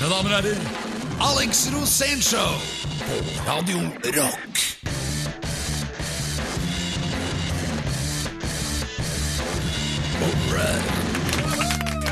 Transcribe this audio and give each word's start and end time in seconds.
Mine 0.00 0.12
damer 0.12 0.36
og 0.36 0.42
herrer, 0.42 0.60
Alex 1.20 1.66
Rosénshow 1.68 2.52
på 3.06 3.50
Radio 3.50 3.78
Rock. 4.04 4.50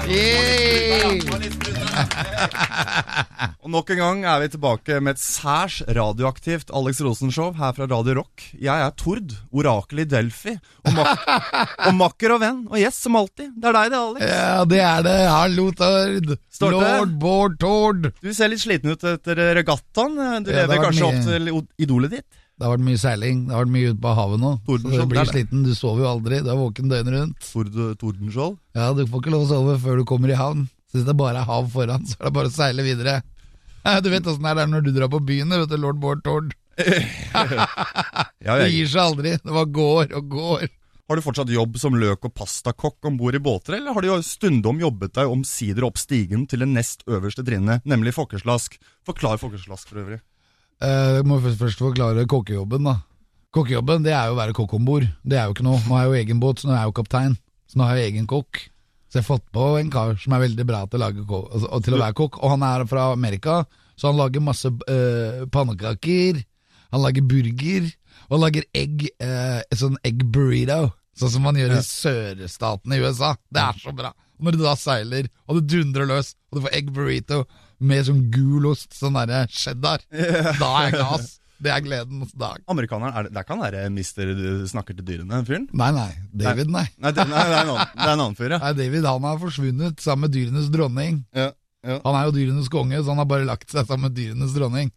Og 3.63 3.69
nok 3.73 3.91
en 3.93 3.99
gang 4.01 4.23
er 4.31 4.39
vi 4.43 4.47
tilbake 4.55 4.97
med 5.05 5.13
et 5.17 5.21
særs 5.21 5.77
radioaktivt 5.85 6.71
Alex 6.75 7.01
Rosen-show 7.05 7.51
her 7.59 7.73
fra 7.77 7.85
Radio 7.91 8.15
Rock. 8.23 8.37
Jeg 8.57 8.79
er 8.87 8.93
Tord, 8.97 9.35
orakel 9.53 9.99
i 10.05 10.07
Delphi, 10.09 10.55
og, 10.87 10.93
mak 10.97 11.19
og 11.91 11.95
makker 11.99 12.31
og 12.37 12.41
venn, 12.45 12.61
og 12.71 12.77
gjest 12.81 13.03
som 13.05 13.19
alltid. 13.21 13.49
Det 13.59 13.67
er 13.69 13.75
deg 13.77 13.87
det, 13.93 14.01
Alex. 14.01 14.23
Ja, 14.33 14.65
det 14.73 14.81
er 14.87 15.01
det. 15.09 15.19
Hallo, 15.35 15.67
Tord. 15.77 16.27
Lord 16.73 17.13
Bård 17.21 17.55
Tord. 17.61 18.03
Du 18.25 18.31
ser 18.35 18.49
litt 18.53 18.65
sliten 18.65 18.91
ut 18.95 19.03
etter 19.13 19.37
regattaen. 19.61 20.13
Du 20.47 20.51
Ja, 20.55 20.59
lever 20.65 20.77
kanskje 20.89 21.09
opp 21.11 21.21
til 21.29 21.43
idolet 21.85 22.11
ditt? 22.17 22.29
Det 22.59 22.67
har 22.67 22.73
vært 22.75 22.85
mye 22.89 22.99
seiling. 22.99 23.43
Det 23.47 23.55
har 23.55 23.63
vært 23.63 23.75
mye 23.77 23.91
ute 23.93 24.03
på 24.03 24.13
havet 24.19 24.41
nå. 24.43 24.53
Så 24.67 24.79
du 24.83 25.05
blir 25.07 25.21
er 25.23 25.29
sliten. 25.31 25.63
Du 25.63 25.71
sover 25.79 26.03
jo 26.03 26.09
aldri. 26.11 26.41
Du 26.43 26.51
er 26.51 26.59
våken 26.59 26.91
døgnet 26.91 27.15
rundt. 27.15 27.51
Tord 27.53 27.77
Tordenskjold? 28.01 28.57
Ja, 28.75 28.89
Du 28.99 29.05
får 29.07 29.23
ikke 29.23 29.35
lov 29.35 29.45
å 29.47 29.51
sove 29.53 29.77
før 29.83 30.01
du 30.01 30.05
kommer 30.09 30.33
i 30.35 30.39
havn. 30.39 30.67
Så 30.91 30.99
hvis 30.99 31.07
det 31.07 31.15
bare 31.21 31.39
er 31.43 31.47
hav 31.47 31.69
foran, 31.71 32.07
så 32.09 32.17
er 32.19 32.27
det 32.27 32.35
bare 32.35 32.51
å 32.51 32.55
seile 32.55 32.83
videre. 32.83 33.21
Du 34.03 34.09
vet 34.11 34.27
åssen 34.27 34.43
det 34.45 34.65
er 34.65 34.71
når 34.73 34.83
du 34.89 34.91
drar 34.97 35.11
på 35.13 35.21
byen, 35.23 35.55
vet 35.55 35.71
du, 35.71 35.77
lord 35.81 36.01
Bård 36.03 36.25
Tord. 36.27 36.57
Det 36.79 38.69
gir 38.73 38.91
seg 38.91 39.01
aldri. 39.03 39.37
Det 39.39 39.53
bare 39.55 39.71
går 39.79 40.13
og 40.19 40.29
går. 40.33 40.67
Har 41.09 41.17
du 41.17 41.25
fortsatt 41.25 41.49
jobb 41.49 41.79
som 41.81 41.95
løk- 41.97 42.27
og 42.29 42.35
pastakokk 42.37 43.07
om 43.09 43.17
bord 43.17 43.37
i 43.39 43.41
båter, 43.41 43.79
eller 43.79 43.97
har 43.97 44.05
du 44.05 44.11
jo 44.11 44.19
stundom 44.25 44.81
jobbet 44.83 45.15
deg 45.17 45.31
omsider 45.33 45.87
opp 45.89 45.97
stigen 46.01 46.45
til 46.51 46.61
det 46.61 46.69
nest 46.69 47.07
øverste 47.09 47.45
trinnet, 47.47 47.87
nemlig 47.89 48.13
fokkeslask? 48.17 48.77
Forklar 49.09 49.41
fokkeslask 49.41 49.89
for 49.89 50.03
øvrig. 50.03 50.21
Eh, 50.83 51.19
Jeg 51.19 51.27
må 51.27 51.39
først, 51.43 51.79
forklare 51.81 52.27
kokkejobben, 52.31 52.85
da. 52.87 52.97
Kokkejobben 53.55 54.05
det 54.05 54.13
er 54.15 54.29
jo 54.29 54.37
å 54.37 54.39
være 54.39 54.55
kokk 54.57 54.75
om 54.79 54.85
bord. 54.85 55.07
Det 55.25 55.39
er 55.39 55.47
jo 55.49 55.55
ikke 55.57 55.65
noe. 55.67 55.81
Nå 55.89 55.97
har 55.97 56.05
jeg 56.07 56.11
jo 56.13 56.19
egen 56.23 56.41
båt, 56.43 56.61
så 56.61 56.69
nå 56.69 56.75
er 56.77 56.83
jeg 56.83 56.91
jo 56.93 56.97
kaptein. 57.03 57.37
Så 57.69 57.79
nå 57.81 57.87
har 57.89 57.97
jeg 57.97 58.13
egen 58.13 58.27
kokk. 58.31 58.61
Så 59.09 59.17
jeg 59.19 59.25
har 59.25 59.29
fått 59.39 59.47
på 59.57 59.65
en 59.81 59.91
kar 59.91 60.15
som 60.21 60.35
er 60.37 60.43
veldig 60.45 60.67
bra 60.69 60.83
til 60.87 61.01
å, 61.01 61.03
lage 61.07 61.25
ko- 61.27 61.49
altså, 61.49 61.71
og 61.73 61.85
til 61.85 61.95
å 61.97 62.03
være 62.03 62.15
kokk. 62.21 62.39
Og 62.43 62.51
han 62.53 62.63
er 62.69 62.85
fra 62.91 63.07
Amerika, 63.15 63.63
så 63.97 64.11
han 64.13 64.19
lager 64.21 64.45
masse 64.45 64.69
eh, 64.69 65.47
pannekaker. 65.51 66.43
Han 66.93 67.03
lager 67.03 67.25
burger. 67.25 67.89
Og 68.29 68.37
han 68.37 68.45
lager 68.45 68.65
egg, 68.77 69.09
eh, 69.19 69.63
sånn 69.75 69.97
egg 70.05 70.27
burrito. 70.31 70.93
Sånn 71.19 71.33
som 71.33 71.43
man 71.43 71.57
gjør 71.59 71.73
i 71.79 71.83
sørstatene 71.83 72.95
i 72.95 73.01
USA. 73.03 73.33
Det 73.51 73.65
er 73.65 73.81
så 73.81 73.95
bra. 73.97 74.13
Når 74.39 74.55
du 74.55 74.61
da 74.63 74.77
seiler, 74.79 75.27
og 75.49 75.57
det 75.59 75.65
dundrer 75.73 76.07
løs, 76.07 76.35
og 76.53 76.61
du 76.61 76.67
får 76.69 76.77
egg 76.79 76.93
burrito 76.95 77.41
med 77.79 78.07
sånn 78.09 78.25
gulost, 78.35 78.93
sånn 78.97 79.19
derre 79.19 79.45
cheddar, 79.53 80.03
da 80.11 80.71
er 80.81 80.89
jeg 80.89 80.99
gass. 80.99 81.35
Det 81.59 81.73
er 81.75 81.83
gledens 81.83 82.31
dag. 82.39 82.61
Amerikaneren, 82.71 83.17
er 83.19 83.27
det, 83.27 83.33
det 83.35 83.43
kan 83.49 83.59
være 83.59 83.81
mister 83.91 84.29
du 84.31 84.63
snakker 84.71 84.95
til 84.95 85.07
dyrene, 85.09 85.41
fyren? 85.47 85.65
Nei, 85.75 85.89
nei. 85.97 86.11
David, 86.31 86.71
nei. 86.71 86.85
Nei, 87.03 87.11
det, 87.17 87.25
nei, 87.27 87.47
det 87.51 87.57
er 87.57 87.65
en 87.65 87.73
annen, 87.73 87.95
det 87.97 88.05
er 88.05 88.13
en 88.13 88.23
annen 88.23 88.37
fyr, 88.39 88.53
ja. 88.55 88.61
nei. 88.63 88.75
David 88.79 89.09
han 89.11 89.27
har 89.27 89.41
forsvunnet 89.43 90.05
sammen 90.05 90.29
med 90.29 90.37
dyrenes 90.37 90.69
dronning. 90.75 91.25
ja. 91.35 91.49
ja. 91.83 91.99
Han 92.05 92.15
er 92.15 92.29
jo 92.29 92.37
dyrenes 92.37 92.71
konge, 92.71 93.01
så 93.03 93.11
han 93.11 93.23
har 93.23 93.27
bare 93.31 93.49
lagt 93.49 93.75
seg 93.75 93.91
sammen 93.91 94.07
med 94.07 94.15
dyrenes 94.19 94.55
dronning. 94.55 94.93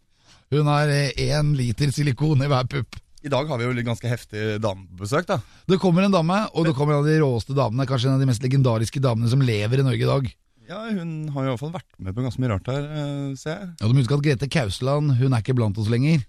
Hun 0.52 0.70
har 0.70 0.90
én 0.92 1.50
liter 1.56 1.90
silikon 1.94 2.44
i 2.44 2.50
hver 2.52 2.70
pupp. 2.70 2.98
I 3.22 3.30
dag 3.30 3.46
har 3.50 3.58
vi 3.58 3.66
jo 3.66 3.74
litt 3.74 3.86
ganske 3.86 4.10
heftig 4.10 4.56
damebesøk, 4.62 5.26
da. 5.28 5.38
Det 5.70 5.78
kommer 5.82 6.06
en 6.06 6.14
dame, 6.14 6.40
og 6.52 6.66
det 6.66 6.74
kommer 6.74 6.96
en 6.96 7.04
av 7.04 7.10
de 7.10 7.20
råeste 7.22 7.54
damene, 7.54 7.86
kanskje 7.86 8.10
en 8.10 8.16
av 8.18 8.22
de 8.22 8.26
mest 8.30 8.42
legendariske 8.42 9.02
damene 9.02 9.30
som 9.30 9.42
lever 9.42 9.82
i 9.82 9.86
Norge 9.86 10.02
i 10.02 10.10
dag. 10.10 10.30
Ja, 10.72 10.80
Hun 10.96 11.28
har 11.34 11.44
i 11.44 11.50
hvert 11.52 11.60
fall 11.60 11.74
vært 11.74 11.90
med 12.00 12.16
på 12.16 12.24
ganske 12.24 12.40
mye 12.40 12.52
rart 12.54 12.72
her, 12.72 12.88
eh, 12.88 13.36
ser 13.36 13.54
jeg. 13.58 13.70
Ja, 13.76 13.86
du 13.86 13.92
må 13.92 14.00
huske 14.00 14.16
at 14.16 14.24
Grete 14.24 14.48
Kausland 14.48 15.16
hun 15.20 15.32
er 15.36 15.44
ikke 15.44 15.56
blant 15.58 15.78
oss 15.78 15.90
lenger. 15.92 16.24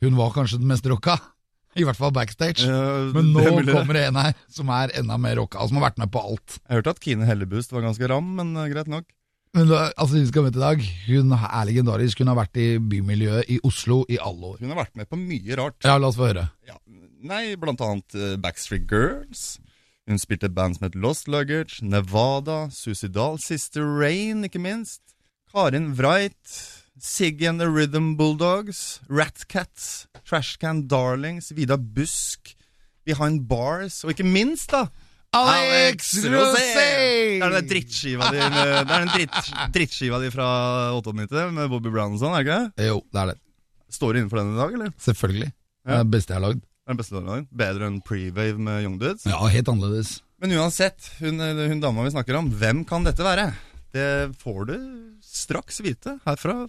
Hun 0.00 0.16
var 0.16 0.32
kanskje 0.36 0.60
den 0.62 0.70
mest 0.70 0.86
rocka, 0.88 1.18
i 1.80 1.86
hvert 1.86 1.98
fall 1.98 2.14
backstage. 2.14 2.64
Uh, 2.66 3.10
Men 3.14 3.32
nå 3.34 3.42
det 3.44 3.66
er 3.66 3.72
kommer 3.74 3.98
det 3.98 4.04
en 4.08 4.20
her 4.22 4.34
som 4.50 4.70
er 4.74 4.94
enda 5.00 5.18
mer 5.20 5.40
rocka, 5.42 5.66
som 5.66 5.80
har 5.80 5.90
vært 5.90 5.98
med 6.02 6.12
på 6.14 6.22
alt. 6.22 6.60
Jeg 6.62 6.80
hørte 6.80 6.94
at 6.94 7.02
Kine 7.04 7.26
Hellebust 7.28 7.74
var 7.74 7.84
ganske 7.88 8.10
ram, 8.10 8.30
men 8.38 8.54
uh, 8.58 8.68
greit 8.70 8.90
nok. 8.90 9.10
Men 9.56 9.66
da, 9.66 9.88
altså, 9.98 10.20
hun 10.20 10.28
skal 10.30 10.44
møte 10.46 10.60
i 10.60 10.62
dag. 10.62 10.84
Hun 11.08 11.32
er 11.34 11.64
legendarisk. 11.66 12.20
Hun 12.22 12.30
har 12.30 12.38
vært 12.38 12.60
i 12.62 12.68
bymiljøet 12.78 13.50
i 13.50 13.56
Oslo 13.66 14.04
i 14.06 14.18
alle 14.22 14.52
år. 14.52 14.60
Hun 14.62 14.70
har 14.70 14.78
vært 14.84 14.94
med 15.00 15.10
på 15.10 15.18
mye 15.18 15.58
rart. 15.58 15.80
Ja, 15.82 15.96
la 15.98 16.10
oss 16.12 16.18
få 16.20 16.28
høre. 16.28 16.44
Ja, 16.68 16.76
nei, 17.26 17.56
blant 17.58 17.82
annet 17.82 18.14
eh, 18.14 18.36
Backstreet 18.38 18.86
Girls. 18.86 19.58
Hun 20.10 20.18
spilte 20.18 20.48
band 20.50 20.74
som 20.74 20.88
het 20.88 20.96
Lost 20.98 21.28
Luggage, 21.30 21.84
Nevada, 21.86 22.64
Suicidal, 22.74 23.36
Sister 23.38 23.84
Rain, 23.86 24.42
ikke 24.42 24.58
minst. 24.58 24.98
Karin 25.52 25.92
Wright, 25.94 26.54
Siggy 26.98 27.46
and 27.46 27.60
the 27.62 27.68
Rhythm 27.70 28.16
Bulldogs, 28.18 28.98
Ratcats, 29.08 30.08
Trashcan 30.26 30.88
Darlings, 30.90 31.52
Vida 31.54 31.76
Busk, 31.78 32.56
Behind 33.06 33.46
Bars, 33.46 34.00
og 34.04 34.10
ikke 34.16 34.26
minst, 34.26 34.74
da 34.74 34.88
Alex 35.30 36.10
Rosé! 36.26 36.66
Det 37.38 37.46
er 37.46 37.54
den 37.54 37.68
drittskiva 37.70 38.32
di 38.34 38.40
den 38.42 39.12
dritt, 39.14 39.50
drittskiva 39.76 40.18
di 40.18 40.30
fra 40.34 40.48
98 40.98 41.44
med 41.54 41.70
Bobby 41.70 41.92
Brown 41.94 42.16
og 42.16 42.22
sånn, 42.24 42.34
er 42.34 42.42
det 42.42 42.48
ikke 42.48 42.58
det? 42.82 42.88
Jo, 42.90 42.98
det 43.14 43.22
er 43.22 43.30
det. 43.30 43.36
Står 43.94 44.10
du 44.10 44.20
innenfor 44.24 44.42
den 44.42 44.56
i 44.56 44.58
dag, 44.58 44.74
eller? 44.74 44.90
Selvfølgelig. 45.06 45.52
Det 45.54 45.94
Ja. 45.94 46.02
det 46.02 46.10
beste 46.16 46.34
jeg 46.34 46.40
har 46.42 46.48
lagd. 46.48 46.66
Er 46.90 46.96
den 46.96 46.98
beste 47.04 47.20
har? 47.22 47.44
Bedre 47.54 47.86
enn 47.86 48.00
Prewave 48.02 48.58
med 48.58 48.82
Young 48.82 48.96
Dudes? 48.98 49.22
Ja, 49.22 49.38
helt 49.46 49.68
annerledes. 49.70 50.16
Men 50.42 50.50
uansett, 50.58 51.06
hun, 51.20 51.38
hun 51.38 51.78
dama 51.78 52.02
vi 52.02 52.10
snakker 52.10 52.34
om, 52.34 52.48
hvem 52.58 52.80
kan 52.82 53.06
dette 53.06 53.22
være? 53.22 53.44
Det 53.94 54.06
får 54.40 54.64
du 54.66 54.74
straks 55.22 55.78
vite 55.86 56.16
herfra. 56.24 56.64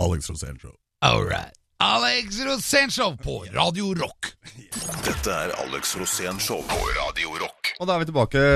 Alex 0.00 0.30
Rosén 0.32 0.56
Show. 0.62 0.72
All 1.04 1.26
right. 1.28 1.52
Alex 1.84 2.38
Rosénshow 2.40 3.18
på 3.20 3.34
Radio 3.52 3.90
Rock. 4.00 4.30
Dette 5.04 5.36
er 5.44 5.52
Alex 5.66 5.92
Rosén 6.00 6.40
på 6.40 6.80
Radio 6.96 7.36
Rock. 7.36 7.74
Og 7.76 7.84
da 7.90 7.98
er 7.98 8.06
vi 8.06 8.08
tilbake. 8.08 8.46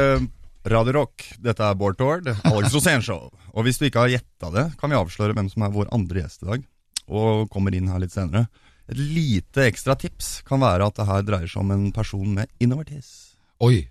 Radio 0.72 0.97
Rock. 1.02 1.26
Dette 1.37 1.69
er 1.69 1.76
Bård 1.76 2.00
Tord, 2.00 2.32
Alex 2.48 2.72
Rosén 2.78 3.04
Show. 3.04 3.28
Og 3.52 3.69
hvis 3.69 3.76
du 3.76 3.91
ikke 3.91 4.06
har 4.06 4.14
gjetta 4.16 4.54
det, 4.56 4.70
kan 4.81 4.88
vi 4.88 4.97
avsløre 4.97 5.37
hvem 5.37 5.52
som 5.52 5.69
er 5.69 5.76
vår 5.76 5.92
andre 5.92 6.25
gjest 6.25 6.48
i 6.48 6.52
dag. 6.54 6.64
Og 7.12 7.44
kommer 7.52 7.76
inn 7.76 7.92
her 7.92 8.00
litt 8.00 8.16
senere. 8.16 8.48
Et 8.91 8.99
lite 8.99 9.65
ekstra 9.71 9.95
tips 9.99 10.41
kan 10.49 10.61
være 10.61 10.87
at 10.91 10.97
det 10.99 11.06
her 11.06 11.23
dreier 11.23 11.47
seg 11.51 11.61
om 11.62 11.71
en 11.75 11.89
person 11.95 12.27
med 12.34 12.51
innovertis. 12.61 13.11
Oi. 13.62 13.84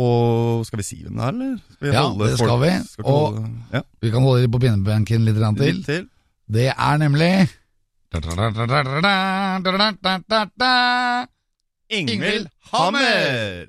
Og 0.00 0.62
skal 0.68 0.78
vi 0.80 0.84
si 0.86 0.98
hvem 1.02 1.16
det 1.18 1.24
er, 1.26 1.34
eller? 1.34 1.56
Ja, 1.90 2.04
det 2.20 2.28
skal 2.36 2.48
folk- 2.52 2.62
vi. 2.62 2.72
Skal 2.92 3.04
Og- 3.04 3.34
holde, 3.34 3.50
ja, 3.72 3.82
Vi 4.00 4.10
kan 4.14 4.22
holde 4.22 4.42
dem 4.46 4.52
på 4.52 4.60
pinnebenken 4.62 5.24
litt 5.24 5.36
til. 5.36 5.74
litt 5.74 5.86
til. 5.86 6.08
Det 6.50 6.68
er 6.76 6.98
nemlig 6.98 7.48
Ingvild 11.90 12.48
Hammer! 12.70 13.66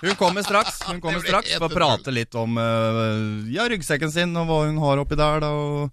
Hun 0.00 0.14
kommer 0.20 0.42
straks. 0.44 0.82
Hun 0.84 1.00
kommer 1.00 1.20
straks 1.24 1.54
for 1.56 1.68
å 1.68 1.72
prate 1.72 2.12
litt 2.12 2.34
om 2.38 2.58
eh, 2.60 3.48
ja, 3.54 3.64
ryggsekken 3.72 4.12
sin 4.12 4.36
og 4.36 4.46
hva 4.50 4.58
hun 4.68 4.78
har 4.82 5.00
oppi 5.02 5.16
der. 5.18 5.40
Da, 5.40 5.48
og 5.50 5.90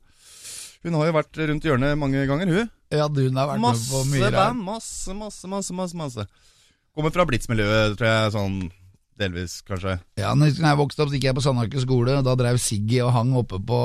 hun 0.87 0.97
har 0.97 1.09
jo 1.09 1.15
vært 1.19 1.39
rundt 1.51 1.67
hjørnet 1.67 1.99
mange 1.99 2.23
ganger, 2.29 2.49
hun. 2.49 2.73
Ja, 2.93 3.07
hun 3.11 3.39
har 3.39 3.51
vært 3.51 3.63
med 3.63 3.85
på 3.91 4.03
mye 4.13 4.31
band. 4.31 4.63
Masse, 4.63 5.13
masse, 5.15 5.47
masse, 5.51 5.75
masse, 5.75 5.97
masse. 5.99 6.27
Kommer 6.95 7.13
fra 7.13 7.27
Blitz-miljøet, 7.27 7.97
tror 7.99 8.07
jeg. 8.09 8.31
Sånn 8.33 8.59
delvis, 9.17 9.59
kanskje. 9.67 9.97
Ja, 10.21 10.31
når 10.37 10.55
jeg 10.55 10.79
vokste 10.79 11.03
opp, 11.03 11.11
så 11.11 11.17
gikk 11.17 11.27
jeg 11.27 11.37
på 11.37 11.43
Sandaker 11.45 11.83
skole. 11.83 12.15
Da 12.25 12.35
drev 12.39 12.59
Siggy 12.61 13.01
og 13.03 13.11
hang 13.15 13.33
oppe 13.37 13.59
på 13.59 13.81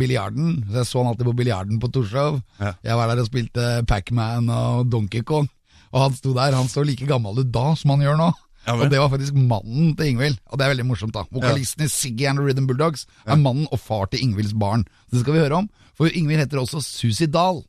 biljarden. 0.00 0.58
Så 0.66 0.82
jeg 0.82 0.90
så 0.90 1.02
han 1.02 1.12
alltid 1.12 1.30
på 1.30 1.36
biljarden 1.40 1.80
på 1.80 1.90
Torshov. 1.94 2.40
Ja. 2.60 2.74
Jeg 2.84 3.00
var 3.00 3.12
der 3.12 3.22
og 3.22 3.30
spilte 3.30 3.70
Pac-Man 3.88 4.50
og 4.56 4.90
Donkey 4.92 5.24
Kong. 5.26 5.48
Og 5.90 6.04
han 6.04 6.16
sto 6.16 6.34
der. 6.36 6.56
Han 6.56 6.70
så 6.70 6.84
like 6.86 7.08
gammel 7.08 7.42
ut 7.42 7.52
da 7.54 7.70
som 7.78 7.94
han 7.94 8.04
gjør 8.04 8.18
nå. 8.20 8.30
Ja, 8.66 8.74
og 8.76 8.90
det 8.92 9.00
var 9.00 9.08
faktisk 9.12 9.34
mannen 9.34 9.94
til 9.96 10.12
Ingvild. 10.12 10.36
Og 10.50 10.58
det 10.58 10.66
er 10.66 10.72
veldig 10.74 10.86
morsomt, 10.90 11.14
da. 11.16 11.24
Vokalisten 11.32 11.86
i 11.86 11.88
Siggy 11.90 12.26
and 12.28 12.38
the 12.38 12.44
Rhythm 12.44 12.66
Bulldogs 12.68 13.06
er 13.24 13.40
mannen 13.40 13.66
og 13.72 13.80
far 13.80 14.10
til 14.12 14.22
Ingvilds 14.26 14.52
barn. 14.52 14.84
Det 15.10 15.22
skal 15.22 15.36
vi 15.36 15.42
høre 15.42 15.62
om. 15.62 15.70
For 15.96 16.12
Ingvild 16.12 16.44
heter 16.44 16.60
også 16.60 16.82
Susi 16.84 17.26
Dahl. 17.26 17.62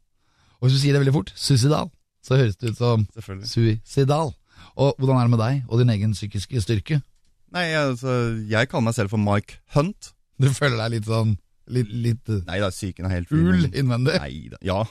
Og 0.60 0.68
hvis 0.68 0.78
du 0.78 0.82
sier 0.84 0.94
det 0.94 1.02
veldig 1.02 1.16
fort, 1.16 1.32
Susi 1.36 1.72
Dahl, 1.72 1.90
så 2.22 2.38
høres 2.38 2.60
det 2.60 2.74
ut 2.74 2.78
som 2.78 3.06
suicidal. 3.50 4.34
Og 4.78 4.94
hvordan 5.00 5.18
er 5.18 5.26
det 5.26 5.34
med 5.34 5.42
deg 5.42 5.64
og 5.68 5.82
din 5.82 5.94
egen 5.94 6.14
psykiske 6.14 6.62
styrke? 6.62 7.02
Nei, 7.52 7.66
altså, 7.76 8.38
jeg 8.48 8.70
kaller 8.70 8.88
meg 8.88 8.96
selv 8.96 9.12
for 9.12 9.20
Mike 9.20 9.58
Hunt. 9.76 10.14
Du 10.40 10.48
føler 10.54 10.78
deg 10.80 10.94
litt 11.00 11.10
sånn 11.10 11.36
Litt, 11.72 11.92
litt 12.04 12.32
uh, 12.32 12.42
Nei 12.48 12.60
da, 12.60 12.70
psyken 12.74 13.08
er 13.08 13.14
helt 13.16 13.30
fin. 13.32 13.46
Hul 13.48 13.68
innvendig? 13.70 14.18
Nei 14.20 14.50
da, 14.52 14.60
ja. 14.66 14.82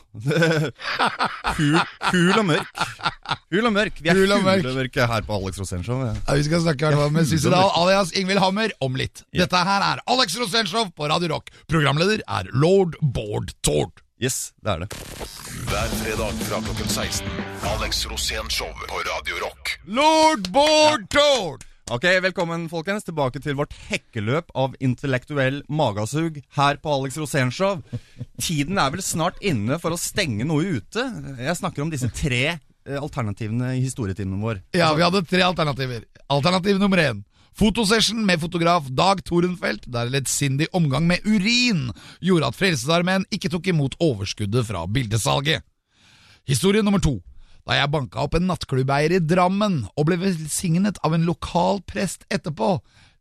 Kul, 1.56 1.79
kul 2.09 2.35
og 2.41 2.47
mørk. 2.49 2.82
Kul 3.50 3.69
og 3.69 3.75
mørk. 3.75 4.00
Vi 4.00 4.12
er 4.12 4.19
Kul 4.21 4.35
og 4.37 4.44
mørk. 4.47 4.69
og 4.71 4.79
mørke 4.81 5.09
her 5.12 5.27
på 5.29 5.38
Alex 5.41 5.61
Rosén 5.61 5.85
Ja. 5.87 6.12
Ja, 6.17 6.37
vi 6.38 6.44
skal 6.49 6.65
snakke 6.65 6.93
her 6.94 7.15
med 7.15 7.29
Suicidal 7.29 7.73
alias 7.77 8.12
Ingvild 8.17 8.41
Hammer 8.43 8.73
om 8.81 8.97
litt. 8.97 9.25
Dette 9.37 9.65
her 9.71 9.87
er 9.93 10.05
Alex 10.09 10.38
Rosénshow 10.41 10.91
på 10.97 11.09
Radio 11.11 11.35
Rock. 11.35 11.50
Programleder 11.69 12.23
er 12.27 12.49
lord 12.53 12.97
Bård 13.03 13.53
Tord. 13.62 14.00
Yes, 14.21 14.53
det 14.61 14.73
er 14.75 14.82
det. 14.85 14.88
Hver 15.71 15.94
fredag 16.03 16.43
fra 16.44 16.61
klokken 16.61 16.88
16. 16.93 17.29
Alex 17.73 18.05
Rosén 18.11 18.53
Show 18.53 18.69
på 18.88 19.00
Radio 19.09 19.41
Rock. 19.47 19.79
Lord 19.87 20.50
Bård 20.53 21.09
Tord! 21.09 21.69
Ok, 21.91 22.05
Velkommen 22.23 22.69
folkens, 22.71 23.03
tilbake 23.03 23.41
til 23.43 23.57
vårt 23.59 23.73
hekkeløp 23.89 24.53
av 24.55 24.77
intellektuell 24.79 25.57
magasug 25.67 26.37
her 26.55 26.77
på 26.79 26.93
Alex 26.95 27.17
Rosénshow. 27.19 27.81
Tiden 28.39 28.79
er 28.79 28.93
vel 28.95 29.03
snart 29.03 29.41
inne 29.43 29.75
for 29.83 29.91
å 29.91 29.99
stenge 29.99 30.47
noe 30.47 30.77
ute. 30.79 31.03
Jeg 31.35 31.57
snakker 31.59 31.83
om 31.83 31.91
disse 31.91 32.07
tre 32.15 32.45
eh, 32.47 32.95
alternativene 32.95 33.73
i 33.75 33.83
historietimen 33.83 34.39
vår. 34.39 34.61
Ja, 34.79 34.93
vi 34.95 35.03
hadde 35.03 35.25
tre 35.27 35.43
alternativer. 35.43 36.05
Alternativ 36.31 36.79
nummer 36.79 37.03
én. 37.03 37.25
Fotosession 37.59 38.23
med 38.23 38.39
fotograf 38.39 38.87
Dag 38.95 39.25
Torenfelt, 39.27 39.91
der 39.91 40.15
lettsindig 40.15 40.71
omgang 40.71 41.11
med 41.11 41.27
urin 41.27 41.89
gjorde 42.23 42.53
at 42.53 42.61
Frelsesarmeen 42.61 43.27
ikke 43.35 43.51
tok 43.51 43.67
imot 43.75 43.99
overskuddet 43.99 44.71
fra 44.71 44.87
bildesalget. 44.87 45.67
Historie 46.47 46.87
nummer 46.87 47.03
to. 47.03 47.19
Da 47.69 47.77
jeg 47.77 47.91
banka 47.93 48.25
opp 48.25 48.35
en 48.39 48.49
nattklubbeier 48.51 49.12
i 49.19 49.21
Drammen 49.23 49.83
og 49.97 50.07
ble 50.09 50.17
velsignet 50.23 50.99
av 51.07 51.15
en 51.17 51.27
lokal 51.29 51.83
prest 51.91 52.25
etterpå. 52.33 52.79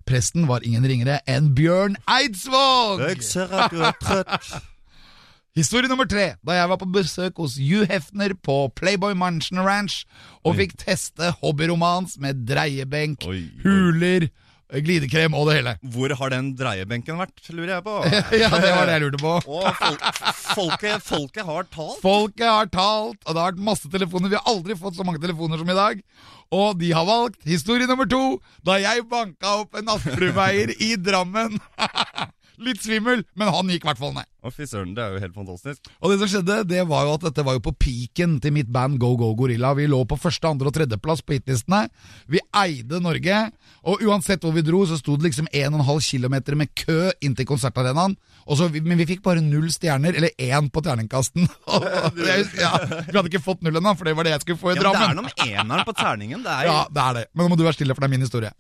Presten 0.10 0.48
var 0.50 0.64
ingen 0.66 0.86
ringere 0.90 1.20
enn 1.30 1.52
Bjørn 1.58 1.98
Eidsvåg! 2.10 3.04
Jeg 3.04 3.24
ser 3.28 3.52
at 3.54 3.74
du 3.76 3.84
er 3.86 3.98
trøtt. 4.02 4.52
Historie 5.60 5.90
nummer 5.92 6.08
tre. 6.10 6.32
Da 6.46 6.56
jeg 6.56 6.70
var 6.72 6.80
på 6.80 6.88
besøk 6.94 7.40
hos 7.42 7.58
Hugh 7.60 7.86
Hefner 7.90 8.34
på 8.46 8.56
Playboy 8.80 9.16
Mansion 9.18 9.60
Ranch 9.66 10.04
og 10.46 10.56
fikk 10.60 10.78
teste 10.80 11.34
hobbyromans 11.42 12.16
med 12.22 12.46
dreiebenk, 12.48 13.26
Oi, 13.28 13.42
oi. 13.44 13.62
huler, 13.66 14.30
glidekrem 14.70 15.34
og 15.34 15.50
det 15.50 15.60
hele. 15.60 15.76
Hvor 15.94 16.14
har 16.20 16.34
den 16.34 16.52
dreiebenken 16.58 17.18
vært, 17.20 17.42
lurer 17.50 17.76
jeg 17.78 17.86
på? 17.86 17.96
ja, 18.42 18.50
det 18.54 18.74
var 18.76 18.90
det 18.90 18.98
jeg 18.98 19.06
lurte 19.06 19.22
på. 19.24 19.36
Og 19.50 19.70
fol 19.80 19.98
folket, 20.54 21.06
folket 21.06 21.48
har 21.48 21.70
talt. 21.74 22.02
Folket 22.04 22.48
har 22.48 22.70
talt, 22.74 23.22
og 23.26 23.32
det 23.34 23.42
har 23.42 23.54
vært 23.54 23.64
masse 23.70 23.90
telefoner. 23.92 24.32
Vi 24.32 24.38
har 24.38 24.52
aldri 24.52 24.78
fått 24.78 25.00
så 25.00 25.06
mange 25.08 25.22
telefoner 25.24 25.62
som 25.62 25.72
i 25.72 25.78
dag. 25.78 26.04
Og 26.56 26.80
de 26.82 26.90
har 26.94 27.06
valgt 27.06 27.44
historie 27.46 27.90
nummer 27.90 28.10
to, 28.10 28.40
da 28.66 28.80
jeg 28.82 29.06
banka 29.10 29.60
opp 29.62 29.78
en 29.78 29.90
nattklubbeier 29.90 30.74
i 30.82 30.96
Drammen. 30.98 31.60
Litt 32.66 32.82
svimmel, 32.84 33.24
men 33.40 33.54
han 33.54 33.70
gikk 33.72 33.86
i 33.86 33.90
hvert 33.92 34.02
fall 34.02 34.18
ned. 34.18 34.28
Å, 34.40 34.52
fy 34.56 34.64
søren, 34.64 34.94
det 34.96 35.04
er 35.04 35.16
jo 35.18 35.20
helt 35.20 35.36
fantastisk. 35.36 35.90
Og 36.00 36.14
det 36.14 36.18
som 36.22 36.30
skjedde, 36.32 36.62
det 36.70 36.86
var 36.88 37.04
jo 37.04 37.16
at 37.18 37.26
dette 37.28 37.44
var 37.44 37.58
jo 37.58 37.64
på 37.66 37.74
peaken 37.76 38.38
til 38.40 38.54
mitt 38.56 38.70
band 38.72 38.96
Go 39.02 39.10
Go 39.20 39.34
Gorilla. 39.36 39.74
Vi 39.76 39.88
lå 39.92 40.00
på 40.08 40.16
første, 40.16 40.48
andre 40.48 40.70
og 40.72 40.76
tredjeplass 40.78 41.20
på 41.28 41.36
hitlistene. 41.36 41.82
Vi 42.32 42.40
eide 42.56 43.02
Norge. 43.04 43.42
Og 43.92 44.06
uansett 44.08 44.46
hvor 44.48 44.56
vi 44.56 44.64
dro, 44.64 44.86
så 44.88 44.96
sto 45.00 45.18
det 45.20 45.28
liksom 45.28 45.50
1,5 45.52 45.84
km 46.08 46.38
med 46.62 46.72
kø 46.80 47.12
inn 47.20 47.36
til 47.36 47.50
konsertarenaen. 47.50 48.16
Så, 48.50 48.66
men 48.82 48.98
vi 48.98 49.06
fikk 49.12 49.20
bare 49.28 49.44
null 49.46 49.68
stjerner, 49.70 50.16
eller 50.18 50.32
én 50.42 50.72
på 50.72 50.82
terningkasten. 50.88 51.46
Ja, 52.60 52.72
vi 53.06 53.14
hadde 53.14 53.30
ikke 53.30 53.44
fått 53.44 53.62
null 53.64 53.78
ennå, 53.80 53.92
for 53.98 54.08
det 54.08 54.16
var 54.18 54.26
det 54.28 54.34
jeg 54.38 54.44
skulle 54.46 54.60
få 54.62 54.72
i 54.72 54.78
Ja, 54.78 54.82
men 54.82 54.88
det 54.88 54.90
er 54.90 55.00
Drammen. 55.00 55.20
noe 55.20 55.28
med 55.28 55.44
eneren 55.46 55.86
på 55.88 55.94
terningen. 56.00 56.42
Det 56.48 56.56
er 56.56 56.68
jo 56.68 56.74
Ja, 56.74 56.80
det 56.96 57.04
er 57.04 57.18
det. 57.20 57.24
Men 57.34 57.46
nå 57.46 57.52
må 57.54 57.60
du 57.60 57.64
være 57.68 57.78
stille, 57.78 57.96
for 57.96 58.04
det 58.04 58.10
er 58.10 58.16
min 58.16 58.26
historie. 58.26 58.52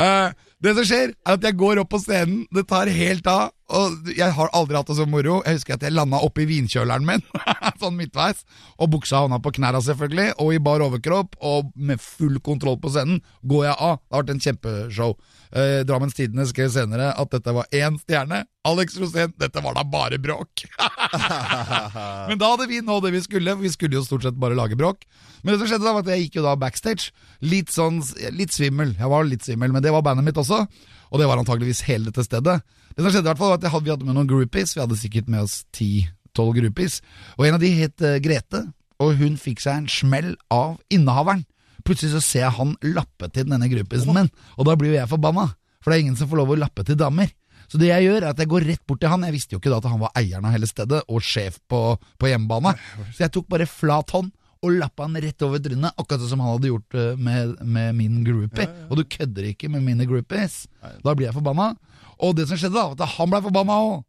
Uh, 0.00 0.30
det 0.62 0.72
som 0.78 0.86
skjer, 0.88 1.12
er 1.12 1.36
at 1.36 1.44
jeg 1.50 1.58
går 1.60 1.82
opp 1.82 1.90
på 1.92 2.00
scenen, 2.00 2.46
det 2.54 2.64
tar 2.70 2.88
helt 2.92 3.28
av, 3.30 3.50
og 3.66 4.10
jeg 4.14 4.30
har 4.36 4.50
aldri 4.54 4.76
hatt 4.78 4.90
det 4.90 4.96
så 4.98 5.06
moro. 5.10 5.40
Jeg 5.42 5.58
husker 5.58 5.74
at 5.74 5.84
jeg 5.86 5.94
landa 5.94 6.20
oppi 6.22 6.44
vinkjøleren 6.46 7.06
min, 7.08 7.24
sånn 7.82 7.96
midtveis, 7.98 8.44
og 8.78 8.92
buksa 8.92 9.24
havna 9.24 9.40
på 9.42 9.50
knærne 9.56 9.80
selvfølgelig, 9.82 10.36
og 10.42 10.52
i 10.54 10.60
bar 10.62 10.84
overkropp, 10.86 11.34
og 11.42 11.72
med 11.74 12.02
full 12.02 12.38
kontroll 12.46 12.78
på 12.82 12.92
scenen, 12.94 13.18
går 13.42 13.66
jeg 13.66 13.74
av. 13.88 13.98
Det 13.98 14.14
har 14.14 14.22
vært 14.22 14.34
en 14.36 14.44
kjempeshow. 14.44 15.16
Eh, 15.50 15.80
Drammens 15.88 16.14
Tidende 16.14 16.46
skrev 16.46 16.70
senere 16.74 17.10
at 17.18 17.34
dette 17.34 17.54
var 17.56 17.66
én 17.74 17.98
stjerne. 18.02 18.44
Alex 18.66 18.96
Rosén, 19.02 19.34
dette 19.38 19.62
var 19.62 19.74
da 19.78 19.84
bare 19.86 20.18
bråk. 20.22 20.66
Men 22.30 22.38
da 22.38 22.52
hadde 22.52 22.70
vi 22.70 22.80
nå 22.86 23.00
det 23.02 23.12
vi 23.14 23.24
skulle, 23.26 23.54
for 23.58 23.66
vi 23.66 23.74
skulle 23.74 23.98
jo 23.98 24.06
stort 24.06 24.26
sett 24.26 24.38
bare 24.42 24.58
lage 24.58 24.78
bråk. 24.78 25.06
Men 25.42 25.54
det 25.54 25.60
som 25.60 25.70
skjedde 25.72 25.86
da, 25.86 25.94
var 25.96 26.06
at 26.06 26.14
jeg 26.14 26.26
gikk 26.26 26.38
jo 26.40 26.46
da 26.46 26.54
backstage, 26.58 27.10
litt 27.42 27.74
sånn, 27.74 27.98
litt 28.34 28.54
svimmel. 28.54 28.94
Jeg 28.98 29.10
var 29.10 29.26
litt 29.26 29.46
svimmel, 29.46 29.74
men 29.74 29.82
det 29.82 29.94
var 29.94 30.06
bandet 30.06 30.26
mitt 30.26 30.38
også, 30.42 30.64
og 31.10 31.22
det 31.22 31.26
var 31.30 31.42
antageligvis 31.42 31.84
hele 31.90 32.10
dette 32.10 32.26
stedet. 32.26 32.60
Det 32.96 33.04
som 33.04 33.12
skjedde 33.12 33.26
i 33.26 33.28
hvert 33.28 33.40
fall 33.42 33.50
var 33.52 33.58
at 33.60 33.68
hadde, 33.68 33.84
vi 33.84 33.92
hadde 33.92 34.06
med 34.08 34.16
noen 34.16 34.28
groupies, 34.30 34.72
vi 34.72 34.80
hadde 34.80 34.96
sikkert 34.96 35.26
med 35.28 35.44
oss 35.44 35.58
10-12 35.76 36.54
groupies, 36.56 37.02
og 37.36 37.44
en 37.44 37.58
av 37.58 37.60
de 37.60 37.72
het 37.76 38.04
uh, 38.06 38.16
Grete, 38.24 38.62
og 39.04 39.18
hun 39.20 39.36
fikk 39.36 39.60
seg 39.60 39.82
en 39.82 39.90
smell 39.92 40.30
av 40.48 40.78
innehaveren. 40.88 41.44
Plutselig 41.84 42.14
så 42.14 42.22
ser 42.24 42.46
jeg 42.46 42.56
han 42.56 42.72
lappe 42.96 43.28
til 43.34 43.50
denne 43.50 43.68
groupisen 43.68 44.16
min, 44.16 44.30
og 44.56 44.68
da 44.68 44.78
blir 44.80 44.94
jo 44.94 44.96
jeg 44.96 45.12
forbanna, 45.12 45.50
for 45.84 45.92
det 45.92 45.98
er 45.98 46.06
ingen 46.06 46.16
som 46.16 46.30
får 46.30 46.40
lov 46.40 46.54
å 46.54 46.58
lappe 46.62 46.86
til 46.88 46.96
damer. 46.98 47.28
Så 47.68 47.76
det 47.82 47.90
jeg 47.90 48.06
gjør 48.06 48.22
er 48.22 48.30
at 48.30 48.40
jeg 48.40 48.48
går 48.48 48.66
rett 48.70 48.82
bort 48.86 49.02
til 49.02 49.10
han. 49.10 49.26
Jeg 49.26 49.34
visste 49.34 49.56
jo 49.56 49.60
ikke 49.60 49.72
da 49.72 49.80
at 49.82 49.88
han 49.90 50.00
var 50.00 50.12
eieren 50.18 50.46
av 50.46 50.54
hele 50.54 50.68
stedet 50.70 51.02
og 51.10 51.24
sjef 51.24 51.58
på, 51.68 51.80
på 52.16 52.30
hjemmebane. 52.30 52.72
Så 53.10 53.26
jeg 53.26 53.32
tok 53.34 53.48
bare 53.50 53.66
flat 53.68 54.12
hånd 54.14 54.30
og 54.64 54.76
lappa 54.80 55.04
han 55.04 55.18
rett 55.20 55.42
over 55.44 55.60
trynet, 55.62 55.94
akkurat 55.98 56.22
som 56.30 56.40
han 56.42 56.54
hadde 56.54 56.70
gjort 56.70 56.96
eh, 56.96 57.18
med, 57.20 57.56
med 57.62 57.94
min 57.98 58.22
groupie. 58.26 58.66
Og 58.88 58.98
du 58.98 59.04
kødder 59.04 59.50
ikke 59.50 59.70
med 59.70 59.84
mine 59.84 60.06
groupies. 60.08 60.64
Da 61.04 61.14
blir 61.14 61.28
jeg 61.28 61.36
forbanna. 61.36 61.74
Og 62.22 62.36
det 62.38 62.48
som 62.48 62.56
skjedde, 62.60 62.76
da, 62.78 62.88
var 62.92 62.98
at 63.00 63.16
han 63.18 63.32
ble 63.32 63.42
forbanna 63.48 63.80
òg. 63.90 64.04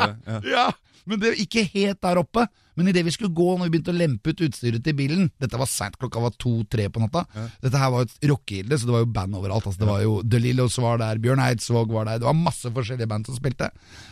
Ja. 0.00 0.06
Ja, 0.54 0.70
men 1.08 1.20
det 1.22 1.30
ikke 1.40 1.62
helt 1.72 2.00
der 2.04 2.18
oppe. 2.20 2.42
Men 2.78 2.88
idet 2.88 3.02
vi 3.04 3.10
skulle 3.12 3.32
gå, 3.34 3.46
når 3.58 3.66
vi 3.66 3.72
begynte 3.74 3.92
å 3.92 3.96
lempe 3.96 4.30
ut 4.32 4.40
utstyret 4.46 4.80
til 4.84 4.94
bilen 4.96 5.26
Dette 5.42 5.58
var 5.58 5.68
seint, 5.68 5.96
klokka 6.00 6.20
var 6.22 6.32
to-tre 6.40 6.86
på 6.92 7.00
natta. 7.02 7.24
Dette 7.60 7.76
her 7.80 7.90
var 7.92 8.06
et 8.06 8.14
rockegilde, 8.30 8.78
så 8.78 8.86
det 8.88 8.94
var 8.94 9.02
jo 9.02 9.08
band 9.16 9.36
overalt. 9.36 9.66
Altså, 9.66 9.80
det 9.82 9.88
var 9.88 10.00
jo 10.04 10.14
The 10.22 10.38
Lillos 10.40 10.78
var 10.80 11.00
der, 11.02 11.18
Bjørn 11.20 11.42
Eidsvåg 11.44 11.92
var 11.92 12.06
der, 12.08 12.20
det 12.22 12.28
var 12.28 12.36
masse 12.38 12.70
forskjellige 12.72 13.08
band 13.10 13.26
som 13.28 13.36
spilte. 13.36 13.68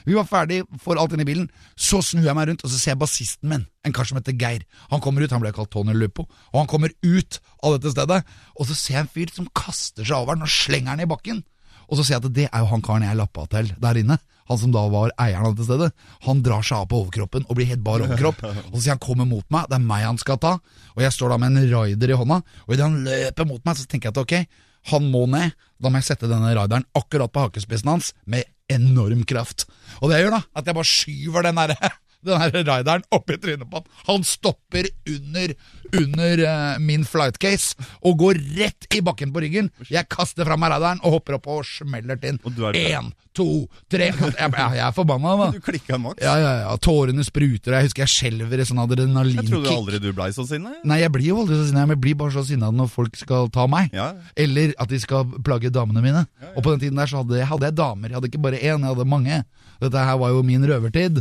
Vi 0.08 0.16
var 0.18 0.26
ferdig, 0.28 0.62
får 0.84 1.00
alt 1.00 1.14
inn 1.16 1.22
i 1.24 1.28
bilen. 1.28 1.46
Så 1.76 2.02
snur 2.04 2.26
jeg 2.26 2.36
meg 2.36 2.48
rundt, 2.50 2.64
og 2.66 2.72
så 2.72 2.80
ser 2.82 2.92
jeg 2.96 3.00
bassisten 3.04 3.52
min, 3.54 3.64
en 3.88 3.94
kar 3.96 4.08
som 4.10 4.18
heter 4.20 4.36
Geir. 4.40 4.66
Han 4.90 5.00
kommer 5.04 5.24
ut, 5.24 5.32
han 5.32 5.44
ble 5.44 5.52
kalt 5.56 5.70
Tony 5.72 5.94
Lupo, 5.96 6.26
og 6.52 6.58
han 6.60 6.68
kommer 6.68 6.92
ut 7.06 7.40
av 7.62 7.78
dette 7.78 7.94
stedet. 7.94 8.20
Og 8.58 8.68
så 8.68 8.76
ser 8.76 8.98
jeg 8.98 9.06
en 9.06 9.14
fyr 9.14 9.32
som 9.38 9.48
kaster 9.56 10.04
seg 10.08 10.18
over 10.18 10.36
den 10.36 10.44
og 10.48 10.52
slenger 10.52 10.92
den 10.98 11.06
i 11.06 11.12
bakken. 11.14 11.44
Og 11.88 11.98
så 11.98 12.04
ser 12.04 12.18
jeg 12.18 12.24
at 12.24 12.34
det 12.36 12.48
er 12.48 12.64
jo 12.64 12.70
han 12.72 12.84
karen 12.84 13.06
jeg 13.06 13.18
lappa 13.18 13.46
til 13.52 13.70
der 13.80 14.00
inne. 14.00 14.18
Han 14.48 14.60
som 14.60 14.72
da 14.72 14.84
var 14.88 15.12
eieren 15.20 15.50
av 15.50 15.56
dette 15.56 15.66
stedet. 15.68 15.90
Han 16.24 16.40
drar 16.44 16.64
seg 16.64 16.78
av 16.80 16.88
på 16.88 17.02
overkroppen 17.02 17.44
og 17.48 17.58
blir 17.58 17.68
helt 17.68 17.84
bar 17.84 18.04
overkropp. 18.04 18.40
Og 18.44 18.76
så 18.76 18.82
sier 18.82 18.94
han 18.96 19.04
'kommer 19.04 19.28
mot 19.28 19.44
meg', 19.52 19.68
det 19.68 19.76
er 19.76 19.84
meg 19.84 20.04
han 20.04 20.18
skal 20.18 20.38
ta. 20.38 20.58
Og 20.96 21.02
jeg 21.02 21.12
står 21.12 21.28
da 21.28 21.36
med 21.38 21.56
en 21.56 21.70
raider 21.72 22.10
i 22.10 22.16
hånda, 22.16 22.42
og 22.66 22.74
idet 22.74 22.84
han 22.84 23.04
løper 23.04 23.46
mot 23.46 23.64
meg, 23.64 23.76
så 23.76 23.86
tenker 23.86 24.08
jeg 24.08 24.16
at 24.16 24.24
ok, 24.24 24.46
han 24.90 25.10
må 25.10 25.26
ned. 25.26 25.52
Da 25.80 25.88
må 25.88 26.00
jeg 26.00 26.08
sette 26.08 26.28
denne 26.30 26.54
raideren 26.54 26.84
akkurat 26.94 27.32
på 27.32 27.44
hakespissen 27.46 27.88
hans 27.88 28.12
med 28.26 28.44
enorm 28.68 29.24
kraft. 29.24 29.66
Og 30.00 30.10
det 30.10 30.18
jeg 30.18 30.28
gjør 30.28 30.38
da, 30.38 30.42
at 30.56 30.66
jeg 30.66 30.74
bare 30.74 30.84
skyver 30.84 31.42
den 31.42 31.60
derre 31.60 31.90
den 32.26 32.40
her 32.40 32.50
raideren 32.66 33.04
oppi 33.14 33.36
trynet 33.38 33.68
på 33.70 33.80
han. 33.80 33.90
Han 34.08 34.24
stopper 34.26 34.88
under, 35.06 35.54
under 35.96 36.42
uh, 36.44 36.78
min 36.82 37.04
flightcase 37.08 37.76
og 38.02 38.18
går 38.22 38.40
rett 38.58 38.88
i 38.94 39.00
bakken 39.04 39.32
på 39.34 39.42
ryggen. 39.44 39.70
Jeg 39.90 40.08
kaster 40.12 40.48
fra 40.48 40.58
meg 40.60 40.72
radaren 40.74 41.00
og 41.04 41.18
hopper 41.18 41.38
opp 41.38 41.48
og 41.52 41.64
smeller 41.66 42.18
til 42.20 42.38
Én, 42.78 43.10
to, 43.36 43.66
tre 43.90 44.08
Jeg, 44.10 44.16
jeg, 44.18 44.52
jeg 44.58 44.82
er 44.84 44.94
forbanna, 44.96 45.34
da. 45.40 45.48
Du 45.56 45.60
klikka 45.64 45.98
maks. 46.00 46.22
Ja, 46.24 46.36
ja, 46.40 46.52
ja. 46.64 46.74
Tårene 46.82 47.24
spruter, 47.26 47.72
og 47.72 47.78
jeg 47.78 47.88
husker 47.88 48.04
jeg 48.04 48.14
skjelver 48.14 48.62
i 48.62 48.66
sånn 48.68 48.82
Jeg 48.84 49.46
trodde 49.48 49.74
aldri 49.74 50.00
du 50.02 50.10
blei 50.16 50.30
så 50.34 50.46
sinna. 50.48 50.74
jeg. 50.76 50.84
Nei, 50.88 51.00
jeg 51.04 51.14
blir 51.14 51.30
jo 51.30 51.42
aldri 51.44 51.60
så 51.60 51.68
sinna, 51.70 51.86
men 51.86 51.96
jeg 51.96 52.04
blir 52.06 52.18
bare 52.22 52.34
så 52.36 52.44
sinna 52.48 52.72
når 52.74 52.90
folk 52.92 53.18
skal 53.20 53.50
ta 53.54 53.68
meg. 53.70 53.92
Ja. 53.96 54.12
Eller 54.38 54.74
at 54.78 54.90
de 54.92 55.00
skal 55.02 55.28
plage 55.44 55.72
damene 55.74 56.04
mine. 56.04 56.26
Og 56.54 56.62
på 56.62 56.74
den 56.74 56.84
tiden 56.86 57.00
der 57.00 57.10
så 57.10 57.22
hadde, 57.22 57.44
hadde 57.52 57.70
jeg 57.70 57.78
damer. 57.78 58.10
Jeg 58.10 58.20
hadde 58.20 58.32
ikke 58.32 58.44
bare 58.48 58.60
én, 58.60 58.82
jeg 58.82 58.92
hadde 58.92 59.08
mange. 59.08 59.42
Dette 59.78 60.04
her 60.08 60.18
var 60.18 60.32
jo 60.34 60.42
min 60.46 60.64
røvertid. 60.66 61.20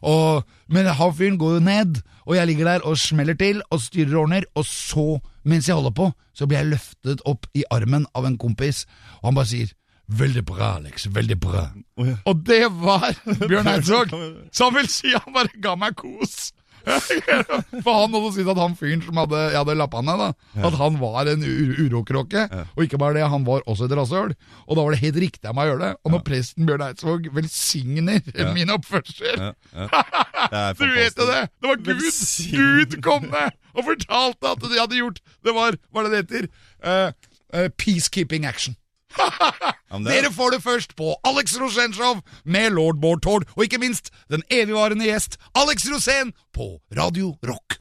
Og, 0.00 0.44
men 0.72 0.88
han 0.88 1.16
fyren 1.16 1.36
går 1.40 1.58
jo 1.58 1.64
ned, 1.64 2.00
og 2.28 2.36
jeg 2.36 2.46
ligger 2.50 2.68
der 2.68 2.84
og 2.84 2.98
smeller 3.00 3.36
til 3.40 3.62
og 3.72 3.80
styrer 3.80 4.14
og 4.14 4.26
ordner. 4.26 4.44
Og 4.54 4.66
så, 4.68 5.06
mens 5.48 5.68
jeg 5.68 5.78
holder 5.78 5.94
på, 5.96 6.10
så 6.36 6.46
blir 6.46 6.60
jeg 6.60 6.72
løftet 6.74 7.24
opp 7.24 7.48
i 7.56 7.64
armen 7.72 8.04
av 8.14 8.28
en 8.28 8.38
kompis, 8.38 8.84
og 9.22 9.30
han 9.30 9.38
bare 9.40 9.52
sier 9.54 9.74
'Veldig 10.08 10.44
bra, 10.44 10.76
Alex. 10.76 11.06
Veldig 11.12 11.36
bra'. 11.36 11.66
Oh, 11.96 12.08
ja. 12.08 12.16
Og 12.24 12.46
det 12.46 12.64
var 12.70 13.12
Bjørn 13.48 13.66
Eidsvåg, 13.68 14.14
som 14.52 14.74
vil 14.74 14.88
si 14.88 15.12
han 15.12 15.34
bare 15.34 15.52
ga 15.62 15.74
meg 15.76 15.96
kos. 16.00 16.52
For 17.84 17.92
han 17.92 18.14
hadde 18.14 18.32
syntes 18.34 18.52
at 18.54 18.60
han 18.62 18.76
fyren 18.78 19.04
som 19.04 19.20
hadde, 19.20 19.42
jeg 19.52 19.58
hadde 19.60 19.76
lappa 19.78 20.02
ned, 20.04 20.22
da, 20.22 20.28
at 20.68 20.78
han 20.80 20.98
var 21.02 21.30
en 21.32 21.44
ur 21.46 21.82
urokråke. 21.84 22.46
Og 22.76 22.84
ikke 22.86 23.00
bare 23.00 23.18
det, 23.18 23.26
han 23.28 23.46
var 23.46 23.64
også 23.68 23.88
et 23.88 23.96
rasshøl. 23.98 24.34
Og 24.66 24.78
da 24.78 24.84
var 24.84 24.96
det 24.96 25.02
helt 25.04 25.20
riktig 25.22 25.48
av 25.48 25.56
meg 25.58 25.68
å 25.68 25.74
gjøre 25.74 25.84
det. 25.84 25.92
Og 26.02 26.14
når 26.14 26.24
presten 26.26 26.68
Bjørn 26.68 26.86
Eidsvåg 26.88 27.30
velsigner 27.36 28.52
min 28.56 28.72
oppførsel 28.74 29.38
Du 30.78 30.84
vet 30.94 31.18
jo 31.18 31.26
det! 31.28 31.44
Det 31.60 31.70
var 31.70 31.80
Gud! 31.84 32.04
Gud 32.52 32.98
kom 33.04 33.30
med 33.30 33.56
og 33.78 33.84
fortalte 33.86 34.52
at 34.54 34.64
de 34.64 34.80
hadde 34.80 34.98
gjort 34.98 35.20
Det 35.44 35.54
var, 35.54 35.78
hva 35.92 36.04
det 36.06 36.12
det 36.12 36.22
heter? 36.24 36.48
Uh, 36.82 37.10
uh, 37.54 37.68
peacekeeping 37.78 38.46
action. 38.48 38.76
Ja, 39.88 39.96
er- 39.96 40.04
Dere 40.04 40.28
får 40.32 40.50
det 40.52 40.58
først 40.62 40.90
på 40.96 41.14
Alex 41.24 41.54
Rosén 41.56 41.94
Show 41.96 42.18
med 42.44 42.72
lord 42.76 42.98
Bård 43.00 43.22
Tord, 43.24 43.46
og 43.56 43.62
ikke 43.64 43.78
minst 43.80 44.10
den 44.28 44.42
evigvarende 44.52 45.06
gjest 45.08 45.38
Alex 45.56 45.86
Rosén 45.88 46.34
på 46.52 46.66
Radio 46.96 47.30
Rock. 47.48 47.78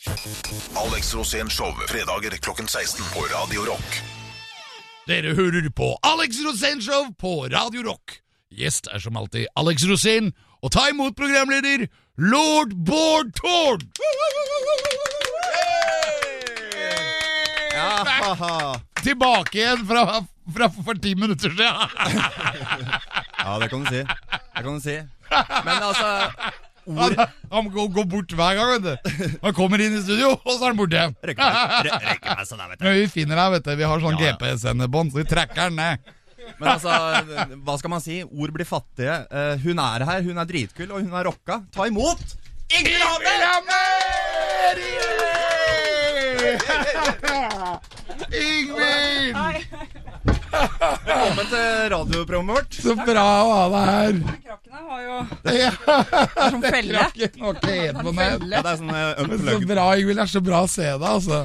Alex 0.80 1.12
Rosén 1.16 1.50
Show, 1.52 1.74
fredager 1.92 2.38
klokken 2.40 2.68
16 2.72 3.04
på 3.14 3.26
Radio 3.34 3.66
Rock. 3.68 4.00
Dere 5.08 5.36
hører 5.36 5.68
på 5.76 5.92
Alex 6.04 6.40
Rosén 6.48 6.80
Show 6.84 7.12
på 7.20 7.36
Radio 7.52 7.84
Rock. 7.90 8.22
Gjest 8.56 8.88
er 8.94 9.00
som 9.04 9.18
alltid 9.20 9.48
Alex 9.60 9.84
Rosén, 9.84 10.32
og 10.64 10.72
ta 10.72 10.88
imot 10.90 11.16
programleder 11.20 11.90
lord 12.18 12.72
Bård 12.88 13.36
Tord. 13.36 13.84
Ja, 17.76 18.04
haha. 18.08 18.80
Tilbake 19.04 19.60
igjen 19.60 19.84
fra, 19.88 20.06
fra 20.56 20.68
for 20.74 20.94
ti 21.02 21.16
minutter 21.16 21.50
siden! 21.54 21.76
Ja, 23.48 23.54
det 23.62 23.68
kan 23.72 23.80
du 23.84 23.88
si. 23.88 24.02
Det 24.04 24.64
kan 24.66 24.74
du 24.76 24.82
si. 24.84 24.96
Men 25.64 25.84
altså 25.86 26.08
Han, 26.88 26.98
Ord 26.98 27.14
han 27.52 27.70
går, 27.72 27.88
går 27.96 28.06
bort 28.12 28.32
hver 28.36 28.54
gang, 28.58 28.70
vet 28.74 28.84
du. 29.06 29.10
Han 29.44 29.54
kommer 29.56 29.78
inn 29.84 29.96
i 29.96 30.02
studio, 30.04 30.30
og 30.36 30.52
så 30.58 30.64
er 30.66 30.70
han 30.74 30.80
borte 30.80 30.96
igjen. 31.00 31.14
Sånn 32.48 32.60
der, 32.60 32.68
vet 32.74 32.80
du. 32.80 32.84
Men 32.88 32.94
vi 32.98 33.06
finner 33.14 33.36
deg, 33.40 33.48
vet 33.56 33.66
du. 33.70 33.74
Vi 33.80 33.86
har 33.88 33.98
sånn 34.04 34.18
Ja, 34.20 34.24
ja. 34.26 34.30
GPS-sendebånd, 34.36 35.08
så 35.14 35.18
vi 35.22 35.26
tracker 35.32 35.64
den 35.70 35.76
ned. 35.80 35.96
Men 36.58 36.68
altså, 36.74 36.92
hva 37.68 37.74
skal 37.80 37.92
man 37.92 38.02
si? 38.04 38.16
Ord 38.26 38.52
blir 38.56 38.68
fattige. 38.68 39.16
Uh, 39.32 39.56
hun 39.64 39.78
er 39.84 40.00
her, 40.12 40.20
hun 40.28 40.38
er 40.44 40.48
dritkul, 40.50 40.90
og 40.92 40.98
hun 41.04 41.14
er 41.16 41.24
rocka. 41.28 41.56
Ta 41.76 41.82
imot 41.88 42.24
Ingrid 42.68 43.00
Hammer! 43.00 44.78
Ingvild! 48.32 49.36
Velkommen 50.52 51.50
til 51.52 51.68
radioprogrammet 51.94 52.58
vårt. 52.58 52.78
Så 52.82 52.96
bra 53.00 53.24
å 53.44 53.52
ha 53.52 53.62
deg 53.74 53.86
her. 53.92 54.18
Krakkene 54.48 54.82
har 54.88 55.02
jo 55.04 55.18
Ja, 55.58 55.72
som 56.52 56.62
felle. 56.64 57.06
Krakken 57.16 57.46
var 57.48 57.58
ikke 57.60 57.78
helt 57.78 58.02
på 58.08 58.14
meg. 58.16 58.46
Ja, 58.48 58.62
det 58.64 58.74
er 58.74 58.82
sånn 58.82 58.94
eh, 58.96 59.24
så 59.48 59.58
bra, 59.68 59.88
Ingvild. 60.00 60.20
Det 60.20 60.26
er 60.28 60.32
så 60.34 60.44
bra 60.48 60.62
å 60.66 60.70
se 60.72 60.88
deg, 60.88 61.08
altså. 61.12 61.42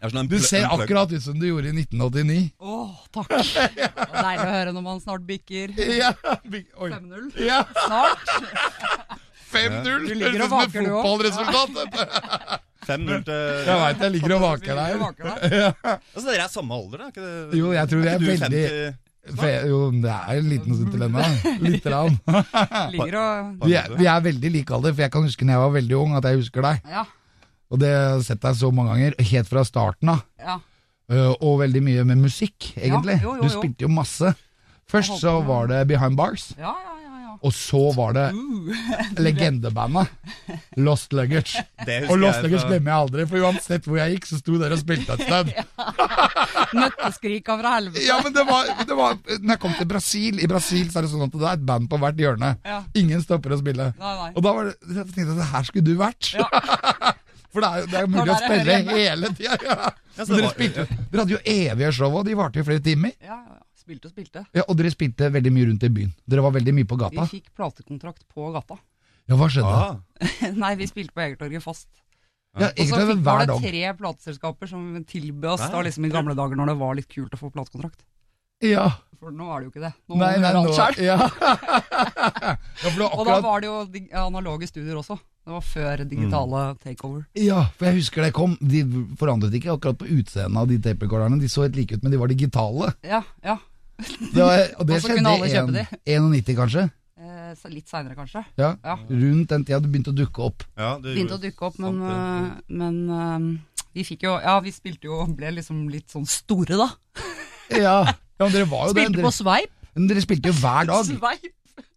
Sånn 0.00 0.30
Du 0.32 0.38
ser 0.40 0.64
akkurat 0.72 1.10
ut 1.12 1.20
som 1.22 1.36
du 1.36 1.44
gjorde 1.50 1.68
i 1.68 1.74
1989. 1.76 2.38
Å, 2.64 2.78
takk. 3.12 3.34
Det 3.36 3.84
er 3.84 4.16
Deilig 4.16 4.46
å 4.46 4.54
høre 4.54 4.72
når 4.76 4.86
man 4.86 5.02
snart 5.04 5.26
bikker 5.28 5.74
Ja, 6.00 6.14
bik 6.48 6.70
5-0. 6.80 7.28
Ja, 7.44 7.60
Snart. 7.84 8.24
5-0. 9.50 10.08
Du 10.08 10.14
ligger 10.14 10.46
Høres 10.46 10.46
ut 10.46 10.50
som 10.50 10.60
et 10.64 10.72
fotballresultat. 10.88 12.68
Vet 12.90 13.04
du. 13.06 13.12
5-0 13.12 13.22
til 13.28 13.68
Jeg 13.70 13.78
veit 13.84 14.02
jeg 14.04 14.14
ligger 14.16 14.34
og 14.36 14.42
vaker 14.46 14.80
der. 14.80 14.90
Ja. 15.60 15.70
Altså, 16.14 16.26
Dere 16.30 16.42
er 16.44 16.50
samme 16.52 16.74
alder, 16.76 16.98
da? 17.04 17.08
Ikke 17.12 17.22
det? 17.28 17.60
Jo, 17.60 17.70
jeg 17.76 17.88
tror 17.92 18.02
vi 18.02 18.08
er 18.08 18.18
er 18.18 18.26
veldig 18.26 18.64
50? 18.64 19.06
Jo, 19.70 19.78
det 20.00 20.10
er 20.10 20.38
en 20.40 20.48
liten 20.50 20.74
stund 20.78 20.92
til 20.94 21.02
ennå. 21.06 21.24
Lite 21.66 21.82
grann. 21.90 22.16
Vi 23.68 23.74
er, 23.76 23.92
vi 24.00 24.06
er 24.08 24.20
veldig 24.24 24.50
like 24.56 24.74
alder, 24.74 24.94
for 24.96 25.04
jeg 25.04 25.12
kan 25.12 25.26
huske 25.28 25.44
når 25.46 25.54
jeg 25.56 25.62
var 25.62 25.74
veldig 25.76 25.96
ung, 26.00 26.14
at 26.18 26.24
jeg 26.30 26.40
husker 26.40 26.64
deg. 26.66 26.80
Ja. 26.90 27.04
Og 27.70 27.78
det 27.82 27.90
har 27.92 28.06
jeg 28.16 28.24
sett 28.30 28.40
deg 28.42 28.56
så 28.58 28.70
mange 28.74 28.94
ganger, 28.96 29.14
helt 29.30 29.50
fra 29.52 29.62
starten 29.68 30.14
av. 30.16 30.24
ja. 30.40 30.58
Uh, 31.10 31.32
Og 31.42 31.56
veldig 31.58 31.80
mye 31.82 32.02
med 32.06 32.20
musikk, 32.22 32.68
egentlig. 32.78 33.16
jo, 33.18 33.32
jo, 33.34 33.40
jo. 33.40 33.42
Du 33.42 33.50
spilte 33.50 33.82
jo 33.82 33.88
masse. 33.90 34.30
Først 34.90 35.16
så 35.18 35.32
var 35.42 35.66
det 35.70 35.80
Behind 35.90 36.14
Bars, 36.18 36.52
Ja, 36.58 36.70
ja, 36.70 36.72
ja. 36.86 36.94
ja. 36.99 36.99
Og 37.42 37.52
så 37.56 37.80
var 37.96 38.14
det 38.16 38.26
Uh. 38.34 38.70
legendebandet 39.24 40.08
Lost 40.76 41.12
Luggage. 41.16 41.62
Og 42.08 42.18
Lost 42.20 42.42
Luggage 42.44 42.66
glemmer 42.68 42.92
jeg 42.92 42.98
aldri, 43.04 43.26
for 43.30 43.46
uansett 43.46 43.86
hvor 43.88 44.00
jeg 44.00 44.16
gikk, 44.16 44.28
så 44.28 44.40
sto 44.40 44.58
dere 44.60 44.76
og 44.76 44.82
spilte 44.82 45.16
et 45.16 45.24
sted. 45.24 45.52
Nøtteskrika 46.80 47.56
fra 47.60 47.72
helvete. 47.78 48.04
Ja, 48.06 48.20
men 48.24 48.34
det 48.36 48.44
var, 48.48 48.68
det 48.86 48.96
var 48.98 49.16
Når 49.40 49.54
jeg 49.54 49.60
kom 49.62 49.72
til 49.78 49.88
Brasil, 49.90 50.42
i 50.42 50.50
Brasil 50.50 50.90
så 50.92 51.00
er 51.00 51.06
det 51.06 51.12
sånn 51.14 51.26
at 51.26 51.34
det 51.34 51.46
er 51.48 51.56
et 51.58 51.64
band 51.72 51.88
på 51.90 51.98
hvert 52.02 52.20
hjørne. 52.20 52.52
Ingen 53.00 53.24
stopper 53.24 53.56
å 53.56 53.60
spille. 53.62 53.90
Og 54.34 54.42
da 54.44 54.54
var 54.56 54.70
det, 54.70 54.76
jeg 54.86 55.08
tenkte 55.10 55.26
jeg 55.32 55.40
at 55.40 55.52
her 55.54 55.66
skulle 55.70 55.88
du 55.88 55.96
vært. 56.00 56.34
For 57.50 57.64
det 57.64 57.70
er, 57.70 57.86
det 57.90 57.98
er 57.98 58.10
mulig 58.10 58.30
å 58.30 58.36
spille 58.38 58.76
hele 58.92 59.32
tida. 59.34 59.56
Ja. 59.66 59.88
Ja, 60.20 60.26
dere, 60.28 60.84
dere 61.10 61.22
hadde 61.24 61.32
jo 61.32 61.40
evige 61.50 61.90
show, 61.96 62.14
og 62.20 62.26
de 62.28 62.36
varte 62.38 62.60
jo 62.60 62.66
flere 62.68 62.82
timer. 62.84 63.14
Ja. 63.24 63.40
Spilte 63.90 64.06
og 64.06 64.12
spilte. 64.14 64.44
Ja, 64.54 64.62
Og 64.68 64.76
dere 64.78 64.92
spilte 64.94 65.32
veldig 65.34 65.50
mye 65.50 65.66
rundt 65.66 65.82
i 65.82 65.90
byen. 65.90 66.12
Dere 66.30 66.44
var 66.46 66.54
veldig 66.54 66.74
mye 66.76 66.86
på 66.86 66.98
gata. 67.00 67.24
Vi 67.26 67.40
fikk 67.40 67.50
platekontrakt 67.58 68.22
på 68.30 68.52
gata. 68.54 68.78
Ja, 69.26 69.38
hva 69.38 69.48
skjedde? 69.50 69.72
Ah, 69.74 69.98
Nei, 70.62 70.76
vi 70.78 70.86
spilte 70.90 71.16
på 71.16 71.24
Egertorget 71.24 71.64
fast. 71.64 71.88
Ja, 72.58 72.68
Og 72.70 72.86
så 72.86 73.02
fikk, 73.06 73.24
var 73.26 73.44
det 73.46 73.56
tre 73.62 73.82
plateselskaper 73.98 74.70
som 74.70 74.86
tilbød 75.06 75.52
oss 75.56 75.66
da 75.70 75.82
liksom 75.86 76.06
i 76.06 76.10
gamle 76.10 76.34
dager 76.38 76.58
når 76.58 76.72
det 76.72 76.78
var 76.80 76.96
litt 76.98 77.10
kult 77.10 77.34
å 77.34 77.38
få 77.38 77.50
platekontrakt. 77.54 78.02
Ja. 78.62 78.86
For 79.20 79.32
nå 79.34 79.46
er 79.52 79.60
det 79.60 79.66
jo 79.68 79.72
ikke 79.74 79.82
det. 79.84 79.92
Nå 80.08 80.16
Nei, 80.20 80.30
nei, 80.40 80.50
nå 80.56 80.62
ja. 81.02 81.16
Og 83.10 83.26
da 83.28 83.36
var 83.44 83.62
det 83.62 83.68
jo 83.68 83.76
analoge 84.16 84.68
studier 84.70 84.96
også. 85.00 85.18
Det 85.40 85.54
var 85.54 85.64
før 85.64 86.02
digitale 86.08 86.62
takeover. 86.82 87.24
Ja, 87.38 87.62
for 87.76 87.88
jeg 87.88 88.00
husker 88.00 88.24
det 88.26 88.32
kom. 88.36 88.56
De 88.60 88.82
forandret 89.20 89.56
ikke 89.56 89.72
akkurat 89.74 89.98
på 90.00 90.08
utseendet 90.18 90.60
av 90.60 90.68
de 90.70 90.78
tape-recorderne. 90.84 91.40
De 91.40 91.48
så 91.52 91.64
helt 91.66 91.78
like 91.78 91.96
ut, 91.96 92.04
men 92.04 92.12
de 92.14 92.20
var 92.20 92.32
digitale. 92.32 92.92
Ja, 93.04 93.22
ja. 93.44 93.56
Det 94.34 94.40
var, 94.42 94.64
og 94.78 94.86
det 94.88 95.02
skjedde 95.02 95.34
i 96.06 96.14
en- 96.16 96.30
91, 96.32 96.56
kanskje? 96.58 96.90
Eh, 97.20 97.68
litt 97.74 97.88
seinere, 97.90 98.14
kanskje. 98.16 98.44
Ja. 98.56 98.74
Ja. 98.84 98.96
Rundt 99.10 99.48
den 99.52 99.64
tida 99.66 99.80
det 99.82 99.90
begynte 99.92 100.12
å 100.12 100.16
dukke 100.16 100.44
opp. 100.46 100.64
ja, 100.78 100.94
det 101.02 101.14
Begynte 101.16 101.36
å 101.36 101.42
dukke 101.42 101.66
opp, 101.68 101.78
men, 101.82 101.98
Sant 102.00 102.10
eh, 102.10 102.74
men 102.80 103.00
eh, 103.10 103.84
vi 103.94 104.04
fikk 104.06 104.22
jo 104.28 104.36
Ja, 104.40 104.54
vi 104.62 104.70
spilte 104.72 105.08
jo 105.10 105.26
Ble 105.26 105.50
liksom 105.58 105.88
litt 105.90 106.08
sånn 106.12 106.26
store, 106.30 106.78
da. 106.80 106.88
Ja, 107.70 108.04
ja 108.06 108.44
men 108.46 108.52
dere 108.54 108.68
var 108.70 108.88
jo 108.88 108.94
det. 108.94 109.02
Spilte 109.04 109.18
Dere, 109.18 109.26
på 109.26 109.34
sveip. 109.36 109.70
men 109.94 110.06
dere 110.10 110.22
spilte 110.24 110.50
jo 110.50 110.56
hver 110.62 110.86
dag. 110.88 111.04
Sveip. 111.06 111.50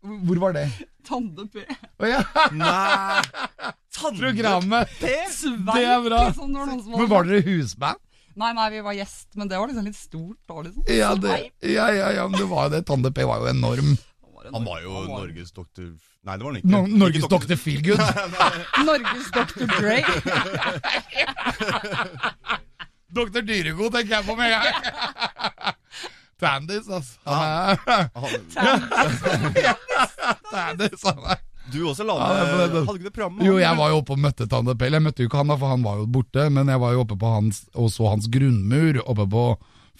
Hvor 0.03 0.39
var 0.43 0.53
det? 0.57 0.65
Tande 1.07 1.45
P. 1.51 1.63
Oh, 1.99 2.07
ja, 2.07 2.19
Nei! 2.51 3.21
Tande- 3.93 4.19
programmet! 4.19 4.89
Sveip. 5.31 5.69
Det 5.73 5.85
er 5.87 6.01
bra. 6.03 6.25
Sånn, 6.35 6.51
det 6.53 6.65
var 6.67 6.97
Men 6.99 7.09
var 7.11 7.23
dere 7.29 7.41
husband? 7.47 7.99
Nei, 8.39 8.53
nei, 8.57 8.69
vi 8.73 8.79
var 8.85 8.93
gjest, 8.97 9.27
men 9.37 9.47
det 9.49 9.57
var 9.59 9.67
liksom 9.69 9.85
litt 9.85 9.97
stort 9.99 10.39
da, 10.49 10.55
liksom. 10.65 10.83
Ja, 10.89 11.15
det, 11.15 11.29
ja, 11.61 11.91
ja, 11.93 12.11
ja, 12.17 12.23
men 12.27 12.39
det 12.39 12.47
var 12.49 12.61
jo 12.67 12.71
det. 12.73 12.81
Tande 12.89 13.11
P 13.13 13.17
var 13.29 13.37
jo 13.43 13.47
enorm. 13.51 13.89
Han 14.43 14.65
var 14.65 14.81
jo 14.83 14.89
Norges 15.07 15.51
doktor 15.55 15.93
Nei, 16.23 16.37
det 16.39 16.43
var 16.45 16.51
han 16.53 16.59
ikke. 16.61 16.69
No, 16.71 16.79
Norges 16.87 17.27
doktor 17.27 17.57
Feelgood. 17.59 17.99
Norges 18.87 19.27
doktor 19.35 19.67
Dre. 19.67 19.99
doktor 23.17 23.41
Dyregod 23.47 23.91
tenker 23.91 24.13
jeg 24.17 24.25
på 24.29 24.35
med 24.39 24.45
en 24.47 24.51
gang. 24.55 24.67
Tandis, 26.39 26.87
altså. 26.87 27.19
Tandis, 30.51 31.03
han 31.03 31.19
er 31.27 31.37
Du 31.71 31.79
også 31.87 32.03
la 32.03 32.15
ned 32.19 32.73
det- 32.73 32.85
Hadde 32.87 32.97
ikke 32.99 33.03
du 33.07 33.11
program 33.15 33.37
med 33.37 33.45
Jo, 33.47 33.57
jeg 33.57 33.77
var 33.77 33.89
jo 33.93 33.99
oppe 34.01 34.11
og 34.17 34.19
møtte 34.19 34.47
Tande 34.51 34.75
Pell. 34.75 34.93
Jeg 34.97 35.01
møtte 35.05 35.23
jo 35.23 35.29
ikke 35.29 35.37
han, 35.39 35.47
da, 35.47 35.55
for 35.57 35.67
han 35.71 35.83
var 35.85 36.01
jo 36.01 36.07
borte, 36.07 36.49
men 36.51 36.67
jeg 36.67 36.79
var 36.79 36.91
jo 36.91 37.05
oppe 37.05 37.15
på 37.19 37.29
hans 37.37 37.63
og 37.73 37.87
så 37.93 38.09
hans 38.11 38.27
grunnmur 38.27 38.99
oppe 39.05 39.27
på 39.31 39.45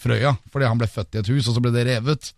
Frøya, 0.04 0.32
fordi 0.50 0.66
han 0.66 0.80
ble 0.82 0.88
født 0.90 1.16
i 1.16 1.20
et 1.22 1.28
hus, 1.30 1.48
og 1.48 1.54
så 1.56 1.62
ble 1.62 1.70
det 1.72 1.84
revet. 1.86 2.32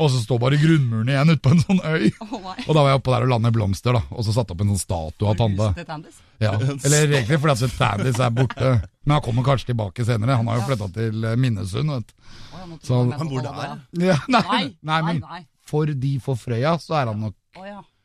Og 0.00 0.08
så 0.10 0.22
står 0.24 0.38
bare 0.40 0.56
grunnmuren 0.56 1.10
igjen 1.12 1.30
ute 1.34 1.42
på 1.44 1.52
en 1.52 1.60
sånn 1.60 1.82
øy. 1.84 2.08
Oh. 2.34 2.40
Og 2.66 2.74
da 2.74 2.80
var 2.80 2.88
jeg 2.94 2.98
oppe 2.98 3.12
der 3.12 3.26
og 3.26 3.28
la 3.28 3.38
ned 3.44 3.52
blomster, 3.54 3.92
da, 3.94 4.00
og 4.10 4.24
så 4.24 4.32
satte 4.34 4.54
opp 4.56 4.62
en 4.64 4.72
sånn 4.72 4.80
statue 4.80 5.28
av 5.28 5.36
Tande. 5.38 5.68
Ja. 6.40 6.54
Eller 6.56 7.12
egentlig 7.12 7.38
fordi 7.44 7.68
at 7.68 7.76
Tandis 7.78 8.18
er 8.18 8.32
borte. 8.34 8.72
Men 9.04 9.18
han 9.18 9.22
kommer 9.22 9.44
kanskje 9.46 9.70
tilbake 9.70 10.04
senere. 10.08 10.38
Han 10.40 10.48
har 10.48 10.58
jo 10.58 10.66
flytta 10.70 10.88
til 10.96 11.24
eh, 11.28 11.36
Minnesund, 11.36 11.92
vet 11.92 12.14
Så 12.82 13.04
han 13.12 13.28
bor 13.30 13.44
der? 13.44 13.76
Ja, 14.00 14.16
nei, 14.26 14.42
Nei, 14.48 14.64
nei, 14.80 15.00
nei, 15.04 15.14
men 15.20 15.46
for 15.68 15.86
de 15.86 16.14
for 16.24 16.40
Frøya, 16.40 16.78
så 16.80 16.96
er 17.02 17.12
han 17.12 17.20
nok 17.28 17.36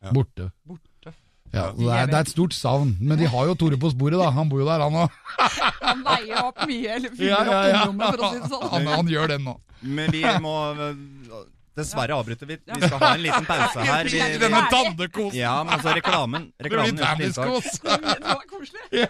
ja. 0.03 0.13
borte. 0.15 0.50
Borte. 0.68 1.13
Ja, 1.50 1.72
det, 1.74 1.86
er, 1.89 2.06
det 2.12 2.13
er 2.13 2.25
et 2.27 2.29
stort 2.29 2.53
savn. 2.53 2.91
Men 3.01 3.18
de 3.18 3.25
har 3.25 3.48
jo 3.50 3.56
Tore 3.58 3.77
på 3.82 3.89
sporet, 3.89 4.20
da. 4.22 4.27
Han 4.36 4.50
bor 4.51 4.62
jo 4.62 4.68
der, 4.70 4.84
han 4.86 5.00
òg. 5.06 5.15
Han 5.89 6.03
veier 6.06 6.44
opp 6.46 6.60
mye, 6.70 6.89
eller 7.00 7.13
fyller 7.15 7.32
Ja, 7.32 7.39
ja, 7.41 7.62
ja. 7.72 7.79
opp 7.79 7.88
tomrommet, 7.89 8.12
for 8.12 8.25
å 8.27 8.29
si 8.29 8.41
det 8.44 8.50
sånn. 8.51 8.68
Han, 8.75 8.89
han 8.94 9.08
gjør 9.10 9.32
det 9.32 9.38
nå. 9.41 9.56
Men 9.82 10.12
vi 10.13 10.22
må 10.44 10.53
øh, 10.75 11.39
Dessverre 11.79 12.13
avbryte. 12.20 12.46
Vi, 12.50 12.58
vi 12.68 12.82
skal 12.84 13.00
ha 13.01 13.10
en 13.15 13.24
liten 13.24 13.48
pause 13.48 13.86
her. 13.88 14.10
Vi, 14.12 14.20
vi, 14.20 14.38
Denne 14.44 14.62
dannekosen! 14.74 15.39
ja, 15.39 15.56
men 15.63 15.74
altså 15.77 15.96
reklamen. 15.98 16.50
Det 16.60 16.68
blir 16.68 16.84
reklamen 16.84 17.01
tenniskos! 17.01 17.79
Det 18.20 18.27
var 18.27 18.46
koselig. 18.51 18.86
Ja, 19.00 19.10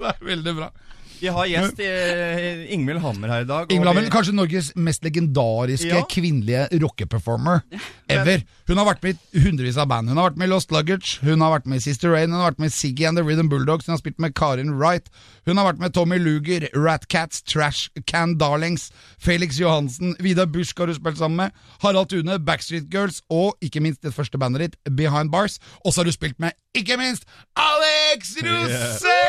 det 0.00 0.12
er 0.14 0.26
veldig 0.32 0.56
bra. 0.58 0.70
Vi 1.16 1.30
har 1.32 1.46
gjest 1.48 1.78
eh, 1.80 2.66
Ingvild 2.74 3.00
Hammer 3.00 3.30
her 3.32 3.44
i 3.44 3.48
dag. 3.48 3.70
Ingvild 3.72 3.88
Hammer, 3.88 4.08
kanskje 4.12 4.34
Norges 4.36 4.66
mest 4.76 5.04
legendariske 5.06 5.88
Ja. 5.88 6.02
kvinnelige 6.12 6.66
rockeperformer 6.82 7.62
ever. 8.08 8.42
Hun 8.66 8.80
har 8.80 8.86
vært 8.88 9.04
med 9.04 9.20
i 9.34 9.42
hundrevis 9.44 9.78
av 9.78 9.88
band. 9.90 10.10
Hun 10.10 10.18
har 10.18 10.30
vært 10.30 10.40
med 10.40 10.48
i 10.48 10.52
Lost 10.52 10.72
Luggage, 10.74 11.18
hun 11.22 11.42
har 11.44 11.52
vært 11.54 11.68
med 11.70 11.80
i 11.80 11.84
Sister 11.84 12.12
Rain, 12.14 12.30
hun 12.32 12.40
har 12.40 12.52
vært 12.52 12.62
med 12.62 12.72
i 12.72 12.74
Siggy 12.74 13.06
and 13.08 13.18
the 13.18 13.24
Rhythm 13.24 13.50
Bulldogs, 13.52 13.86
hun 13.86 13.94
har 13.94 14.02
spilt 14.02 14.18
med 14.22 14.34
Karin 14.38 14.74
Wright, 14.78 15.10
hun 15.46 15.60
har 15.60 15.68
vært 15.68 15.82
med 15.82 15.94
Tommy 15.94 16.18
Luger, 16.22 16.68
Rat 16.74 17.08
Cats, 17.12 17.42
Trash 17.42 17.90
Can 18.06 18.36
Darlings, 18.38 18.90
Felix 19.18 19.60
Johansen, 19.60 20.16
Vidar 20.22 20.46
Busk 20.50 20.78
har 20.78 20.90
hun 20.90 20.98
spilt 20.98 21.18
sammen 21.20 21.36
med, 21.44 21.50
Harald 21.82 22.10
Tune, 22.10 22.38
Backstreet 22.38 22.90
Girls 22.92 23.22
og 23.30 23.54
ikke 23.62 23.82
minst 23.84 24.02
det 24.02 24.14
første 24.14 24.38
bandet 24.38 24.60
ditt, 24.66 24.76
Behind 24.96 25.30
Bars. 25.32 25.58
Og 25.84 25.92
så 25.92 26.00
har 26.00 26.10
du 26.10 26.14
spilt 26.14 26.38
med, 26.42 26.50
ikke 26.76 26.96
minst, 27.00 27.24
Alex 27.56 28.36
Rosé! 28.42 29.20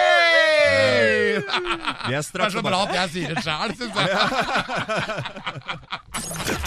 Yeah. 0.68 1.44
er 2.08 2.22
Det 2.22 2.42
er 2.46 2.50
så 2.50 2.62
bra 2.62 2.84
at 2.88 2.96
jeg 2.96 3.10
sier 3.14 3.36
det 3.36 3.44
sjæl, 3.44 3.76
syns 3.78 3.96
jeg. 3.96 4.10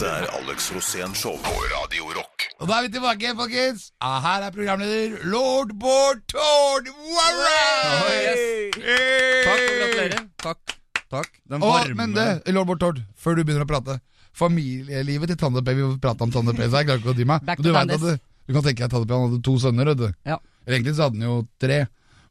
Dette 0.01 0.17
er 0.17 0.31
Alex 0.33 0.71
Rosén 0.73 1.11
Show 1.13 1.35
på 1.45 1.51
Radio 1.69 2.07
Rock. 2.17 2.47
Og 2.57 2.71
da 2.71 2.79
er 2.79 2.87
vi 2.87 2.93
tilbake, 2.95 3.35
folkens. 3.37 3.83
Ah, 4.01 4.15
her 4.25 4.47
er 4.47 4.55
programleder 4.55 5.27
lord 5.29 5.75
Bård 5.77 6.23
Tord 6.33 6.87
Warren! 6.89 8.71
Takk 8.79 9.59
og 9.61 9.75
gratulerer. 9.75 10.23
Takk. 10.41 10.73
Takk. 11.13 11.29
Den 11.53 11.59
Og, 11.61 11.75
varme 11.75 11.99
men 11.99 12.15
det, 12.17 12.25
lord 12.49 12.71
Bård 12.71 12.81
Tord, 12.81 13.03
før 13.13 13.37
du 13.37 13.43
begynner 13.45 13.67
å 13.67 13.69
prate. 13.69 13.99
Familielivet 14.33 15.35
til 15.35 15.41
Tande 15.43 15.61
P. 15.67 15.75
Vi 15.77 15.89
prata 16.01 16.25
om 16.25 16.33
Tande 16.33 16.55
P, 16.57 16.63
så 16.65 16.81
jeg 16.81 16.89
klarer 16.89 17.03
ikke 17.05 17.13
å 17.13 17.17
dy 17.19 17.27
meg. 17.29 17.45
Back 17.51 17.61
Du, 17.61 17.69
at 17.75 17.93
Tandis. 17.93 18.23
du 18.49 18.57
kan 18.57 18.65
tenke 18.71 18.87
deg 18.87 18.95
Tande 18.95 19.05
P 19.11 19.13
han 19.19 19.27
hadde 19.29 19.43
to 19.51 19.57
sønner, 19.67 19.91
vet 19.93 20.01
du. 20.01 20.07
Ja. 20.33 20.39
Egentlig 20.65 20.95
så 20.97 21.11
hadde 21.11 21.21
han 21.21 21.29
jo 21.29 21.37
tre, 21.61 21.83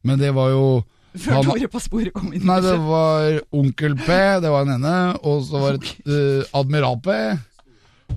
men 0.09 0.17
det 0.17 0.33
var 0.39 0.49
jo 0.55 0.63
Før 1.19 1.37
han- 1.37 1.45
Tore 1.51 1.69
på 1.69 1.83
sporet 1.85 2.17
kom 2.17 2.33
inn. 2.33 2.49
Nei, 2.49 2.57
det 2.65 2.73
var 2.81 3.37
Onkel 3.61 3.93
P, 4.01 4.17
det 4.41 4.49
var 4.57 4.65
den 4.65 4.79
ene, 4.81 4.97
og 5.21 5.45
så 5.45 5.61
var 5.61 5.77
det 5.77 5.93
uh, 6.09 6.49
Admiral 6.57 6.97
P. 7.05 7.19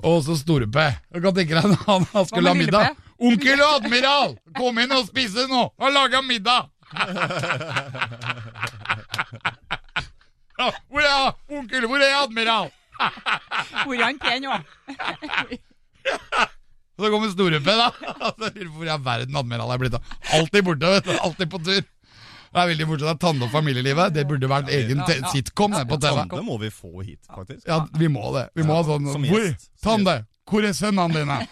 Og 0.01 0.25
så 0.25 0.37
Store-P. 0.41 0.79
Du 1.13 1.21
kan 1.23 1.35
tenke 1.37 1.55
deg 1.55 1.65
når 1.73 1.81
han, 1.87 2.07
han 2.13 2.27
skulle 2.29 2.49
ha 2.49 2.55
middag. 2.57 2.97
Onkel 3.23 3.61
og 3.63 3.75
admiral, 3.79 4.31
kom 4.59 4.79
inn 4.83 4.93
og 4.97 5.07
spise 5.07 5.47
nå! 5.51 5.63
og 5.79 5.93
laga 5.95 6.23
middag! 6.27 6.63
Hvor 10.93 11.01
er 11.03 11.33
onkel? 11.51 11.87
Hvor 11.91 11.99
er 12.03 12.17
admiral? 12.23 12.69
Hvor 13.85 13.95
er 13.95 14.05
han 14.05 14.19
pen, 14.23 14.45
jo? 14.47 14.53
Så 17.01 17.09
kommer 17.11 17.31
Store-P, 17.33 17.67
da. 17.67 17.89
Og 18.13 18.35
så 18.37 18.51
lurer 18.53 18.69
på 18.69 18.77
Hvor 18.77 18.87
i 18.87 18.91
all 18.93 19.05
verden 19.05 19.37
admiral 19.41 19.71
er 19.75 19.79
blitt 19.81 19.95
av. 19.97 20.03
Alltid 20.37 20.63
borte, 20.67 20.87
vet 20.93 21.05
du. 21.09 21.13
Alltid 21.25 21.47
på 21.51 21.59
tur. 21.65 21.83
Det 22.53 22.61
er 22.61 22.69
veldig 22.69 22.87
morsomt. 22.91 23.21
Tande 23.23 23.47
og 23.47 23.53
familielivet. 23.55 24.13
Det 24.13 24.27
burde 24.29 24.51
vært 24.51 24.69
egen 24.77 25.01
sitcom 25.33 25.73
på 25.73 25.97
TV. 25.97 26.19
Tande 26.21 26.43
må 26.45 26.59
vi 26.61 26.69
få 26.73 27.01
hit, 27.01 27.21
faktisk. 27.31 27.65
Ja, 27.69 27.83
vi 27.99 28.11
må 28.13 28.29
det. 28.37 28.49
Vi 28.59 28.67
må 28.69 28.77
ha 28.77 28.85
sånn 28.87 29.09
Hvor? 29.09 29.49
Tande, 29.85 30.19
hvor 30.51 30.67
er 30.69 30.77
sønnene 30.77 31.23
dine? 31.23 31.41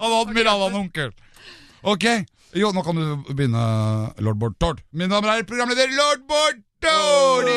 Han 0.00 0.12
er 0.14 0.20
admiral, 0.22 0.62
han 0.64 0.76
onkel. 0.78 1.10
Ok. 1.82 2.04
Jo, 2.56 2.70
nå 2.72 2.82
kan 2.86 2.96
du 2.96 3.32
begynne, 3.34 3.62
lord 4.24 4.38
Bård 4.40 4.56
Tord. 4.62 4.80
Min 4.96 5.10
damer 5.12 5.28
og 5.28 5.34
herrer, 5.34 5.46
programleder 5.48 5.92
lord 5.92 6.22
Bård 6.30 6.62
Tord! 6.80 7.50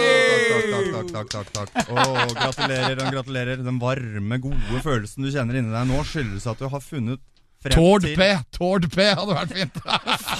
Takk, 1.13 1.29
takk, 1.31 1.31
takk, 1.31 1.51
takk, 1.55 1.93
gratulerer 2.35 2.99
og 2.99 3.15
gratulerer. 3.15 3.61
Den 3.63 3.79
varme, 3.81 4.39
gode 4.43 4.81
følelsen 4.83 5.23
du 5.23 5.31
kjenner 5.31 5.61
inni 5.61 5.71
deg 5.71 5.87
nå, 5.89 6.01
skyldes 6.09 6.49
at 6.51 6.59
du 6.59 6.67
har 6.73 6.83
funnet 6.83 7.23
Tord 7.71 8.01
til 8.03 8.15
P. 8.19 8.27
Tord 8.57 8.89
P 8.91 9.07
hadde 9.15 9.37
vært 9.37 9.53
fint. 9.55 9.79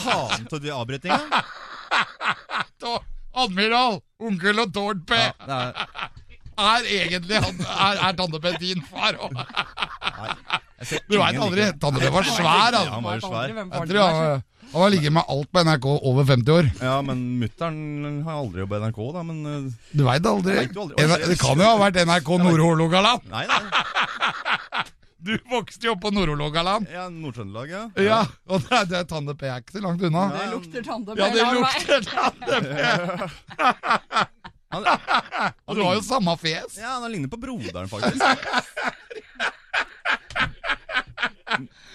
Faen 0.04 0.48
til 0.52 0.60
de 0.66 0.72
avbrytinga. 0.76 1.20
Tord- 2.84 3.06
Admiral, 3.34 3.96
onkel 4.22 4.60
og 4.62 4.74
Tord 4.76 5.00
P. 5.10 5.18
Ja, 5.18 5.32
det 5.48 5.56
er, 5.58 6.10
Er 6.64 6.84
egentlig 6.86 7.40
han, 7.42 7.56
er, 7.66 8.02
er 8.10 8.12
Tande 8.20 8.38
P 8.44 8.52
din 8.62 8.84
far 8.86 9.16
òg? 9.18 9.34
Du 11.10 11.16
veit 11.18 11.40
aldri. 11.42 11.64
like. 11.64 11.80
Tande 11.82 12.00
P 12.04 12.12
var 12.14 12.28
svær, 12.28 12.46
Ja, 12.46 12.84
altså. 12.84 12.92
han 12.94 13.04
var 13.08 13.16
jo 13.18 13.22
svær. 13.26 13.56
Jeg 13.58 13.90
tror 13.90 14.04
han, 14.04 14.44
han 14.74 14.82
har 14.84 14.90
ligget 14.94 15.14
med 15.16 15.24
alt 15.34 15.50
på 15.54 15.64
NRK 15.66 15.86
over 16.12 16.24
50 16.30 16.54
år. 16.54 16.70
Ja, 16.82 17.00
men 17.06 17.24
mutter'n 17.42 18.22
har 18.28 18.38
aldri 18.44 18.62
jobbet 18.64 18.78
i 18.78 18.86
NRK, 18.86 19.02
da, 19.18 19.24
men 19.32 19.42
uh, 19.50 19.72
Du 19.98 20.04
veit 20.06 20.30
aldri. 20.30 20.56
Vet 20.60 20.78
aldri. 20.84 21.10
Det 21.34 21.40
kan 21.42 21.58
jo 21.66 21.72
ha 21.72 21.76
vært 21.82 22.00
NRK 22.06 22.32
Nord-Hålogaland. 22.46 23.26
Nei, 23.34 23.48
nei. 23.50 23.62
Du 25.24 25.38
vokste 25.50 25.88
jo 25.88 25.94
opp 25.96 26.02
på 26.04 26.12
Nord-Hålogaland. 26.12 26.88
Ja, 26.92 27.06
Nord-Trøndelag, 27.10 27.70
ja. 27.72 27.84
Ja, 28.04 28.18
og 28.52 28.66
det 28.68 28.82
det 28.92 28.98
er 29.00 29.06
Tande 29.08 29.36
P 29.40 29.48
er 29.48 29.62
ikke 29.64 29.78
så 29.78 29.84
langt 29.86 30.04
unna. 30.04 30.26
Det 30.36 30.50
lukter 30.52 30.84
Tande-P. 30.84 31.20
Ja, 31.22 31.30
det 31.32 31.46
lukter 31.56 32.00
Tande 32.10 32.56
P. 32.68 32.74
Han, 34.74 34.88
Og 35.70 35.78
du 35.78 35.84
har 35.86 35.96
jo 35.96 36.02
samme 36.04 36.34
fjes. 36.42 36.76
ja, 36.82 36.98
han 37.00 37.12
ligner 37.14 37.30
på 37.32 37.40
broderen, 37.40 37.88
faktisk. 37.92 38.20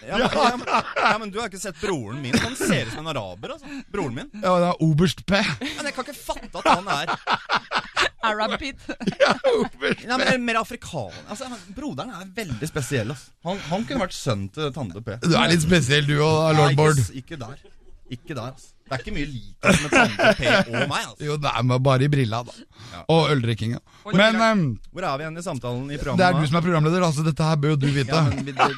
Ja, 0.08 0.16
men, 0.16 0.20
ja, 0.32 0.56
men, 0.56 0.66
ja, 0.96 1.16
men 1.18 1.30
du 1.30 1.40
har 1.40 1.50
ikke 1.50 1.60
sett 1.60 1.80
broren 1.82 2.22
min. 2.22 2.36
Han 2.40 2.54
ser 2.56 2.86
ut 2.86 2.92
som 2.94 3.02
en 3.04 3.10
araber, 3.12 3.56
altså. 3.58 3.66
Broren 3.92 4.14
min. 4.16 4.30
Ja, 4.40 4.54
det 4.62 4.68
er 4.70 4.82
Oberst 4.86 5.24
P. 5.28 5.36
Men 5.60 5.90
jeg 5.90 5.96
kan 5.96 6.06
ikke 6.06 6.16
fatte 6.16 6.62
at 6.62 6.70
han 6.70 6.88
er 6.94 7.12
Arab 8.26 8.54
Oberst 8.58 10.04
Nei, 10.08 10.16
men 10.24 10.44
mer 10.46 10.58
afrikaner. 10.62 11.18
Altså, 11.30 11.46
han- 11.50 11.74
broderen 11.76 12.10
er 12.10 12.26
veldig 12.34 12.68
spesiell. 12.70 13.12
Altså. 13.14 13.30
Han, 13.46 13.60
han 13.70 13.84
kunne 13.88 14.02
vært 14.06 14.16
sønnen 14.16 14.48
til 14.54 14.72
Tande 14.74 15.02
P. 15.04 15.18
Du 15.22 15.34
er 15.38 15.52
litt 15.52 15.62
spesiell 15.64 16.08
du 16.08 16.16
òg, 16.18 16.40
Nei, 16.52 16.56
lord 16.58 16.80
Bård. 16.80 16.98
Ikke, 17.04 17.20
ikke 17.22 17.40
der. 17.44 17.60
Ikke 18.08 18.34
der, 18.34 18.50
altså. 18.54 18.74
Det 18.88 18.96
er 18.96 19.02
ikke 19.04 19.12
mye 19.18 19.28
likhet 19.28 19.82
med 19.84 19.90
Tande 19.92 20.28
P 20.38 20.46
og 20.48 20.76
meg, 20.88 21.02
altså. 21.10 21.24
Jo, 21.28 21.34
det 21.44 21.50
er 21.60 21.64
med 21.70 21.82
bare 21.84 22.06
i 22.06 22.10
brilla, 22.12 22.38
da. 22.48 23.02
Og 23.12 23.30
øldrikkinga. 23.34 23.80
Men 24.16 24.38
ehm, 24.46 24.62
Hvor 24.96 25.04
er 25.04 25.18
vi 25.20 25.26
igjen 25.26 25.36
i 25.38 25.44
samtalen 25.44 25.90
i 25.92 25.98
programmet? 26.00 26.22
det 26.22 26.28
er 26.30 26.38
du 26.40 26.48
som 26.48 26.56
er 26.62 26.64
programleder, 26.70 27.04
altså. 27.10 27.26
Dette 27.26 27.50
her 27.50 27.60
bør 27.60 27.74
jo 27.76 27.80
du 27.84 27.90
vite. 27.92 28.08
Ja, 28.16 28.22
men 28.32 28.46
vi, 28.48 28.54
det, 28.56 28.70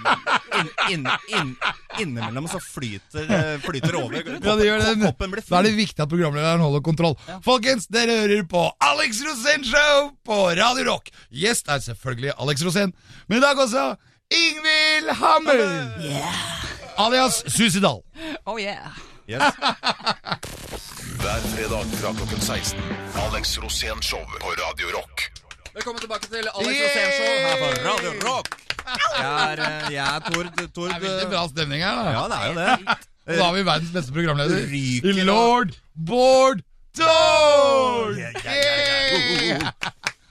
inn, 0.59 0.73
inn, 0.91 1.07
inn, 1.39 1.53
innimellom 2.03 2.47
så 2.51 2.61
flyter, 2.63 3.27
eh, 3.31 3.59
flyter 3.65 3.95
over. 4.01 4.23
Koppen, 4.23 4.45
Ja, 4.45 4.57
det 4.57 4.67
gjør 4.69 4.85
det. 4.85 4.95
koppen 5.07 5.31
blir 5.35 5.45
Da 5.49 5.59
er 5.59 5.63
det 5.69 5.75
viktig 5.77 6.01
at 6.03 6.09
programlederen 6.09 6.61
holder 6.65 6.81
kontroll. 6.87 7.17
Folkens, 7.45 7.87
dere 7.91 8.21
hører 8.23 8.43
på 8.49 8.65
Alex 8.81 9.21
Rosén 9.27 9.65
Show 9.65 10.11
på 10.25 10.39
Radio 10.59 10.85
Rock. 10.93 11.11
Gjest 11.33 11.69
er 11.69 11.79
selvfølgelig 11.85 12.33
Alex 12.39 12.63
Rosén, 12.63 12.93
men 13.29 13.39
i 13.39 13.41
dag 13.41 13.57
også 13.57 13.97
Ingvild 14.31 15.11
Hammer. 15.19 15.63
Alias 16.99 17.43
Suicidal. 17.49 18.03
Oh 18.47 18.59
yeah. 18.61 18.91
Yes. 19.29 19.43
Hver 21.21 21.41
fredag 21.55 21.85
fra 22.01 22.13
klokken 22.17 22.41
16. 22.41 22.81
Alex 23.27 23.59
Rosén 23.59 24.01
Show 24.03 24.23
på 24.41 24.49
Radio 24.59 24.87
Rock. 24.97 25.31
Velkommen 25.75 26.01
tilbake 26.01 26.27
til 26.27 26.49
Alex 26.49 26.75
Rosén 26.83 27.11
Show 27.19 27.33
her 27.47 27.57
på 27.63 27.69
Radio 27.89 28.13
Rock. 28.27 28.70
Jeg 29.21 29.53
er, 29.53 29.63
eh, 29.67 29.93
jeg 29.95 30.07
er 30.07 30.21
Tord, 30.31 30.51
Tord 30.75 30.89
Det 30.91 30.97
er 30.97 31.05
veldig 31.05 31.29
bra 31.33 31.45
stemning 31.51 31.83
her. 31.85 31.95
da 32.01 32.11
Ja, 32.17 32.25
det 32.31 32.39
er 32.41 32.47
jo 32.47 32.55
det. 32.61 32.99
Og 33.31 33.37
da 33.37 33.45
har 33.45 33.55
vi 33.55 33.63
verdens 33.69 33.93
beste 33.95 34.13
programleder. 34.17 34.67
Ryker. 34.73 35.25
Lord 35.29 35.75
Bård 35.95 36.63
Tord! 36.97 38.17
Yeah, 38.19 38.33
yeah, 38.45 39.61
yeah! 39.61 39.71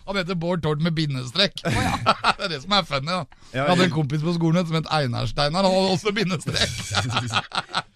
Han 0.10 0.18
heter 0.18 0.36
Bård 0.36 0.64
Tord 0.64 0.82
med 0.82 0.92
bindestrek. 0.98 1.54
det 1.64 2.44
er 2.44 2.50
det 2.50 2.62
som 2.64 2.72
er 2.74 2.86
funny. 2.90 3.12
da 3.14 3.20
Jeg 3.54 3.68
hadde 3.70 3.86
en 3.86 3.94
kompis 3.94 4.24
på 4.26 4.34
skolen 4.34 4.66
som 4.66 4.80
het 4.80 4.90
Einar 4.92 5.28
Steinar. 5.30 5.64
Han 5.64 5.76
hadde 5.76 5.92
også 5.94 6.14
bindestrek. 6.18 6.70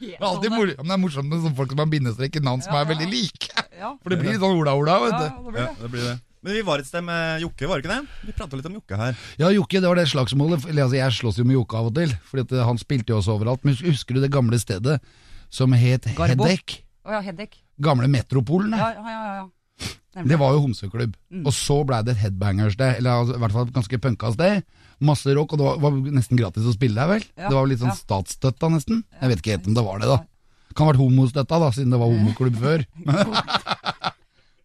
Det 0.04 0.18
er 0.20 0.26
alltid 0.28 0.52
mor 0.52 0.68
men 0.68 0.90
det 0.90 0.94
er 0.94 1.00
morsomt 1.00 1.30
med 1.32 1.46
folk 1.56 1.72
som 1.72 1.80
har 1.80 1.88
bindestrek 1.88 2.36
i 2.36 2.42
navn 2.44 2.62
som 2.62 2.76
er 2.76 2.90
veldig 2.90 3.06
like. 3.08 3.54
For 4.04 4.12
det 4.12 4.18
blir 4.20 4.34
litt 4.34 4.42
sånn 4.44 4.58
ola-ola. 4.60 4.98
Ja, 5.00 5.06
vet 5.06 5.54
du 5.54 5.60
Ja, 5.62 5.68
det 5.80 5.90
blir 5.94 6.04
det. 6.10 6.16
Men 6.44 6.58
vi 6.58 6.62
var 6.68 6.82
et 6.82 6.88
sted 6.90 7.04
med 7.08 7.40
Jokke, 7.46 7.68
var 7.72 7.80
det 7.80 7.86
ikke 7.86 7.96
det? 7.96 8.22
Vi 8.28 8.36
prata 8.36 8.58
litt 8.60 8.68
om 8.68 8.76
Jokke 8.76 9.00
her. 9.00 9.20
Ja, 9.40 9.50
Jokke, 9.56 9.80
det 9.80 9.88
var 9.88 10.00
det 10.00 10.10
slagsmålet. 10.12 10.66
Altså, 10.74 10.98
jeg 10.98 11.16
slåss 11.16 11.40
jo 11.40 11.46
med 11.48 11.56
Jokke 11.56 11.80
av 11.80 11.88
og 11.88 11.96
til, 11.96 12.12
Fordi 12.28 12.44
at 12.44 12.56
han 12.68 12.80
spilte 12.82 13.14
jo 13.14 13.20
også 13.22 13.38
overalt. 13.38 13.64
Men 13.64 13.78
husker 13.80 14.18
du 14.18 14.20
det 14.24 14.32
gamle 14.34 14.60
stedet 14.60 15.00
som 15.54 15.72
het 15.78 16.10
Garbo. 16.18 16.44
Hedek? 16.44 16.82
Oh, 17.08 17.16
ja, 17.16 17.22
Hedek. 17.24 17.62
Gamle 17.84 18.10
Metropolen? 18.12 18.76
Ja, 18.76 18.92
ja, 18.98 19.14
ja. 19.16 19.36
ja. 19.40 19.50
Det 20.28 20.38
var 20.38 20.52
jo 20.54 20.66
homseklubb. 20.68 21.16
Mm. 21.32 21.46
Og 21.48 21.56
så 21.56 21.80
blei 21.88 22.02
det 22.06 22.18
et 22.18 22.26
headbangersted, 22.28 23.00
eller 23.00 23.24
altså, 23.24 23.38
i 23.38 23.42
hvert 23.42 23.56
fall 23.56 23.70
et 23.70 23.78
ganske 23.80 24.00
punka 24.04 24.34
sted. 24.36 24.68
Masse 25.04 25.34
rock, 25.34 25.56
og 25.56 25.62
det 25.62 25.66
var, 25.66 25.80
var 25.82 26.12
nesten 26.20 26.40
gratis 26.40 26.68
å 26.70 26.76
spille 26.76 27.00
der, 27.00 27.10
vel? 27.16 27.26
Ja, 27.34 27.48
Det 27.48 27.56
var 27.56 27.64
vel 27.64 27.74
litt 27.74 27.82
sånn 27.82 27.96
ja. 27.96 27.98
statsstøtta, 27.98 28.70
nesten. 28.76 29.02
Jeg 29.22 29.32
vet 29.32 29.42
ikke 29.42 29.56
helt 29.56 29.72
om 29.72 29.80
det 29.80 29.86
var 29.88 30.04
det, 30.04 30.12
da. 30.12 30.20
Kan 30.74 30.86
ha 30.86 30.92
vært 30.92 31.02
homostøtta, 31.02 31.62
da, 31.66 31.72
siden 31.74 31.96
det 31.96 32.02
var 32.04 32.14
homoklubb 32.14 32.60
før. 32.62 32.86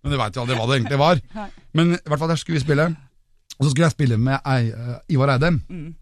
Men 0.09 0.17
du 0.17 0.23
veit 0.23 0.37
jo 0.37 0.45
aldri 0.45 0.57
hva 0.57 0.67
det 0.71 0.79
egentlig 0.79 1.01
var. 1.01 1.21
Men 1.77 1.93
i 1.99 2.01
hvert 2.01 2.23
fall 2.23 2.33
der 2.33 2.41
skulle 2.41 2.57
vi 2.57 2.65
spille. 2.65 2.87
Og 3.59 3.67
så 3.67 3.73
skulle 3.73 3.89
jeg 3.91 3.97
spille 3.97 4.17
med 4.23 4.41
Ei, 4.49 4.71
uh, 4.73 4.97
Ivar 5.13 5.35
Eidem. 5.35 5.61
Mm. 5.69 5.93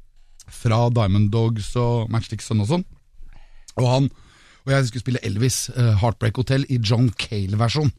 Fra 0.47 0.85
Diamond 0.95 1.33
Dogs 1.35 1.73
og 1.81 2.07
Matchstick 2.13 2.45
Son 2.45 2.63
og 2.63 2.71
sånn. 2.71 2.87
Og 3.81 3.91
han 3.91 4.09
og 4.67 4.73
jeg 4.75 4.89
skulle 4.89 5.05
spille 5.05 5.21
Elvis, 5.23 5.57
uh, 5.77 5.93
Heartbreak 6.01 6.39
Hotel, 6.41 6.65
i 6.75 6.81
John 6.83 7.07
Cale-versjon. 7.15 7.93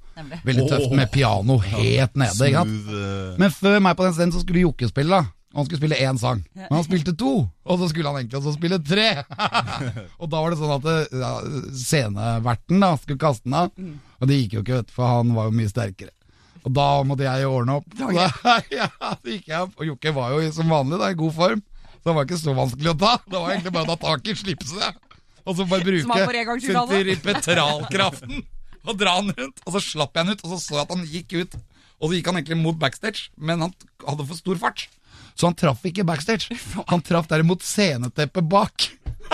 Veldig 0.43 0.65
tøft, 0.67 0.91
med 0.91 1.07
piano 1.13 1.55
helt 1.63 2.17
nede. 2.19 2.33
Smooth, 2.35 2.89
uh... 2.91 3.37
Men 3.39 3.53
før 3.55 3.79
meg 3.85 3.95
på 3.95 4.03
den 4.03 4.15
scenen 4.17 4.33
så 4.35 4.41
skulle 4.43 4.65
Jokke 4.65 4.89
spille, 4.89 5.15
da. 5.15 5.31
Og 5.53 5.61
han 5.61 5.67
skulle 5.67 5.79
spille 5.79 5.97
én 6.03 6.19
sang. 6.19 6.41
Men 6.57 6.73
han 6.75 6.83
spilte 6.85 7.13
to, 7.17 7.31
og 7.47 7.79
så 7.79 7.87
skulle 7.89 8.11
han 8.11 8.19
egentlig 8.19 8.37
også 8.41 8.53
spille 8.57 8.77
tre. 8.83 9.07
og 10.21 10.27
da 10.29 10.41
var 10.43 10.51
det 10.51 10.59
sånn 10.59 10.73
at 10.75 10.83
det, 10.85 10.97
ja, 11.21 11.31
sceneverten 11.71 12.83
da 12.83 12.91
skulle 12.99 13.21
kaste 13.21 13.47
den 13.47 13.55
av, 13.57 13.71
og 14.19 14.29
det 14.29 14.41
gikk 14.41 14.57
jo 14.57 14.63
ikke, 14.65 14.81
vet 14.81 14.93
for 14.93 15.07
han 15.07 15.31
var 15.37 15.47
jo 15.47 15.55
mye 15.57 15.71
sterkere. 15.71 16.11
Og 16.67 16.73
da 16.75 16.87
måtte 17.07 17.23
jeg 17.23 17.45
jo 17.45 17.53
ordne 17.61 17.77
opp. 17.79 17.87
Da, 17.95 18.27
ja, 18.75 18.89
så 18.91 19.31
gikk 19.31 19.47
jeg 19.47 19.63
opp, 19.63 19.79
og 19.79 19.87
Jokke 19.87 20.13
var 20.19 20.35
jo 20.35 20.51
som 20.57 20.75
vanlig 20.75 20.99
da, 20.99 21.13
i 21.13 21.19
god 21.23 21.35
form, 21.39 21.63
så 21.95 22.03
det 22.09 22.17
var 22.19 22.27
ikke 22.27 22.41
så 22.43 22.57
vanskelig 22.57 22.91
å 22.91 22.97
ta. 23.05 23.13
Det 23.23 23.39
var 23.39 23.55
egentlig 23.55 23.73
bare 23.77 23.87
å 23.87 23.95
ta 23.95 23.97
tak 24.03 24.27
i 24.27 24.37
slipset, 24.43 25.01
og 25.47 25.55
så 25.55 25.63
bare 25.63 25.87
bruke 25.87 26.19
en 26.19 26.47
gangs 26.51 26.67
skyld 26.67 26.81
hadde. 26.81 26.99
sentripetralkraften 26.99 28.43
og 28.87 28.99
dra 28.99 29.15
han 29.19 29.31
rundt. 29.31 29.63
Og 29.65 29.75
så 29.75 29.83
slapp 29.83 30.15
jeg 30.15 30.27
han 30.27 30.35
ut, 30.35 30.43
og 30.43 30.53
så 30.53 30.59
så 30.63 30.77
jeg 30.77 30.83
at 30.85 30.93
han 30.95 31.07
gikk 31.07 31.35
ut. 31.39 31.57
Og 31.97 32.09
så 32.09 32.17
gikk 32.17 32.29
han 32.29 32.39
egentlig 32.39 32.59
mot 32.59 32.77
backstage, 32.79 33.31
men 33.39 33.63
han 33.65 33.73
hadde 34.03 34.27
for 34.27 34.39
stor 34.39 34.59
fart. 34.61 34.85
Så 35.37 35.49
han 35.49 35.57
traff 35.57 35.83
ikke 35.85 36.05
backstage. 36.07 36.55
Han 36.89 37.03
traff 37.05 37.27
derimot 37.29 37.65
sceneteppet 37.65 38.47
bak. 38.49 38.87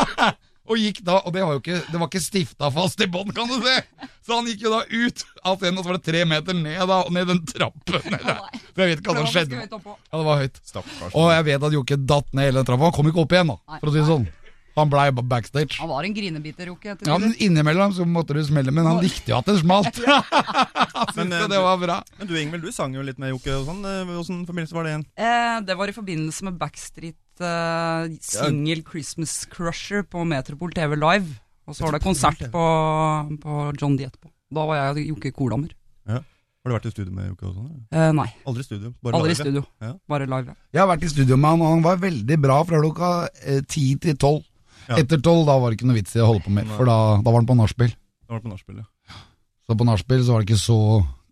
og 0.69 0.79
gikk 0.79 0.99
da, 1.05 1.19
og 1.23 1.31
det 1.35 1.43
var 1.43 1.55
jo 1.55 1.61
ikke, 1.61 1.79
det 1.87 1.99
var 2.01 2.09
ikke 2.09 2.23
stifta 2.23 2.69
fast 2.75 3.01
i 3.03 3.07
bånn, 3.11 3.31
kan 3.35 3.47
du 3.47 3.55
se. 3.63 3.77
Så 4.23 4.35
han 4.35 4.47
gikk 4.51 4.65
jo 4.67 4.73
da 4.73 4.83
ut 4.83 5.23
av 5.43 5.57
scenen, 5.59 5.79
og 5.79 5.83
så 5.83 5.91
var 5.91 5.99
det 5.99 6.05
tre 6.07 6.23
meter 6.27 6.59
ned 6.59 6.83
da, 6.91 6.99
og 7.03 7.11
ned 7.15 7.31
den 7.31 7.41
trappen. 7.47 7.99
Ned. 8.13 8.29
For 8.73 8.83
jeg 8.83 8.93
vet 8.93 9.03
ikke 9.03 9.15
hva 9.15 9.23
som 9.23 9.31
skjedde. 9.31 9.63
Ja, 9.63 10.19
det 10.19 10.27
var 10.27 10.43
høyt. 10.43 10.63
Og 11.11 11.27
jeg 11.37 11.49
vet 11.49 11.67
at 11.69 11.77
Jokke 11.79 11.99
datt 12.13 12.31
ned 12.31 12.49
hele 12.49 12.61
den 12.61 12.71
trappa. 12.71 12.89
Han 12.89 12.95
kom 12.95 13.11
ikke 13.11 13.23
opp 13.23 13.35
igjen, 13.35 13.53
da, 13.53 13.77
for 13.79 13.91
å 13.91 13.95
si 13.95 14.01
det 14.01 14.07
sånn. 14.11 14.31
Han 14.75 14.89
blei 14.89 15.11
ba- 15.13 15.21
backstage. 15.21 15.77
Han 15.79 15.89
var 15.91 16.03
en 16.07 16.13
grinebiter, 16.15 16.65
Jokke. 16.71 16.95
Ja, 17.05 17.17
men. 17.21 17.35
Innimellom 17.37 17.91
så 17.93 18.05
måtte 18.09 18.33
du 18.33 18.41
smelle, 18.45 18.71
men 18.73 18.87
han 18.89 18.97
likte 19.03 19.29
jo 19.29 19.37
at 19.37 19.45
det 19.51 19.59
smalt. 19.61 19.99
Han 20.03 21.09
Men, 21.17 21.27
syntes 21.29 21.43
eh, 21.43 21.49
det 21.51 21.59
var 21.61 21.77
bra. 21.81 21.97
Men 22.17 22.27
du 22.29 22.33
Ingvild, 22.39 22.63
du 22.65 22.71
sang 22.73 22.93
jo 22.95 23.03
litt 23.05 23.19
med 23.21 23.33
Jokke 23.33 23.53
og 23.59 23.67
sånn. 23.67 23.83
Eh, 23.85 24.11
Åssen 24.17 24.41
forbindelse 24.47 24.73
var 24.77 24.85
det 24.87 24.93
igjen? 24.93 25.05
Eh, 25.19 25.57
det 25.67 25.75
var 25.77 25.91
i 25.91 25.95
forbindelse 25.95 26.45
med 26.47 26.57
Backstreet 26.61 27.43
eh, 27.43 28.13
Single 28.23 28.81
Christmas 28.89 29.35
Crusher 29.51 30.05
på 30.07 30.23
Metropol 30.25 30.73
TV 30.73 30.95
Live. 30.97 31.37
Og 31.67 31.75
så 31.77 31.85
var 31.87 31.97
det 31.97 32.03
konsert 32.03 32.41
på, 32.53 32.63
på 33.43 33.59
John 33.81 33.97
D 33.99 34.07
etterpå. 34.07 34.31
Da 34.53 34.65
var 34.69 34.79
jeg 34.95 35.09
Jokke 35.11 35.31
Kolammer. 35.35 35.73
Har 36.63 36.71
du 36.71 36.75
vært 36.77 36.85
i 36.87 36.91
studio 36.93 37.11
med 37.11 37.25
Jokke 37.27 37.49
også? 37.49 37.63
Eh, 37.91 38.09
nei, 38.15 38.29
Aldri 38.47 38.63
i 38.63 38.67
studio, 38.69 38.93
bare 39.03 39.17
aldri 39.19 39.33
live, 39.33 39.41
studio. 39.43 39.63
Ja. 39.83 39.89
Bare 40.07 40.27
live. 40.31 40.53
ja. 40.53 40.55
Jeg 40.71 40.79
har 40.79 40.87
vært 40.93 41.03
i 41.03 41.09
studio 41.11 41.35
med 41.35 41.49
han, 41.51 41.63
og 41.65 41.73
han 41.73 41.81
var 41.83 41.97
veldig 41.99 42.37
bra 42.39 42.61
fra 42.69 42.79
klokka 42.79 43.09
eh, 43.43 43.59
ti 43.67 43.83
til 43.99 44.15
tolv. 44.15 44.45
Ja. 44.89 44.97
Etter 44.99 45.21
tolv, 45.23 45.45
da 45.47 45.57
var 45.59 45.71
det 45.71 45.79
ikke 45.79 45.87
noe 45.89 45.97
vits 45.99 46.15
i 46.17 46.21
å 46.23 46.29
holde 46.31 46.43
på 46.45 46.53
med, 46.53 46.67
for 46.75 46.89
da, 46.89 46.97
da 47.23 47.31
var 47.33 47.43
den 47.43 47.49
på 47.49 47.57
nachspiel. 47.59 47.93
På 48.27 48.39
ja. 48.43 48.85
Så 49.67 49.77
på 49.79 49.85
nachspiel 49.87 50.23
så 50.25 50.33
var 50.35 50.43
det 50.43 50.49
ikke 50.49 50.59
så 50.63 50.77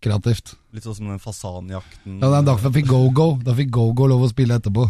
kreativt. 0.02 0.54
Litt 0.74 0.86
sånn 0.88 0.98
som 0.98 1.12
den 1.12 1.22
fasanjakten. 1.22 2.20
Ja, 2.22 2.30
det 2.32 2.38
er 2.42 2.48
derfor 2.48 2.74
fikk 2.74 2.88
Go-Go 2.90 3.26
Da 3.44 3.54
fikk 3.58 3.70
Go-Go 3.76 4.08
lov 4.10 4.24
å 4.26 4.30
spille 4.32 4.58
etterpå. 4.58 4.88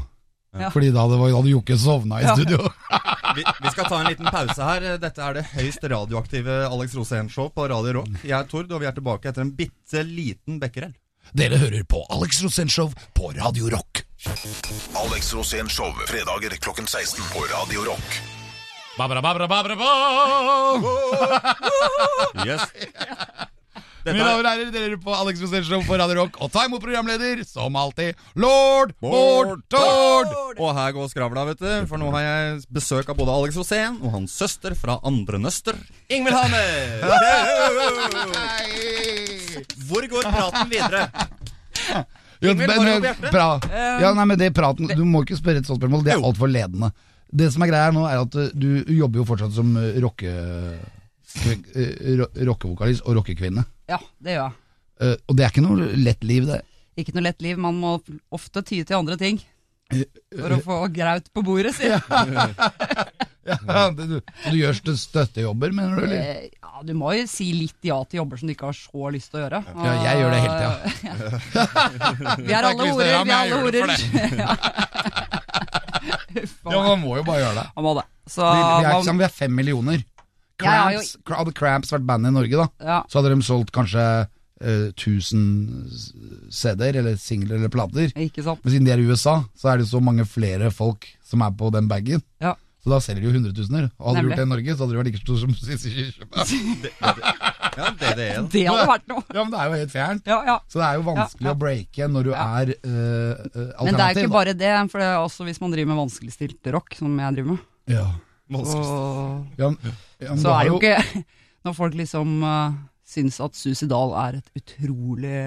Ja. 0.59 0.69
Fordi 0.71 0.91
da 0.91 1.05
hadde, 1.05 1.19
hadde 1.31 1.53
Jokke 1.53 1.77
sovna 1.79 2.19
i 2.21 2.25
Ja. 2.27 2.35
studio. 2.35 2.59
Vi, 3.35 3.43
vi 3.63 3.69
skal 3.71 3.85
ta 3.87 4.01
en 4.01 4.09
liten 4.11 4.27
pause 4.27 4.59
her. 4.59 4.97
Dette 4.99 5.23
er 5.23 5.37
det 5.37 5.45
høyst 5.53 5.85
radioaktive 5.87 6.57
Alex 6.67 6.97
Rosén-show 6.99 7.47
på 7.55 7.67
Radio 7.71 7.93
Rock. 8.01 8.09
Jeg 8.27 8.35
er 8.35 8.49
Tord, 8.51 8.67
og 8.75 8.81
vi 8.83 8.89
er 8.89 8.97
tilbake 8.97 9.31
etter 9.31 9.45
en 9.45 9.53
bitte 9.55 10.03
liten 10.03 10.59
becquerel. 10.59 10.91
Dere 11.31 11.61
hører 11.61 11.85
på 11.87 12.03
Alex 12.11 12.41
Rosenshov 12.43 12.91
på 13.15 13.31
Radio 13.37 13.71
Rock. 13.71 14.03
Alex 14.99 15.31
Rosén 15.33 15.71
Show, 15.71 15.95
fredager 16.11 16.59
klokken 16.59 16.87
16 16.91 17.23
på 17.31 17.47
Radio 17.55 17.87
Rock. 17.87 18.40
Babra, 18.97 19.21
babra, 19.21 19.47
babra, 19.47 19.75
ba. 19.75 19.91
Yes. 22.45 22.61
Mine 24.01 24.17
Dette 24.17 24.23
damer 24.25 24.31
er 24.33 24.41
og 24.41 24.47
herrer, 24.49 24.69
dere 24.73 24.97
på 24.97 25.13
Alex 25.13 25.41
Rosenshov 25.43 25.83
på 25.85 25.97
Radio 25.99 26.15
Rock. 26.17 26.39
Og 26.41 26.49
ta 26.51 26.63
imot 26.65 26.81
programleder, 26.81 27.43
som 27.45 27.75
alltid, 27.77 28.17
lord 28.33 28.95
Bård 29.03 29.61
Tord. 29.69 30.31
Og 30.57 30.71
her 30.73 30.95
går 30.95 31.11
skravla, 31.11 31.43
vet 31.51 31.61
du. 31.61 31.69
For 31.89 32.01
nå 32.01 32.09
har 32.15 32.25
jeg 32.25 32.63
besøk 32.73 33.11
av 33.13 33.19
både 33.19 33.35
Alex 33.37 33.59
Rosén 33.61 33.99
og 34.01 34.15
hans 34.17 34.33
søster 34.41 34.73
fra 34.77 34.97
andre 35.05 35.37
nøster, 35.43 35.77
Ingvild 36.09 36.35
Hammer. 36.35 37.05
Hvor 39.85 40.09
går 40.15 40.27
praten 40.33 40.73
videre? 40.73 41.05
Jo, 42.41 42.55
Ingvild, 42.55 42.73
men, 42.73 42.73
er 42.73 42.81
du 42.81 42.89
men, 42.89 43.01
på 43.05 43.37
hjertet? 43.37 43.69
Eh, 43.69 44.01
Ja, 44.01 44.11
nei, 44.17 44.25
men 44.25 44.39
det 44.41 44.49
praten 44.57 44.89
Du 44.97 45.03
må 45.05 45.21
ikke 45.21 45.37
spørre 45.37 45.61
et 45.61 45.69
sånt 45.69 45.77
spørsmål, 45.77 46.01
det 46.07 46.15
er 46.17 46.25
altfor 46.25 46.49
ledende. 46.49 46.89
Det 47.31 47.47
som 47.53 47.63
er 47.63 47.69
greia 47.71 47.91
nå, 47.95 48.03
er 48.09 48.19
at 48.25 48.35
uh, 48.35 48.49
du 48.53 48.83
jobber 48.91 49.21
jo 49.21 49.27
fortsatt 49.29 49.53
som 49.55 49.71
uh, 49.79 49.85
rocke... 50.03 50.31
uh, 50.31 52.25
rockevokalist 52.49 53.05
og 53.07 53.15
rockekvinne. 53.21 53.63
Ja, 53.91 53.99
det 54.19 54.35
gjør 54.35 54.43
jeg. 54.49 54.57
Uh, 55.01 55.15
og 55.31 55.37
det 55.39 55.45
er 55.45 55.53
ikke 55.53 55.63
noe 55.65 55.87
lett 55.95 56.23
liv, 56.27 56.45
det. 56.49 56.59
Ikke 56.99 57.15
noe 57.15 57.23
lett 57.29 57.41
liv. 57.41 57.57
Man 57.61 57.79
må 57.79 57.95
ofte 58.35 58.61
ty 58.67 58.81
til 58.83 58.99
andre 58.99 59.15
ting 59.21 59.39
for 59.91 60.53
å 60.55 60.59
få 60.63 60.75
graut 60.95 61.25
på 61.35 61.43
bordet, 61.43 61.73
si. 61.75 61.89
Ja, 63.41 63.87
du, 63.89 64.19
du 64.21 64.53
gjør 64.53 64.75
støttejobber, 64.77 65.71
mener 65.73 65.97
du? 65.97 66.03
eller? 66.05 66.19
Eh, 66.21 66.49
Ja, 66.61 66.83
du 66.85 66.91
må 66.95 67.09
jo 67.17 67.23
si 67.27 67.47
litt 67.57 67.81
ja 67.89 67.97
til 68.05 68.19
jobber 68.21 68.37
som 68.37 68.47
du 68.47 68.53
ikke 68.53 68.69
har 68.69 68.77
så 68.77 69.09
lyst 69.13 69.31
til 69.33 69.39
å 69.39 69.43
gjøre. 69.47 69.59
Ja, 69.81 69.93
jeg 70.05 70.19
gjør 70.21 70.29
det 70.31 70.41
hele 70.43 70.57
tida. 70.61 70.75
Vi 72.45 72.53
er 72.53 72.67
alle 72.69 72.85
horer, 72.85 73.25
vi 73.25 73.33
er 73.33 73.39
alle 73.41 73.57
horer. 73.65 73.87
Ja, 76.35 76.81
man 76.87 77.01
må 77.03 77.17
jo 77.19 77.23
bare 77.27 77.43
gjøre 77.43 77.55
det. 77.61 77.67
Man 77.77 77.87
må 77.87 77.93
det. 77.99 78.05
Så 78.29 78.45
Vi, 78.45 78.59
vi, 78.61 78.85
er, 78.85 78.97
ikke 78.99 79.11
man, 79.11 79.21
vi 79.21 79.27
er 79.27 79.35
fem 79.35 79.55
millioner. 79.57 80.03
Cramps, 80.61 81.15
ja, 81.17 81.35
Hadde 81.39 81.53
Cramps 81.57 81.91
vært 81.93 82.05
bandet 82.05 82.29
i 82.31 82.35
Norge, 82.35 82.59
da, 82.59 82.67
ja, 82.85 82.99
så 83.09 83.17
hadde 83.19 83.31
de 83.33 83.45
solgt 83.47 83.71
kanskje 83.73 84.03
eh, 84.61 84.91
1000 84.93 86.51
CD-er, 86.53 86.99
eller 87.01 87.17
singler 87.17 87.57
eller 87.57 87.71
plater. 87.73 88.11
Men 88.13 88.75
siden 88.75 88.85
de 88.85 88.93
er 88.93 89.01
i 89.01 89.07
USA, 89.09 89.39
så 89.57 89.71
er 89.73 89.81
det 89.81 89.89
så 89.89 90.01
mange 90.03 90.27
flere 90.29 90.69
folk 90.75 91.07
som 91.25 91.41
er 91.45 91.55
på 91.57 91.71
den 91.73 91.89
bagen. 91.89 92.21
Ja. 92.43 92.53
Så 92.81 92.89
da 92.89 92.97
selger 93.03 93.21
de 93.21 93.27
jo 93.29 93.33
hundretusener. 93.35 93.89
Og 94.01 94.07
hadde 94.09 94.21
de 94.21 94.29
gjort 94.31 94.39
det 94.41 94.45
i 94.47 94.49
Norge, 94.49 94.73
så 94.73 94.81
hadde 94.85 94.93
de 94.95 94.99
vært 95.01 95.09
like 95.11 95.19
stor 95.21 95.37
som 95.37 95.51
Sissy 95.53 95.91
Kyrkjebø. 95.97 96.45
Ja, 97.71 97.85
det 97.95 98.09
det. 98.19 98.25
Det 98.51 98.61
hadde 98.67 98.87
vært 98.89 99.05
noe. 99.07 99.21
Ja, 99.31 99.43
men 99.45 99.51
det 99.53 99.59
er 99.61 99.67
jo 99.69 99.75
helt 99.79 99.91
fjernt. 99.93 100.25
Ja, 100.27 100.39
ja. 100.43 100.55
Så 100.67 100.81
det 100.81 100.87
er 100.89 100.97
jo 100.97 101.03
vanskelig 101.07 101.45
Ja, 101.45 101.47
ja. 101.47 101.53
å 101.55 101.59
breake 101.61 102.07
når 102.11 102.25
du 102.27 102.31
Ja. 102.33 102.47
er 102.59 102.71
uh, 102.73 102.89
alternativ. 102.91 103.85
Men 103.85 103.95
det 103.95 104.03
er 104.03 104.09
jo 104.11 104.17
ikke 104.17 104.25
da. 104.27 104.33
bare 104.35 104.55
det, 104.59 104.71
for 104.91 104.99
det 105.03 105.07
er 105.07 105.19
også 105.21 105.47
hvis 105.47 105.61
man 105.63 105.71
driver 105.71 105.91
med 105.93 106.01
vanskeligstilt 106.01 106.71
rock, 106.75 106.97
som 106.99 107.13
jeg 107.23 107.37
driver 107.37 107.53
med, 107.53 107.63
ja. 107.95 108.07
Og 108.51 108.67
Ja, 109.55 109.69
ja, 110.19 110.33
men 110.33 110.41
så 110.43 110.51
er 110.51 110.65
det 110.67 110.73
jo 110.73 110.79
ikke 110.81 111.23
Når 111.69 111.75
folk 111.77 111.93
liksom 111.95 112.43
uh, 112.43 112.73
syns 113.07 113.39
at 113.39 113.55
Suicidal 113.55 114.11
er 114.25 114.41
et 114.41 114.51
utrolig 114.59 115.37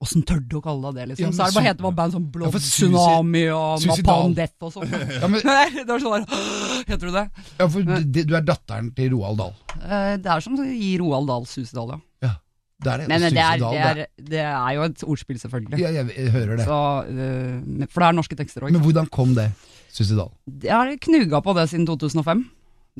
Åssen 0.00 0.22
tør 0.24 0.38
du 0.48 0.54
å 0.56 0.60
kalle 0.64 0.90
det 0.94 1.02
det, 1.02 1.06
liksom? 1.10 1.26
Ja, 1.26 1.30
så 1.36 1.42
er 1.44 1.50
det 1.50 1.56
bare 1.58 1.66
heter 1.66 1.84
bare 1.84 1.96
band 1.98 2.14
som 2.14 2.22
Blood 2.32 2.54
Ja, 2.56 2.60
Tsunami 2.64 3.42
og 3.52 3.82
Napalm 3.84 4.34
Death 4.38 4.64
og 4.64 4.70
sånn. 4.72 4.94
Ja, 5.20 5.28
men- 5.28 5.42
det 5.76 5.92
er 5.92 6.04
sånn 6.06 6.24
Heter 6.90 7.02
du 7.04 7.12
det? 7.18 7.24
Ja, 7.58 7.66
for 7.68 7.84
du, 7.84 8.22
du 8.24 8.32
er 8.38 8.46
datteren 8.48 8.88
til 8.96 9.10
Roald 9.12 9.42
Dahl. 9.42 9.52
Eh, 9.84 10.14
Det 10.24 10.30
er 10.32 10.40
som 10.46 10.56
i 10.64 10.94
Roald 11.02 11.28
Dahl 11.28 11.44
Susedal, 11.50 11.92
ja. 11.92 12.00
Ja, 12.24 12.32
det 12.80 12.94
er 12.94 13.02
det. 13.02 13.10
Men 13.12 13.26
Og 13.28 13.36
det 13.36 13.44
er, 13.44 13.60
det, 13.60 13.84
er, 13.90 14.02
det 14.32 14.42
er 14.46 14.72
jo 14.78 14.86
et 14.88 15.04
ordspill, 15.04 15.42
selvfølgelig. 15.44 15.82
Ja, 15.84 15.92
jeg, 15.98 16.08
jeg 16.16 16.32
hører 16.38 16.56
det. 16.62 16.64
Så, 16.70 16.80
uh, 17.12 17.86
for 17.92 18.00
det 18.00 18.08
er 18.08 18.16
norske 18.22 18.40
tekster 18.40 18.64
òg. 18.64 18.72
Men 18.72 18.80
hvordan 18.88 19.12
kom 19.12 19.36
det, 19.36 19.50
Susedal? 19.92 20.32
Jeg 20.64 20.72
har 20.72 20.96
knuga 21.10 21.44
på 21.44 21.58
det 21.60 21.68
siden 21.74 21.84
2005, 21.92 22.46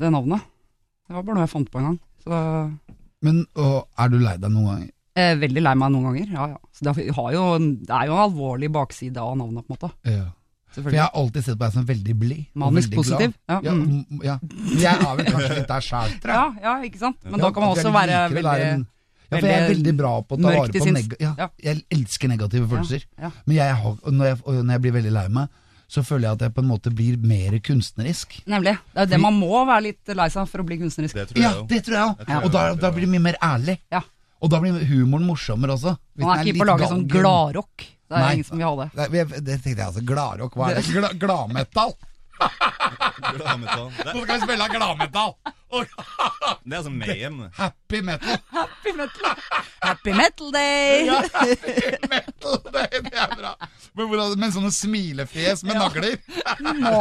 det 0.05 0.13
navnet. 0.13 0.45
Det 1.09 1.17
var 1.17 1.25
bare 1.25 1.41
noe 1.41 1.49
jeg 1.49 1.55
fant 1.57 1.73
på 1.73 1.81
en 1.81 1.89
gang. 1.89 1.99
Så 2.21 2.45
Men 3.25 3.41
og, 3.57 3.87
er 3.97 4.13
du 4.13 4.19
lei 4.21 4.37
deg 4.37 4.53
noen 4.53 4.69
gang? 4.69 4.89
Er 5.23 5.41
veldig 5.41 5.63
lei 5.63 5.73
meg 5.79 5.91
noen 5.93 6.07
ganger, 6.09 6.35
ja 6.35 6.45
ja. 6.53 6.59
Så 6.75 6.85
det, 6.87 6.93
har 7.17 7.33
jo, 7.35 7.47
det 7.59 7.95
er 7.95 8.07
jo 8.09 8.15
en 8.15 8.23
alvorlig 8.27 8.69
bakside 8.73 9.21
av 9.21 9.35
navnet, 9.39 9.65
på 9.67 9.75
en 9.75 9.79
måte. 9.79 9.91
Ja. 10.09 10.29
For 10.71 10.95
jeg 10.95 11.03
har 11.03 11.11
alltid 11.19 11.43
sett 11.43 11.57
på 11.59 11.65
deg 11.65 11.73
som 11.75 11.85
veldig 11.87 12.13
blid. 12.15 12.45
Manisk 12.61 12.93
veldig 12.93 13.03
glad. 13.03 13.19
positiv. 13.19 13.35
Ja, 13.49 13.59
Ja, 13.65 13.73
mm. 13.75 14.05
mm, 14.07 14.23
ja. 14.23 14.37
Jeg 14.79 14.93
er 14.93 15.17
vel 15.19 15.27
kanskje 15.27 15.57
litt 15.57 15.71
der 15.73 15.85
sjæl, 15.87 16.15
tror 16.23 16.33
ja, 16.37 16.45
jeg. 16.47 16.63
ja, 16.63 16.75
ikke 16.87 17.01
sant. 17.01 17.19
Men 17.25 17.37
Ja, 17.39 17.43
da 17.43 17.51
kan 17.51 17.65
man 17.65 17.73
også 17.75 17.93
være 17.95 18.21
veldig 18.37 18.85
ja, 19.31 19.39
for 19.39 19.47
jeg 19.47 19.63
er 19.63 19.69
veldig 19.71 19.91
bra 19.95 20.11
på 20.27 20.35
å 20.35 20.39
ta 20.41 20.51
vare 20.51 20.75
på 20.75 20.91
neg 20.91 21.13
ja, 21.23 21.31
Ja. 21.39 21.47
Jeg 21.63 21.83
elsker 21.95 22.31
negative 22.31 22.67
følelser. 22.67 23.05
Ja, 23.15 23.29
ja. 23.29 23.31
Men 23.47 23.57
jeg 23.61 23.75
har, 23.83 23.99
når, 24.11 24.25
jeg, 24.27 24.39
når 24.57 24.73
jeg 24.75 24.83
blir 24.85 24.95
veldig 24.97 25.13
lei 25.15 25.27
meg, 25.39 25.61
så 25.91 26.03
føler 26.07 26.27
jeg 26.27 26.37
at 26.37 26.43
jeg 26.45 26.53
på 26.55 26.63
en 26.63 26.67
måte 26.67 26.91
blir 26.95 27.19
mer 27.19 27.55
kunstnerisk. 27.63 28.37
Nemlig. 28.51 28.77
Det 28.91 28.99
er 28.99 29.07
jo 29.07 29.11
det 29.11 29.19
man 29.23 29.37
må 29.39 29.63
være 29.67 29.85
litt 29.89 30.11
lei 30.19 30.27
seg 30.31 30.47
for 30.51 30.63
å 30.63 30.67
bli 30.67 30.79
kunstnerisk. 30.79 31.15
Det 31.15 31.25
tror 31.31 31.39
jeg 31.39 31.47
Ja, 31.47 31.63
det 31.67 31.79
tror 31.87 31.97
jeg 31.97 32.09
òg. 32.09 32.35
Og 32.41 32.51
da, 32.55 32.65
da 32.79 32.91
blir 32.95 33.07
det 33.07 33.11
mye 33.15 33.25
mer 33.29 33.39
ærlig. 33.43 33.77
Ja. 33.91 34.03
Og 34.41 34.49
da 34.49 34.59
blir 34.61 34.77
humoren 34.89 35.25
morsommere 35.29 35.75
også. 35.77 35.95
Hvis 36.17 36.25
Man 36.25 36.33
er, 36.33 36.41
er 36.41 36.49
ikke 36.49 36.61
på 36.61 36.65
å 36.65 36.69
lage 36.71 36.87
sånn 36.89 37.03
gladrock. 37.09 37.83
Det 38.11 38.17
er 38.17 38.23
Nei. 38.25 38.31
ingen 38.39 38.47
som 38.47 38.57
vil 38.57 38.65
ha 38.67 38.71
det. 38.79 38.87
Det, 39.13 39.25
Det 39.45 39.57
tenkte 39.61 39.77
jeg 39.77 39.87
altså. 39.87 40.01
Gladrock, 40.11 40.55
hva 40.57 40.71
er 40.71 40.79
det? 40.79 40.85
Gla, 40.97 41.11
gladmetal! 41.21 41.93
Gladmetal. 42.41 43.85
Nå 44.01 44.23
skal 44.25 44.33
vi 44.33 44.39
spille 44.47 44.67
gladmetal! 44.73 45.35
Det 45.71 46.75
er 46.77 46.81
som 46.83 46.93
Mayhem. 46.99 47.37
Happy 47.55 48.01
metal! 48.03 48.37
Happy 48.51 48.91
metal! 48.97 49.35
Happy 49.81 50.11
metal 50.13 50.51
day! 50.53 51.05
Ja, 51.07 51.21
happy 51.33 52.07
metal, 52.11 52.57
day, 52.73 52.99
det 53.05 53.13
er 53.15 53.35
bra. 53.39 53.53
Men 53.95 54.07
hvordan, 54.11 54.35
med 54.39 54.51
sånne 54.55 54.71
smilefjes 54.75 55.63
med 55.67 55.75
nagler. 55.79 56.17
Nå, 56.81 56.97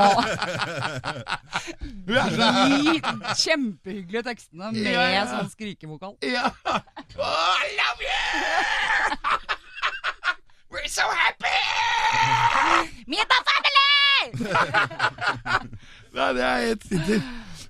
er 2.15 2.31
så 2.35 2.49
de 2.71 3.01
kjempehyggelige 3.43 4.23
tekstene 4.31 4.71
med 4.75 4.87
Ja, 4.95 5.05
ja. 5.17 5.27
sånn 5.31 5.51
skrikevokal. 5.53 6.15
Ja. 6.27 6.47
Oh, 6.71 7.55
I 7.59 7.75
love 7.77 8.01
you! 8.07 8.21
We're 10.71 10.87
so 10.89 11.03
happy! 11.11 11.59
Meet 13.11 13.27
the 13.27 13.41
family! 13.51 13.91
Nei, 16.15 16.29
det 16.35 16.43
er 16.47 16.67
helt 16.69 16.85
sitter. 16.91 17.19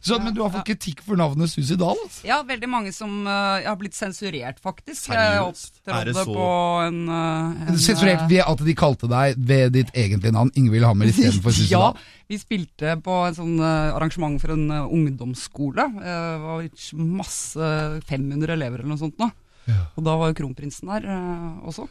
Så, 0.00 0.16
men 0.24 0.32
du 0.32 0.40
har 0.40 0.48
fått 0.48 0.64
kritikk 0.64 1.02
for 1.04 1.18
navnet 1.20 1.50
Suicidal? 1.52 1.92
altså? 2.06 2.22
Ja, 2.24 2.38
veldig 2.48 2.68
mange 2.72 2.92
som 2.96 3.18
uh, 3.28 3.60
har 3.60 3.76
blitt 3.76 3.92
sensurert, 3.92 4.56
faktisk. 4.64 5.10
Seriøst? 5.10 5.82
Jeg 5.84 5.92
Er 5.92 6.08
det 6.08 6.14
opptrådte 6.16 6.24
så- 6.24 6.36
på 6.38 6.86
en, 6.86 7.00
uh, 7.08 7.68
en 7.68 7.76
Sensurert 7.78 8.24
ved 8.30 8.40
at 8.46 8.64
de 8.64 8.74
kalte 8.74 9.10
deg 9.12 9.36
ved 9.36 9.72
ditt 9.76 9.90
egentlige 9.92 10.32
navn, 10.32 10.50
Ingvild 10.56 10.86
Hammer, 10.88 11.10
istedenfor 11.12 11.52
Ja, 11.68 11.92
Suicidal? 11.92 12.00
vi 12.32 12.38
spilte 12.40 12.96
på 13.04 13.18
en 13.28 13.36
sånn 13.36 13.54
uh, 13.60 13.92
arrangement 13.98 14.40
for 14.40 14.54
en 14.56 14.64
eh, 14.70 14.88
ungdomsskole. 14.88 15.84
Eh, 16.00 16.26
Det 16.30 16.42
var 16.46 16.96
masse 17.20 17.70
500 18.08 18.54
elever 18.56 18.80
eller 18.80 18.94
noe 18.94 19.02
sånt 19.04 19.18
nå. 19.20 19.28
Ja. 19.68 19.82
Og 19.98 20.04
da 20.06 20.16
var 20.16 20.30
jo 20.32 20.38
kronprinsen 20.40 20.88
der 20.94 21.04
eh, 21.12 21.66
også. 21.68 21.84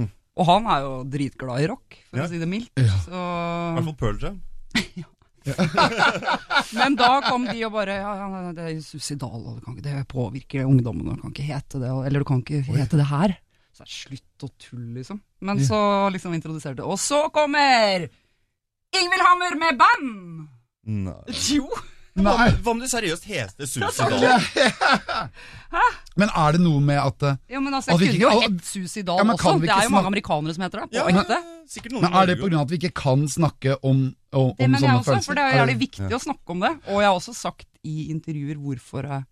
Mm. 0.00 0.08
Og 0.40 0.46
han 0.50 0.66
er 0.74 0.80
jo 0.88 0.94
dritglad 1.06 1.62
i 1.62 1.68
rock, 1.70 2.00
for 2.10 2.18
Ja. 2.18 2.26
å 2.26 2.32
si 2.34 2.38
det 2.42 2.48
mildt. 2.50 2.72
Ja. 2.82 2.98
I 3.06 3.78
hvert 3.78 3.84
fall 3.92 4.00
Pearl 4.02 4.18
Jam. 4.26 4.42
men 6.78 6.96
da 6.96 7.10
kom 7.26 7.44
de 7.48 7.58
og 7.66 7.74
bare 7.74 7.98
Ja, 8.00 8.12
ja 8.16 8.52
det 8.56 8.64
er 8.64 8.82
suicidal, 8.84 9.40
og 9.42 9.56
det, 9.58 9.64
kan 9.64 9.76
ikke, 9.76 9.86
det 9.86 10.04
påvirker 10.10 10.68
ungdommen, 10.68 11.08
og 11.08 11.16
det 11.16 11.24
kan 11.24 11.34
ikke 11.34 11.48
hete 11.48 11.80
det, 11.82 11.90
eller 11.92 12.24
du 12.24 12.28
kan 12.28 12.44
ikke 12.44 12.62
hete 12.68 13.00
det 13.00 13.08
her. 13.10 13.36
Så 13.74 13.82
det 13.82 13.88
er 13.90 13.94
slutt 13.94 14.46
å 14.46 14.50
tulle, 14.62 14.90
liksom. 15.00 15.18
Men 15.44 15.60
så 15.66 15.78
liksom 16.14 16.36
introduserte 16.36 16.86
Og 16.86 16.94
så 17.02 17.24
kommer 17.34 18.06
Ingvild 18.94 19.24
Hammer 19.26 19.56
med 19.58 19.80
band! 19.80 20.44
Nei. 21.08 21.34
Jo! 21.50 21.66
Hva 22.14 22.22
Nei. 22.22 22.48
om- 22.48 22.58
hva 22.62 22.70
om 22.70 22.78
du 22.78 22.86
seriøst 22.86 23.24
heste 23.26 23.66
Suicidal? 23.66 24.22
Men 26.20 26.30
er 26.30 26.52
det 26.54 26.60
noe 26.62 26.78
med 26.84 27.00
at 27.02 27.24
eh, 27.26 27.36
Jo, 27.50 27.60
men 27.60 27.74
altså, 27.74 27.90
jeg 27.98 28.12
ikke- 28.14 28.20
kunne 28.22 28.34
jo 28.36 28.40
hett 28.44 28.60
Susidal 28.68 29.16
Ja, 29.18 29.24
også. 29.34 29.54
Det 29.60 29.70
er 29.74 29.82
jo 29.82 29.90
mange 29.90 30.06
amerikanere 30.12 30.54
som 30.54 30.62
heter 30.62 30.80
det. 30.84 30.90
På 30.90 30.94
Ja, 30.94 31.04
men, 31.06 31.14
noen 31.16 32.02
Men 32.04 32.12
Er 32.14 32.26
det 32.30 32.38
pga. 32.38 32.60
at 32.60 32.70
vi 32.70 32.78
ikke 32.78 32.92
kan 32.94 33.26
snakke 33.26 33.74
om, 33.82 34.14
om, 34.32 34.52
Det 34.54 34.64
om 34.64 34.70
mener 34.70 34.78
jeg 34.78 34.84
sånne 34.84 34.98
også, 35.00 35.10
følelser? 35.10 35.24
for 35.26 35.34
det 35.34 35.42
er 35.42 35.58
jævlig 35.66 35.78
viktig 35.80 36.12
å 36.14 36.22
snakke 36.22 36.48
om 36.54 36.60
det. 36.60 36.70
Og 36.86 37.00
jeg 37.02 37.08
har 37.10 37.16
også 37.18 37.34
sagt 37.34 37.66
i 37.82 37.96
intervjuer 38.14 38.56
hvorfor 38.62 39.02
det 39.02 39.24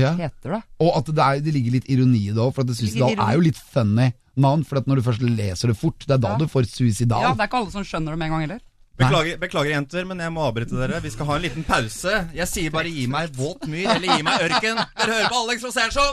Ja. 0.00 0.14
heter 0.16 0.50
det. 0.56 0.62
Og 0.80 0.96
at 0.96 1.04
det, 1.04 1.18
er, 1.18 1.40
det 1.44 1.52
ligger 1.52 1.72
litt 1.72 1.88
ironi 1.90 2.22
i 2.30 2.32
det 2.32 2.40
òg, 2.40 2.54
for 2.54 2.62
at 2.62 2.68
Suicidal 2.72 3.10
er 3.20 3.34
jo 3.36 3.40
litt 3.40 3.58
funny 3.58 4.12
navn, 4.36 4.64
for 4.64 4.78
at 4.78 4.86
når 4.86 4.96
du 4.96 5.02
først 5.02 5.20
leser 5.20 5.68
det 5.68 5.76
fort, 5.76 5.98
det 6.06 6.14
er 6.14 6.18
da 6.18 6.28
Ja. 6.32 6.38
du 6.38 6.46
får 6.46 6.64
suicidal. 6.70 7.20
Ja, 7.20 7.34
Det 7.34 7.40
er 7.44 7.48
ikke 7.48 7.58
alle 7.60 7.70
som 7.70 7.82
skjønner 7.84 8.12
det 8.14 8.18
med 8.18 8.26
en 8.30 8.32
gang 8.32 8.40
heller. 8.48 8.60
Beklager, 9.00 9.38
beklager, 9.40 9.70
jenter, 9.74 10.04
men 10.08 10.18
jeg 10.20 10.32
må 10.34 10.42
avbryte 10.48 10.76
dere. 10.76 11.00
Vi 11.04 11.10
skal 11.14 11.26
ha 11.30 11.36
en 11.38 11.42
liten 11.46 11.64
pause. 11.64 12.16
Jeg 12.36 12.48
sier 12.50 12.70
bare 12.74 12.90
gi 12.92 13.06
meg 13.10 13.30
våt 13.36 13.64
myr, 13.70 13.88
eller 13.96 14.16
gi 14.18 14.26
meg 14.26 14.44
ørken. 14.48 14.76
Dere 15.00 15.14
hører 15.16 15.30
på 15.32 15.38
Alex 15.46 15.64
Rosénshow. 15.68 16.10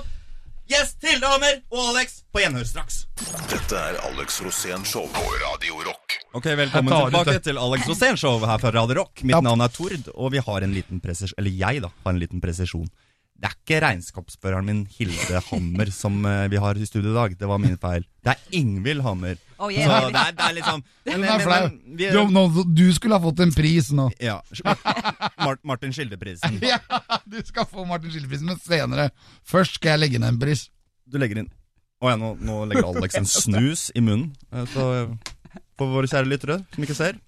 Yes, 0.67 0.89
Tilde 0.99 1.23
Hammer 1.31 1.61
og 1.71 1.93
Alex 1.93 2.17
på 2.35 2.41
gjenhør 2.43 2.65
straks. 2.67 3.05
Dette 3.47 3.77
er 3.79 3.95
Alex 4.09 4.41
Rosén 4.43 4.83
Show 4.83 5.05
på 5.15 5.21
Radio 5.39 5.77
Rock. 5.87 6.17
Ok, 6.35 6.49
Velkommen 6.59 6.91
tilbake 6.91 7.37
det. 7.37 7.43
til 7.45 7.57
Alex 7.61 7.87
Rosénshow 7.87 8.43
her 8.43 8.59
fra 8.59 8.73
Radio 8.75 8.97
Rock. 8.99 9.23
Mitt 9.23 9.31
Ja. 9.37 9.39
navn 9.41 9.61
er 9.63 9.71
Tord, 9.71 10.09
og 10.13 10.31
vi 10.35 10.41
har 10.43 10.61
en 10.67 10.73
liten 10.75 10.99
presisjon 10.99 11.37
Eller 11.39 11.51
jeg, 11.55 11.81
da, 11.81 11.87
har 12.03 12.11
en 12.13 12.19
liten 12.19 12.41
presisjon. 12.43 12.89
Det 13.37 13.45
er 13.45 13.53
ikke 13.53 13.77
regnskapsføreren 13.83 14.65
min 14.65 14.79
Hilde 14.89 15.39
Hammer 15.51 15.91
som 15.93 16.15
uh, 16.25 16.47
vi 16.49 16.57
har 16.57 16.73
i 16.81 16.85
studio 16.89 17.11
i 17.11 17.13
dag. 17.13 17.35
Det 17.37 17.45
var 17.49 17.59
min 17.61 17.75
feil. 17.77 18.05
Det 18.25 18.31
er 18.33 18.39
Ingvild 18.57 19.03
Hammer. 19.05 19.35
Oh, 19.59 19.69
Så 19.69 19.77
det 19.77 20.21
er, 20.23 20.31
det 20.37 20.45
er 20.47 20.55
liksom 20.57 20.81
men, 21.05 21.13
Hun 21.13 21.21
men, 21.21 21.29
er 21.29 21.43
flau. 21.45 21.67
men, 21.67 21.97
vi, 21.99 22.07
Du, 22.13 22.17
nå- 22.33 22.65
du 22.77 22.83
skulle 22.97 23.17
ha 23.17 23.21
fått 23.21 23.39
en 23.45 23.53
pris 23.53 23.91
nå. 23.93 24.07
Ja. 24.21 24.39
Mar 25.43 25.57
Martin 25.63 25.93
Skildeprisen. 25.93 26.57
Ja, 26.71 26.79
du 27.29 27.37
skal 27.45 27.65
få 27.69 27.85
Martin 27.85 28.09
Skildeprisen, 28.13 28.49
men 28.49 28.57
senere. 28.65 29.09
Først 29.45 29.77
skal 29.77 29.95
jeg 29.95 30.03
legge 30.07 30.19
ned 30.23 30.33
en 30.33 30.41
pris. 30.41 30.65
Du 31.05 31.17
legger 31.21 31.43
inn 31.43 31.51
Å 32.01 32.11
ja, 32.11 32.17
nå, 32.21 32.33
nå 32.41 32.57
legger 32.69 32.89
Alex 32.89 33.15
en 33.21 33.29
snus 33.37 33.87
i 33.97 34.01
munnen. 34.01 34.31
eh, 34.51 34.65
Så 34.73 34.87
eh, 35.03 35.61
for 35.77 35.93
våre 35.93 36.09
kjære 36.09 36.29
lyttere 36.33 36.59
som 36.73 36.83
ikke 36.89 36.97
ser. 36.97 37.21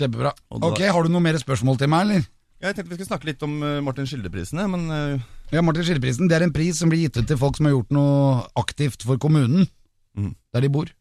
Kjempebra. 0.00 0.32
Da- 0.32 0.68
Ok, 0.72 0.80
Har 0.88 1.04
du 1.04 1.12
noen 1.12 1.28
mer 1.28 1.36
spørsmål 1.40 1.76
til 1.80 1.92
meg, 1.92 2.08
eller? 2.08 2.24
Jeg 2.62 2.76
tenkte 2.76 2.92
vi 2.92 2.96
skulle 3.00 3.10
snakke 3.10 3.26
litt 3.26 3.42
om 3.42 3.54
eh, 3.66 3.80
Martin 3.82 4.06
Skilde-prisene, 4.06 4.68
men 4.70 4.86
eh, 4.94 5.22
Ja, 5.50 5.64
Martin 5.66 5.82
Skilleprisen 5.82 6.28
det 6.30 6.36
er 6.36 6.44
en 6.46 6.54
pris 6.54 6.78
som 6.78 6.90
blir 6.92 7.00
gitt 7.02 7.18
ut 7.18 7.26
til 7.26 7.38
folk 7.40 7.58
som 7.58 7.66
har 7.66 7.74
gjort 7.74 7.90
noe 7.94 8.42
aktivt 8.60 9.02
for 9.06 9.18
kommunen, 9.22 9.66
mm. 10.14 10.28
der 10.54 10.62
de 10.62 10.70
bor. 10.70 10.92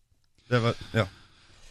det 0.50 0.62
var 0.63 0.80
Ja. 0.97 1.06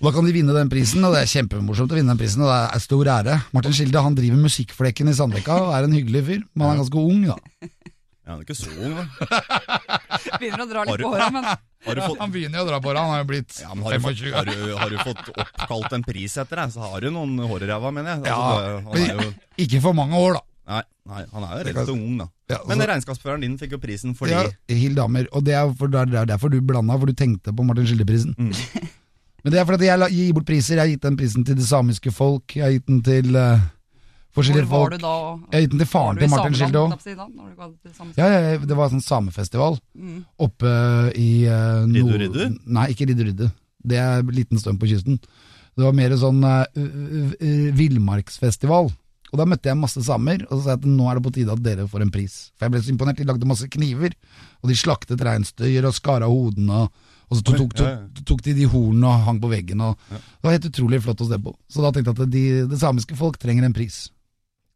Og 0.00 0.06
Da 0.06 0.12
kan 0.16 0.24
de 0.24 0.32
vinne 0.32 0.54
den 0.56 0.70
prisen, 0.72 1.02
og 1.04 1.12
det 1.12 1.24
er 1.26 1.28
kjempemorsomt 1.28 1.90
å 1.92 1.96
vinne 1.98 2.14
den 2.14 2.20
prisen, 2.22 2.40
og 2.40 2.48
det 2.48 2.60
er 2.72 2.80
stor 2.80 3.10
ære. 3.18 3.34
Martin 3.52 3.74
Skilde 3.76 4.00
han 4.00 4.14
driver 4.16 4.38
Musikkflekken 4.40 5.10
i 5.10 5.16
Sandvika 5.18 5.58
og 5.60 5.74
er 5.76 5.84
en 5.84 5.96
hyggelig 5.98 6.22
fyr, 6.24 6.46
men 6.54 6.64
han 6.64 6.78
er 6.78 6.80
ganske 6.80 7.02
ung, 7.02 7.26
da. 7.26 7.36
ja, 7.66 8.30
han 8.30 8.38
er 8.38 8.46
ikke 8.46 8.56
så 8.56 8.72
ung, 8.78 8.94
da. 8.96 9.42
Begynner 10.40 10.64
å 10.64 10.70
dra 10.70 10.86
litt 10.86 11.02
på 11.02 11.10
håret, 11.12 11.34
men 11.34 11.50
fått 11.84 12.20
Han 12.20 12.32
begynner 12.34 12.60
jo 12.60 12.66
å 12.66 12.68
dra 12.68 12.80
på 12.84 12.92
det, 12.92 13.00
han 13.00 13.14
har 13.14 13.22
jo 13.22 13.28
blitt 13.30 13.56
ja, 13.62 13.72
men 13.74 13.86
har, 13.86 13.96
du 13.96 14.04
25. 14.04 14.34
har, 14.34 14.50
du, 14.50 14.74
har 14.76 14.92
du 14.92 14.98
fått 15.00 15.32
oppkalt 15.32 15.96
en 15.96 16.04
pris 16.04 16.36
etter 16.42 16.62
deg, 16.62 16.74
så 16.74 16.92
har 16.92 17.00
du 17.00 17.10
noen 17.14 17.38
hår 17.50 17.66
i 17.66 17.70
ræva, 17.72 17.92
mener 17.94 18.16
jeg. 18.16 18.28
Ja, 18.28 18.38
Altså, 18.84 19.02
er 19.06 19.24
jo 19.24 19.32
Ikke 19.64 19.82
for 19.84 19.96
mange 19.96 20.20
år, 20.20 20.38
da. 20.38 20.46
Nei, 20.70 20.82
nei 21.10 21.24
han 21.32 21.46
er 21.46 21.56
jo 21.56 21.64
relativt 21.70 21.94
ung, 21.96 22.18
da. 22.20 22.28
Ja, 22.52 22.60
Men 22.68 22.78
så- 22.78 22.88
regnskapsføreren 22.92 23.46
din 23.46 23.58
fikk 23.58 23.74
jo 23.76 23.82
prisen 23.82 24.14
fordi 24.14 24.36
Ja, 24.36 24.44
Hild 24.68 24.98
Hammer, 24.98 25.26
og 25.32 25.44
det 25.44 25.54
er, 25.58 25.72
for, 25.74 25.88
det 25.88 26.14
er 26.14 26.30
derfor 26.30 26.52
du 26.52 26.60
blanda, 26.60 26.98
for 26.98 27.06
du 27.06 27.16
tenkte 27.16 27.54
på 27.56 27.66
Martin 27.66 27.86
Skildeprisen. 27.88 28.36
Mm. 28.38 28.54
Men 29.42 29.52
det 29.52 29.60
er 29.60 29.64
fordi 29.64 29.88
jeg 29.88 30.12
gir 30.12 30.32
bort 30.36 30.46
priser. 30.46 30.76
Jeg 30.76 30.82
har 30.84 30.90
gitt 30.92 31.06
den 31.06 31.16
prisen 31.16 31.44
til 31.48 31.56
det 31.56 31.64
samiske 31.64 32.12
folk, 32.12 32.56
jeg 32.56 32.64
har 32.66 32.74
gitt 32.76 32.86
den 32.90 33.00
til 33.02 33.36
uh, 33.36 33.62
hvor 34.40 34.48
forskjellige 34.48 34.70
var 34.70 34.86
folk. 34.88 34.96
du 34.96 35.04
da? 35.04 35.58
Jeg 35.58 35.70
den 35.70 35.82
til 35.82 35.88
faren 35.90 36.18
til 36.20 36.30
Martin 36.32 36.56
Sameland? 36.56 38.16
Ja, 38.16 38.26
ja, 38.32 38.56
det 38.58 38.76
var 38.78 38.90
sånn 38.92 39.04
samefestival 39.04 39.78
Mm. 39.94 40.24
oppe 40.40 40.70
i 41.20 41.28
uh, 41.46 41.84
Riddu 41.86 42.16
Riddu? 42.24 42.58
Nei, 42.66 42.88
ikke 42.94 43.06
Riddu 43.10 43.24
Riddu. 43.28 43.46
Det 43.84 43.96
er 44.00 44.20
en 44.24 44.32
liten 44.34 44.58
stund 44.60 44.80
på 44.80 44.88
kysten. 44.90 45.20
Det 45.76 45.84
var 45.86 45.92
mer 45.96 46.12
sånn 46.20 46.42
uh, 46.44 46.64
uh, 46.76 47.34
uh, 47.36 47.68
villmarksfestival. 47.76 48.90
Og 49.30 49.38
da 49.38 49.44
møtte 49.46 49.70
jeg 49.70 49.78
masse 49.78 50.02
samer, 50.02 50.42
og 50.48 50.56
så 50.58 50.64
sa 50.64 50.72
jeg 50.74 50.80
at 50.80 50.88
nå 50.90 51.06
er 51.06 51.18
det 51.20 51.22
på 51.22 51.32
tide 51.36 51.54
at 51.54 51.62
dere 51.62 51.86
får 51.86 52.02
en 52.02 52.10
pris. 52.10 52.38
For 52.58 52.66
jeg 52.66 52.74
ble 52.74 52.80
så 52.82 52.90
imponert. 52.90 53.20
De 53.20 53.28
lagde 53.28 53.46
masse 53.46 53.68
kniver, 53.70 54.16
og 54.60 54.72
de 54.72 54.74
slaktet 54.80 55.22
reinsdyr 55.22 55.86
og 55.86 55.94
skar 55.94 56.24
av 56.26 56.32
hodene. 56.34 56.88
Og 57.30 57.38
så 57.38 57.44
tok, 57.46 57.76
tok, 57.78 58.24
tok 58.26 58.40
de 58.42 58.56
de 58.58 58.64
hornene 58.66 59.06
og 59.06 59.22
hang 59.28 59.38
på 59.38 59.52
veggen. 59.52 59.84
Og 59.86 59.94
Det 60.10 60.42
var 60.42 60.56
helt 60.56 60.66
utrolig 60.66 60.98
flott 61.04 61.22
å 61.22 61.28
se 61.30 61.38
på. 61.38 61.52
Så 61.70 61.84
da 61.84 61.92
tenkte 61.94 62.10
jeg 62.10 62.26
at 62.26 62.32
de, 62.34 62.42
det 62.72 62.80
samiske 62.80 63.14
folk 63.14 63.38
trenger 63.38 63.68
en 63.68 63.76
pris. 63.76 64.08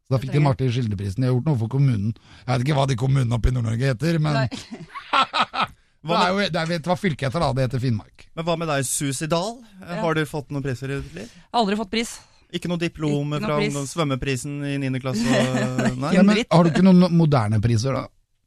Så 0.05 0.13
da 0.13 0.21
fikk 0.21 0.35
de 0.35 0.41
Martin 0.45 0.69
Skildeprisen. 0.69 1.23
Jeg 1.25 1.31
har 1.31 1.33
gjort 1.39 1.47
noe 1.49 1.57
for 1.57 1.71
kommunen. 1.73 2.11
Jeg 2.43 2.51
vet 2.51 2.63
ikke 2.67 2.77
hva 2.77 2.85
de 2.85 2.97
kommunene 3.01 3.39
oppe 3.39 3.49
i 3.49 3.55
Nord-Norge 3.55 3.89
heter, 3.89 4.19
men 4.21 4.37
det 4.45 6.19
er 6.19 6.29
jo, 6.29 6.43
det 6.45 6.59
er, 6.61 6.67
vet 6.69 6.83
du 6.85 6.89
hva 6.91 6.97
fylket 6.99 7.25
heter 7.31 7.41
da? 7.41 7.47
Det 7.57 7.65
heter 7.65 7.81
Finnmark. 7.81 8.27
Men 8.37 8.45
hva 8.45 8.55
med 8.61 8.69
deg, 8.69 8.85
Susi 8.85 9.25
Dahl? 9.31 9.55
Ja. 9.81 10.03
Har 10.03 10.13
du 10.13 10.21
fått 10.29 10.53
noen 10.53 10.61
priser 10.65 10.93
i 10.93 10.99
ditt 10.99 11.17
liv? 11.17 11.31
Aldri 11.57 11.79
fått 11.79 11.89
pris. 11.95 12.13
Ikke 12.53 12.69
noe 12.69 12.77
diplom 12.79 13.33
Ikke 13.33 13.49
noe 13.49 13.71
fra 13.73 13.81
svømmeprisen 13.89 14.59
i 14.69 14.75
9. 14.83 15.01
klasse? 15.01 15.25
Nei? 16.03 16.11
Ja, 16.13 16.21
men, 16.21 16.43
har 16.45 16.67
du 16.67 16.69
ikke 16.69 16.85
noen 16.85 17.09
moderne 17.17 17.57
priser, 17.63 17.97
da? 17.97 18.05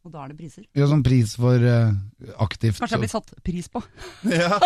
Er 0.09 0.31
det 0.31 0.39
priser. 0.39 0.63
Ja, 0.79 0.87
sånn 0.89 1.03
pris 1.05 1.35
for 1.37 1.61
uh, 1.61 1.91
aktivt 2.41 2.79
Kanskje 2.79 2.97
jeg 2.97 3.03
blir 3.03 3.11
satt 3.11 3.35
pris 3.45 3.67
på. 3.69 3.83
Ja. 4.31 4.57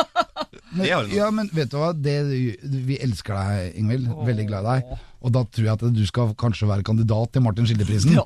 men, 0.76 0.84
det 0.84 0.92
har 0.92 1.08
du 1.08 1.10
nå. 1.10 1.16
ja, 1.16 1.30
men 1.34 1.48
vet 1.56 1.72
du 1.72 1.80
hva? 1.80 1.88
Det, 1.96 2.14
vi 2.62 3.00
elsker 3.02 3.34
deg, 3.40 3.80
Ingvild. 3.80 4.12
Veldig 4.28 4.46
glad 4.52 4.68
i 4.68 4.76
deg. 4.76 5.00
Og 5.22 5.30
da 5.34 5.44
tror 5.46 5.66
jeg 5.68 5.72
at 5.78 5.84
du 5.94 6.02
skal 6.06 6.32
kanskje 6.38 6.66
være 6.66 6.82
kandidat 6.86 7.32
til 7.34 7.44
Martin 7.44 7.68
Skildeprisen. 7.68 8.16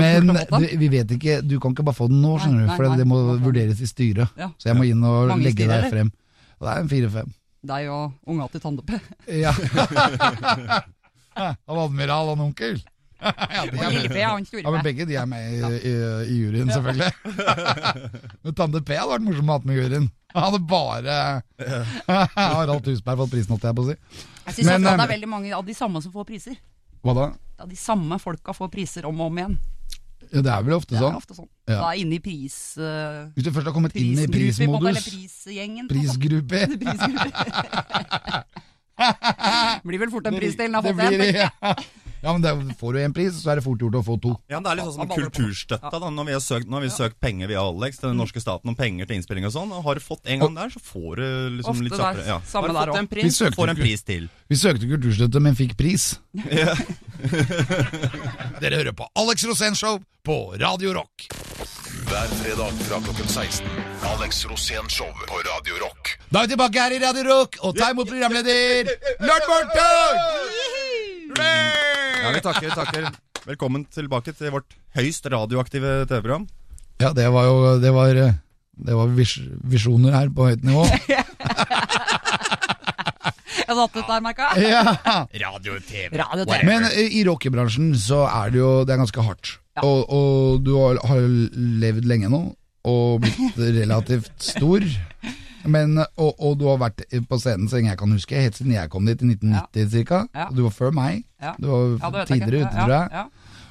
Men 0.00 0.32
vi 0.80 0.88
vet 0.90 1.14
ikke, 1.14 1.40
du 1.46 1.58
kan 1.62 1.74
ikke 1.76 1.86
bare 1.86 1.98
få 1.98 2.08
den 2.10 2.22
nå, 2.24 2.36
skjønner 2.42 2.66
du. 2.66 2.72
For 2.74 2.98
det 2.98 3.06
må 3.08 3.20
vurderes 3.42 3.82
i 3.82 3.88
styret. 3.90 4.34
Ja. 4.40 4.50
Så 4.58 4.72
jeg 4.72 4.78
må 4.78 4.88
inn 4.88 5.04
og 5.06 5.30
Mange 5.30 5.46
legge 5.46 5.68
deg 5.70 5.86
frem. 5.92 6.10
Og 6.58 6.66
det 6.66 6.72
er 6.74 6.82
en 6.82 6.90
fire-fem. 6.90 7.34
Deg 7.70 7.90
og 7.92 8.32
unga 8.32 8.48
til 8.50 8.62
Tande-P. 8.64 8.96
Ja. 9.40 9.52
Han 11.40 11.78
admiral 11.78 12.32
og 12.32 12.38
en 12.38 12.46
onkel. 12.48 12.80
ja, 13.56 13.64
det 13.66 13.80
Og 13.84 13.92
Lille 13.94 14.10
P 14.12 14.22
han 14.24 14.46
store 14.48 14.62
Ja, 14.64 14.72
men 14.74 14.84
begge 14.84 15.06
de 15.08 15.16
er 15.20 15.28
med 15.28 15.52
i, 15.52 15.60
i, 15.90 15.92
i 16.30 16.38
juryen, 16.40 16.70
selvfølgelig. 16.72 17.12
men 18.44 18.56
Tande 18.56 18.82
P 18.86 18.96
hadde 18.96 19.12
vært 19.12 19.26
morsom 19.26 19.50
å 19.50 19.58
ha 19.58 19.64
med 19.64 19.76
i 19.76 19.80
juryen. 19.80 20.06
Han 20.34 20.46
hadde 20.46 20.60
bare 20.70 21.16
Harald 22.36 22.84
Tusberg 22.86 23.24
fått 23.24 23.34
prisen, 23.34 23.52
holdt 23.54 23.66
jeg 23.68 23.76
på 23.76 23.84
å 23.84 23.90
si. 23.90 23.96
Jeg 24.46 24.54
synes 24.60 24.70
Men, 24.72 24.86
det 24.86 24.94
eh, 24.94 25.04
er 25.04 25.12
veldig 25.16 25.30
mange 25.30 25.52
av 25.56 25.66
de 25.66 25.74
samme 25.76 26.02
som 26.04 26.14
får 26.14 26.28
priser. 26.28 26.56
Hva 27.04 27.16
da? 27.16 27.26
Da 27.60 27.68
de 27.68 27.76
samme 27.78 28.16
folka 28.22 28.54
får 28.56 28.68
priser 28.72 29.08
om 29.08 29.20
og 29.20 29.26
om 29.30 29.38
igjen. 29.42 29.60
Ja, 30.30 30.40
det 30.46 30.50
er 30.52 30.62
vel 30.62 30.76
ofte 30.76 30.94
sånn. 30.94 31.00
Det 31.00 31.06
er 31.06 31.06
sånn. 31.08 31.16
ofte 31.18 31.34
sånn. 31.34 31.48
Ja. 31.66 31.78
Da 31.80 31.86
er 31.90 31.96
inne 32.04 32.14
i 32.20 32.22
pris... 32.22 32.56
uh, 32.78 33.26
Hvis 33.34 33.46
du 33.48 33.50
først 33.50 33.66
har 33.66 33.74
kommet 33.74 33.96
inn 33.98 34.14
i 34.14 34.26
prisgruppe, 34.30 34.70
måte, 34.76 34.92
eller 34.92 35.02
prismodus, 35.02 35.34
prisgjengen. 35.42 35.84
måte. 35.88 35.94
prisgruppe 35.96 36.58
Prisgruppe. 36.78 37.30
Blir 39.88 39.98
vel 40.02 40.12
fort 40.12 40.26
en 40.28 40.36
pris 40.36 40.54
til 40.54 40.66
den 40.68 40.74
har 40.76 40.82
Det 40.84 40.92
fått 40.94 41.04
en. 41.08 41.20
Ja, 42.22 42.32
men 42.36 42.42
det, 42.44 42.74
får 42.76 42.92
du 42.92 42.98
en 43.00 43.14
pris, 43.16 43.32
så 43.42 43.52
er 43.52 43.60
det 43.60 43.64
fort 43.64 43.80
gjort 43.80 43.96
å 43.96 44.02
få 44.04 44.16
to. 44.20 44.34
Ja, 44.50 44.58
men 44.60 44.66
Det 44.66 44.72
er 44.72 44.76
litt 44.80 44.88
sånn 44.90 44.98
som 44.98 45.08
kulturstøtta. 45.08 46.00
da 46.02 46.10
Når 46.12 46.26
vi 46.28 46.34
har 46.36 46.42
søkt, 46.44 46.68
nå 46.68 46.76
har 46.76 46.84
vi 46.84 46.90
søkt 46.92 47.16
penger 47.20 47.48
via 47.48 47.62
Alex 47.64 47.98
til 48.02 48.10
den 48.10 48.20
norske 48.20 48.42
staten 48.42 48.68
om 48.68 48.76
penger 48.76 49.08
til 49.08 49.16
innspilling 49.16 49.46
og 49.48 49.54
sånn. 49.56 49.72
Og 49.72 49.82
Har 49.86 49.94
du 49.96 50.04
fått 50.04 50.26
en 50.26 50.44
gang 50.44 50.54
der, 50.58 50.68
så 50.74 50.80
får 50.84 51.16
du 51.16 51.26
liksom 51.56 51.72
Ofte 51.72 51.86
litt 51.86 51.96
kjappere. 51.96 52.26
Ja. 52.28 52.40
samme 52.44 52.74
har 52.76 52.86
du 52.86 52.92
fått 52.92 53.02
en 53.04 53.10
pris, 53.14 53.40
søkte 53.40 53.56
får 53.56 53.72
en 53.72 53.80
pris 53.80 54.02
til. 54.04 54.28
Vi 54.52 54.56
søkte 54.60 54.90
kulturstøtte, 54.90 55.40
men 55.40 55.56
fikk 55.56 55.76
pris. 55.80 56.10
Dere 58.60 58.76
hører 58.80 58.92
på 58.96 59.08
Alex 59.16 59.44
Rosén 59.48 59.74
Show 59.76 60.00
på 60.24 60.36
Radio 60.60 60.92
Rock. 60.96 61.28
Hver 62.10 62.28
fredag 62.42 62.72
fra 62.88 63.00
klokken 63.00 63.28
16. 63.28 63.66
Alex 64.12 64.44
Rosén 64.46 64.88
Show 64.92 65.08
på 65.28 65.36
Radio 65.48 65.74
Rock. 65.84 66.18
Da 66.30 66.42
er 66.42 66.48
vi 66.48 66.54
tilbake 66.54 66.80
her 66.80 66.92
i 66.96 67.00
Radio 67.02 67.24
Rock, 67.28 67.56
og 67.64 67.76
ta 67.78 67.90
imot 67.94 68.08
programleder 68.10 68.84
Lord 69.24 69.44
Morten! 69.52 70.14
Ja, 72.20 72.30
vi 72.34 72.40
takker, 72.44 72.72
takker. 72.76 73.06
Velkommen 73.48 73.86
tilbake 73.92 74.32
til 74.36 74.52
vårt 74.52 74.74
høyst 74.96 75.24
radioaktive 75.32 76.04
TV-program. 76.10 76.46
Ja, 77.00 77.14
det 77.16 77.26
var 77.32 77.46
jo 77.48 77.78
Det 77.80 77.92
var, 77.96 78.12
det 78.14 78.96
var 78.98 79.14
vis 79.16 79.38
visjoner 79.64 80.12
her 80.12 80.28
på 80.28 80.50
høyt 80.50 80.64
nivå. 80.66 80.84
Jeg 83.70 83.76
satt 83.78 83.96
ut 83.96 84.08
der, 84.08 84.20
merka. 84.24 84.48
Ja. 84.58 84.82
Radio-TV. 85.30 86.10
Radio 86.18 86.44
TV. 86.48 86.62
Men 86.66 86.88
eh, 86.90 87.12
i 87.20 87.22
rockebransjen 87.28 87.92
så 88.02 88.24
er 88.26 88.50
det 88.50 88.58
jo 88.58 88.70
Det 88.84 88.96
er 88.96 88.98
ganske 89.04 89.22
hardt. 89.22 89.52
Ja. 89.78 89.84
Og, 89.86 90.10
og 90.10 90.64
du 90.66 90.72
har, 90.74 90.98
har 91.06 91.22
levd 91.84 92.08
lenge 92.10 92.28
nå, 92.32 92.40
og 92.90 93.20
blitt 93.22 93.60
relativt 93.80 94.32
stor. 94.42 94.82
Men, 95.68 95.98
og, 96.00 96.30
og 96.38 96.56
du 96.60 96.66
har 96.70 96.78
vært 96.80 97.02
på 97.28 97.38
scenen 97.40 97.68
så 97.68 97.78
lenge 97.78 97.92
jeg 97.92 98.00
kan 98.00 98.14
huske, 98.16 98.42
helt 98.46 98.56
siden 98.56 98.72
jeg 98.76 98.90
kom 98.92 99.08
dit 99.08 99.20
i 99.20 99.28
1990 99.34 100.06
ca. 100.08 100.22
Ja. 100.32 100.48
Du 100.54 100.64
var 100.64 100.74
før 100.76 100.94
meg. 100.96 101.24
Du 101.60 101.68
var 101.68 102.24
tidligere 102.28 102.66
ute, 102.66 102.74
tror 102.76 102.94
jeg. 102.96 103.26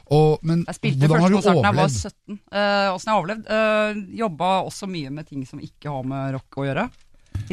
Og, 0.09 0.39
men 0.41 0.63
Jeg 0.65 0.77
spilte 0.79 1.09
første 1.11 1.29
konserten 1.35 1.59
da 1.61 1.69
jeg 1.69 1.77
var 1.77 1.83
overlevd? 1.83 1.99
17. 2.09 2.39
Uh, 2.49 2.57
jeg 2.57 3.11
har 3.11 3.19
overlevd? 3.19 3.43
Uh, 3.45 3.99
jobba 4.23 4.49
også 4.65 4.89
mye 4.89 5.11
med 5.13 5.29
ting 5.29 5.43
som 5.45 5.61
ikke 5.61 5.93
har 5.93 6.07
med 6.09 6.33
rock 6.33 6.57
å 6.57 6.65
gjøre. 6.65 6.87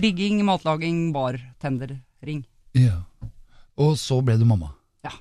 Rigging, 0.01 0.40
matlaging, 0.49 1.03
bartenderring. 1.14 2.40
Ja. 2.77 3.03
Og 3.77 3.99
så 4.01 4.22
ble 4.25 4.38
du 4.40 4.46
mamma. 4.49 4.72
Ja. 5.05 5.12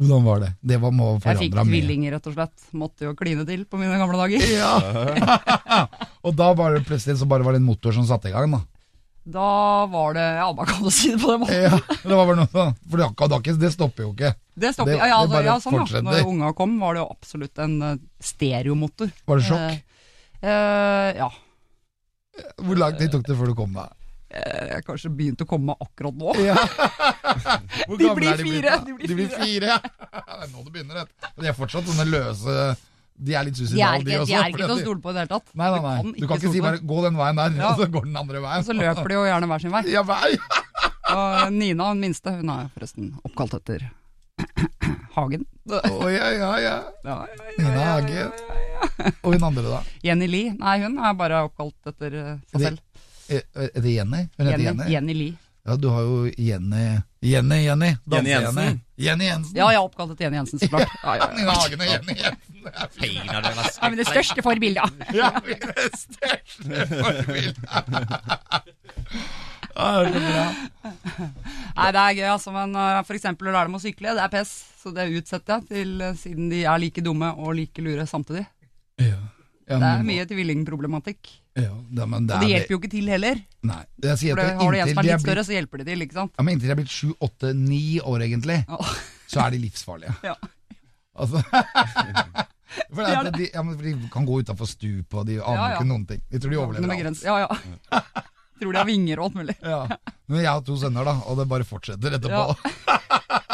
Hvordan 0.00 0.24
var 0.24 0.40
det? 0.46 0.50
Det 0.64 0.80
var 0.80 0.96
må 0.96 1.12
Jeg 1.18 1.20
fikk 1.20 1.52
forandra 1.52 1.68
tvillinger, 1.68 2.16
rett 2.16 2.32
og 2.32 2.38
slett. 2.38 2.66
Måtte 2.72 3.10
jo 3.10 3.14
kline 3.18 3.44
til 3.48 3.68
på 3.68 3.80
mine 3.80 4.00
gamle 4.00 4.24
dager. 4.24 4.48
Ja. 4.48 5.84
og 6.24 6.36
da 6.38 6.52
var 6.56 6.74
det 6.76 6.86
plutselig 6.88 7.18
så 7.20 7.28
bare 7.28 7.44
var 7.46 7.54
det 7.56 7.60
en 7.62 7.68
motor 7.68 7.94
som 7.96 8.06
satte 8.08 8.30
i 8.30 8.34
gang, 8.34 8.50
da. 8.54 8.62
Da 9.24 9.86
var 9.88 10.12
det 10.14 10.24
Ja, 10.36 10.52
man 10.52 10.66
kan 10.68 10.82
jo 10.84 10.90
si 10.92 11.14
det 11.14 11.20
på 11.22 11.30
den 11.32 11.40
måten. 11.40 11.62
Ja, 11.64 11.78
det 12.02 12.12
var 12.12 12.26
bare 12.28 12.42
noe. 12.42 12.64
For 12.90 13.00
det, 13.00 13.54
det, 13.62 13.70
stopper 13.72 14.04
jo 14.04 14.12
ikke. 14.12 14.34
Det 14.54 14.74
stopper 14.74 14.92
Det- 14.92 14.98
ja, 14.98 15.06
ja, 15.08 15.20
det 15.26 15.36
altså, 15.38 15.44
ja, 15.46 15.56
sånn 15.64 15.78
fortsetter. 15.78 16.04
Når 16.04 16.28
unga 16.28 16.52
kom, 16.52 16.78
var 16.80 16.94
det 16.94 17.00
jo 17.00 17.08
absolutt 17.10 17.58
en 17.64 17.76
eh, 17.82 17.96
stereomotor. 18.20 19.12
Var 19.24 19.40
det 19.40 19.46
sjokk? 19.48 19.82
Eh, 20.42 20.48
eh, 20.50 21.10
ja. 21.22 21.30
Hvor 22.60 22.76
lang 22.76 22.98
tid 22.98 23.12
tok 23.14 23.24
det 23.24 23.36
før 23.38 23.52
du 23.52 23.54
kom 23.56 23.72
deg? 23.72 23.96
Eh, 24.34 24.66
Jeg 24.74 24.84
kanskje 24.84 25.12
begynte 25.16 25.46
å 25.46 25.48
komme 25.48 25.76
akkurat 25.80 26.20
nå. 26.20 26.34
Ja. 26.44 26.56
De 27.88 28.10
blir 28.14 28.36
de 28.36 28.44
fire, 28.44 28.76
de 28.84 28.92
blir 28.92 29.08
De 29.08 29.14
blir 29.16 29.28
fire. 29.32 29.78
Det 29.80 30.42
er 30.44 30.50
nå 30.52 30.64
det 30.64 30.72
begynner, 30.74 31.08
de 31.40 31.48
er 31.48 31.56
fortsatt 31.56 31.86
sånne 31.88 32.04
løse 32.08 32.54
De 33.14 33.34
er 33.38 33.44
litt 33.46 33.54
suicidale, 33.56 34.00
de, 34.02 34.10
de 34.10 34.16
også. 34.18 34.26
de 34.26 34.34
er 34.34 34.48
ikke 34.50 34.58
til 34.64 34.72
å 34.74 34.78
stole 34.80 35.00
på 35.04 35.10
i 35.10 35.14
det 35.14 35.20
hele 35.22 35.30
tatt. 35.30 35.50
Nei, 35.54 35.68
nei, 35.70 35.80
nei. 35.84 36.12
Du 36.18 36.26
kan 36.26 36.36
ikke 36.40 36.50
si 36.50 36.58
stole 36.58 36.62
på 36.62 36.66
bare 36.66 36.80
'gå 36.90 37.02
den 37.04 37.16
veien 37.20 37.36
der', 37.38 37.56
Ja. 37.60 37.68
og 37.70 37.78
så 37.78 37.86
går 37.94 38.04
den 38.08 38.16
andre 38.16 38.40
veien. 38.42 38.58
Og 38.58 38.64
så 38.66 38.74
løper 38.74 39.08
de 39.08 39.14
jo 39.14 39.24
gjerne 39.28 39.46
hver 39.50 39.60
sin 39.62 39.70
vei. 39.70 39.82
Ja, 39.92 40.02
vei! 40.02 40.30
Og 41.14 41.52
Nina, 41.52 41.90
den 41.92 42.00
minste, 42.00 42.32
hun 42.34 42.48
er 42.50 42.70
forresten 42.74 43.12
oppkalt 43.22 43.54
etter 43.54 43.84
Hagen. 45.16 45.44
Å, 45.70 46.08
ja, 46.10 46.30
ja, 46.34 46.50
ja. 46.58 46.76
Ja, 47.04 47.18
Nina 47.58 47.84
Hagen. 47.92 48.32
Og 49.22 49.34
hun 49.36 49.44
andre, 49.46 49.62
da? 49.68 49.82
Jenny 50.06 50.26
Lie. 50.26 50.54
Nei, 50.58 50.78
hun 50.82 50.98
er 50.98 51.14
bare 51.14 51.44
oppkalt 51.46 51.92
etter 51.92 52.14
eh, 52.18 52.34
seg 52.50 52.66
selv. 52.66 52.80
Er 53.30 53.44
er 53.54 53.80
det 53.80 53.94
Jenny? 53.94 54.24
Hun 54.36 54.46
heter 54.48 54.58
Jenny, 54.58 54.64
Jenny? 54.66 54.90
Jenny 54.96 55.14
Lie. 55.14 55.36
Ja, 55.64 55.76
du 55.80 55.88
har 55.88 56.02
jo 56.04 56.16
Jenny 56.36 57.00
Jenny, 57.24 57.62
Jenny. 57.64 57.96
Jenny 58.04 58.30
Jensen. 58.30 58.56
Danse-Jenny. 58.56 58.80
Jenny 59.00 59.24
Jensen. 59.24 59.56
Ja, 59.56 59.70
jeg 59.72 59.78
er 59.80 59.86
oppkalt 59.86 60.10
etter 60.12 60.26
Jenny 60.26 60.36
Jensen, 60.36 60.60
så 60.60 60.68
klart. 60.68 60.90
Ja, 61.00 61.14
ja, 61.16 61.28
ja. 61.40 61.54
Hagen 61.56 61.80
og 61.80 61.88
Jenny 61.88 62.16
Jensen. 62.18 62.58
Det. 62.64 63.12
Ja, 63.14 63.88
men 63.88 63.96
det 63.96 64.06
største 64.08 64.44
forbildet. 64.44 65.06
Ja, 65.16 65.30
mine 65.46 65.86
største 65.96 66.86
forbilder. 66.92 67.64
Ja, 69.74 69.88
det. 70.04 70.22
Nei, 71.74 71.88
det 71.96 72.02
er 72.02 72.18
gøy, 72.20 72.26
altså. 72.34 72.52
Men 72.54 72.76
f.eks. 73.00 73.24
å 73.32 73.48
lære 73.48 73.64
dem 73.70 73.78
å 73.78 73.82
sykle, 73.82 74.14
det 74.18 74.24
er 74.26 74.32
pes. 74.36 74.52
Så 74.84 74.92
det 74.94 75.08
utsetter 75.16 75.62
jeg 75.62 75.70
til 75.72 75.94
uh, 76.04 76.12
siden 76.20 76.52
de 76.52 76.60
er 76.68 76.82
like 76.82 77.00
dumme 77.04 77.32
og 77.40 77.56
like 77.56 77.82
lure 77.84 78.04
samtidig. 78.08 78.44
Ja. 79.00 79.16
Ja, 79.64 79.78
Det 79.80 79.88
er 79.94 80.04
mye 80.04 80.28
tvillingproblematikk. 80.28 81.30
Ja, 81.54 81.70
det, 81.70 82.06
men 82.10 82.24
det 82.26 82.34
Og 82.34 82.42
det 82.42 82.50
hjelper 82.50 82.74
jo 82.74 82.78
ikke 82.80 82.90
til 82.90 83.10
heller. 83.12 83.38
Nei, 83.64 83.82
det 83.94 84.10
jeg 84.10 84.20
sier 84.24 84.34
For 84.34 84.42
det, 84.42 84.54
at 84.56 84.62
har 84.62 84.74
du 84.74 84.78
en 84.78 84.88
som 84.88 84.88
er 84.88 84.88
litt 84.88 84.96
blitt, 84.96 85.06
litt 85.12 85.24
større, 85.26 85.44
så 85.46 85.54
hjelper 85.54 85.80
det 85.80 85.86
til, 85.86 86.02
ikke 86.04 86.16
sant. 86.16 86.34
ja, 86.34 86.44
men 86.46 86.56
inntil 86.56 86.70
de 86.70 86.74
er 86.74 86.80
blitt 86.80 86.94
sju, 86.94 87.12
åtte, 87.22 87.52
ni 87.54 87.84
år 88.02 88.24
egentlig, 88.26 88.58
oh. 88.74 88.90
så 89.30 89.44
er 89.46 89.54
de 89.54 89.62
livsfarlige. 89.62 90.16
Ja. 90.32 90.34
Altså, 91.14 91.38
for, 92.90 93.06
det 93.06 93.32
De 93.36 93.44
ja, 93.46 93.62
men 93.62 93.76
for 93.76 93.86
de 93.86 93.92
kan 94.10 94.24
gå 94.26 94.40
utafor 94.42 94.66
stup, 94.66 95.14
og 95.14 95.28
de 95.28 95.36
aner 95.38 95.60
Ja, 95.60 95.68
ja. 95.70 95.76
ikke 95.76 95.86
noen 95.92 96.06
ting. 96.08 96.24
De 96.26 96.40
tror 96.42 96.50
de 96.50 96.58
overlever 96.58 97.10
alt. 97.12 97.22
Ja, 97.22 97.36
ja. 97.44 98.00
Tror 98.58 98.70
de 98.70 98.78
har 98.78 98.86
vinger 98.86 99.18
og 99.18 99.28
alt 99.28 99.38
mulig. 99.38 99.54
Ja. 99.66 99.80
Men 100.30 100.42
jeg 100.42 100.50
har 100.50 100.60
to 100.66 100.76
sønner, 100.78 101.06
da, 101.06 101.14
og 101.26 101.38
det 101.38 101.46
bare 101.50 101.66
fortsetter 101.66 102.18
etterpå. 102.18 102.98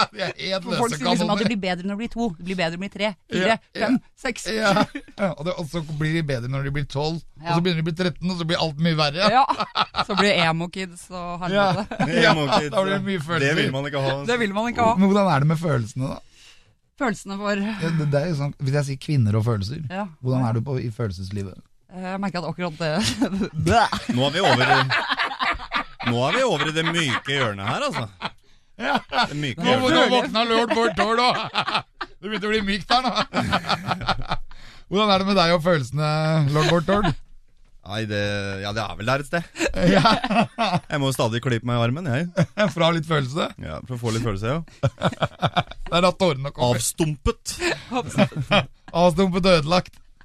de 0.13 0.23
er 0.25 0.33
helt 0.41 0.65
For 0.67 0.77
folk 0.83 0.95
sier 0.97 1.07
liksom 1.11 1.31
at 1.35 1.41
det 1.43 1.49
blir 1.51 1.61
bedre 1.63 1.87
når 1.89 1.95
det 1.97 2.01
blir 2.03 2.13
to, 2.15 2.29
det 2.39 2.47
blir 2.49 2.59
bedre 2.61 2.77
når 2.77 2.79
det 2.79 2.83
blir 2.85 2.93
tre, 2.95 3.11
fire, 3.31 3.47
Ja, 3.51 3.57
ja. 3.57 3.87
fem, 3.87 3.99
seks. 4.25 4.47
Ja, 4.55 4.73
ja, 5.19 5.29
og, 5.35 5.43
det, 5.49 5.55
og 5.61 5.69
så 5.73 5.83
blir 6.01 6.15
de 6.19 6.23
bedre 6.31 6.51
når 6.53 6.69
de 6.69 6.73
blir 6.79 6.87
12, 6.89 7.21
og 7.21 7.51
så 7.51 7.61
begynner 7.65 7.81
de 7.81 7.85
å 7.85 7.89
bli 7.91 7.97
13, 7.99 8.31
og 8.35 8.41
så 8.41 8.49
blir 8.51 8.63
alt 8.67 8.83
mye 8.89 8.99
verre. 8.99 9.31
Ja. 9.37 9.45
Så 10.11 10.17
blir 10.19 10.31
det 10.33 10.39
emo-kids 10.43 11.05
og 11.13 11.45
Ja. 11.53 11.67
helvete. 11.71 12.09
Ja, 12.21 12.33
Emo 12.33 12.47
kids, 12.51 12.71
da 12.75 12.83
blir 12.83 12.97
det 12.97 13.05
mye 13.07 13.21
følelser. 13.23 13.47
Det 13.55 13.63
vil 13.63 13.73
man 13.77 13.87
ikke 13.91 14.01
ha. 14.03 14.15
Det 14.27 14.37
vil 14.41 14.53
man 14.57 14.69
ikke 14.73 14.87
ha. 14.89 14.95
Men 14.99 15.11
hvordan 15.13 15.29
er 15.35 15.45
det 15.45 15.49
med 15.53 15.61
følelsene, 15.61 16.09
da? 16.11 16.19
Følelsene 17.01 17.37
for 17.41 17.61
Ja, 17.65 17.91
det, 17.99 18.07
det 18.13 18.19
er 18.21 18.27
jo 18.33 18.39
sånn, 18.41 18.55
hvis 18.61 18.75
jeg 18.81 18.89
sier 18.91 19.01
kvinner 19.07 19.39
og 19.39 19.45
følelser, 19.47 19.85
Ja. 19.93 20.07
hvordan 20.25 20.47
er 20.49 20.59
du 20.59 20.61
på, 20.67 20.77
i 20.83 20.91
følelseslivet? 20.93 21.61
Jeg 21.91 22.21
merker 22.23 22.39
at 22.45 22.51
akkurat 22.53 22.77
det 22.79 24.15
Nå 24.15 24.27
er 24.29 24.35
vi 24.37 24.43
over 24.47 24.61
i 24.63 24.77
Nå 26.11 26.21
er 26.29 26.37
vi 26.37 26.43
over 26.47 26.69
i 26.71 26.75
det 26.77 26.85
myke 26.87 27.35
hjørnet 27.35 27.67
her, 27.67 27.87
altså. 27.89 28.05
Det 28.81 29.55
Nå, 29.61 29.75
nå 29.93 30.05
våkna 30.12 30.45
lord 30.49 30.71
Bård 30.75 30.95
Tord 30.97 31.21
da! 31.21 31.85
Det 32.21 32.29
begynte 32.29 32.49
å 32.49 32.53
bli 32.53 32.61
mykt 32.64 32.90
her 32.93 33.03
nå. 33.05 33.12
Hvordan 34.90 35.11
er 35.14 35.23
det 35.23 35.27
med 35.29 35.37
deg 35.38 35.53
og 35.55 35.62
følelsene, 35.64 36.09
lord 36.55 36.71
Bård 36.73 36.88
Tord? 36.88 37.11
Nei, 37.90 38.03
det, 38.07 38.19
ja, 38.61 38.71
det 38.77 38.83
er 38.85 38.97
vel 38.99 39.09
der 39.09 39.23
et 39.25 39.29
sted. 39.31 39.47
Ja, 39.95 40.03
Jeg 40.90 41.01
må 41.01 41.09
stadig 41.16 41.40
klype 41.43 41.66
meg 41.66 41.79
i 41.81 41.85
armen, 41.87 42.07
jeg. 42.12 42.29
fra 42.75 42.90
litt 42.95 43.09
følelse? 43.09 43.47
Ja, 43.62 43.79
For 43.88 43.97
å 43.97 44.01
få 44.03 44.12
litt 44.14 44.27
følelse, 44.27 44.53
ja. 44.53 44.61
Det 44.85 45.97
er 45.97 46.05
da 46.05 46.12
tårene 46.21 46.53
kommer. 46.55 46.77
Avstumpet. 46.77 47.57
Avstumpet 48.93 49.49
og 49.49 49.64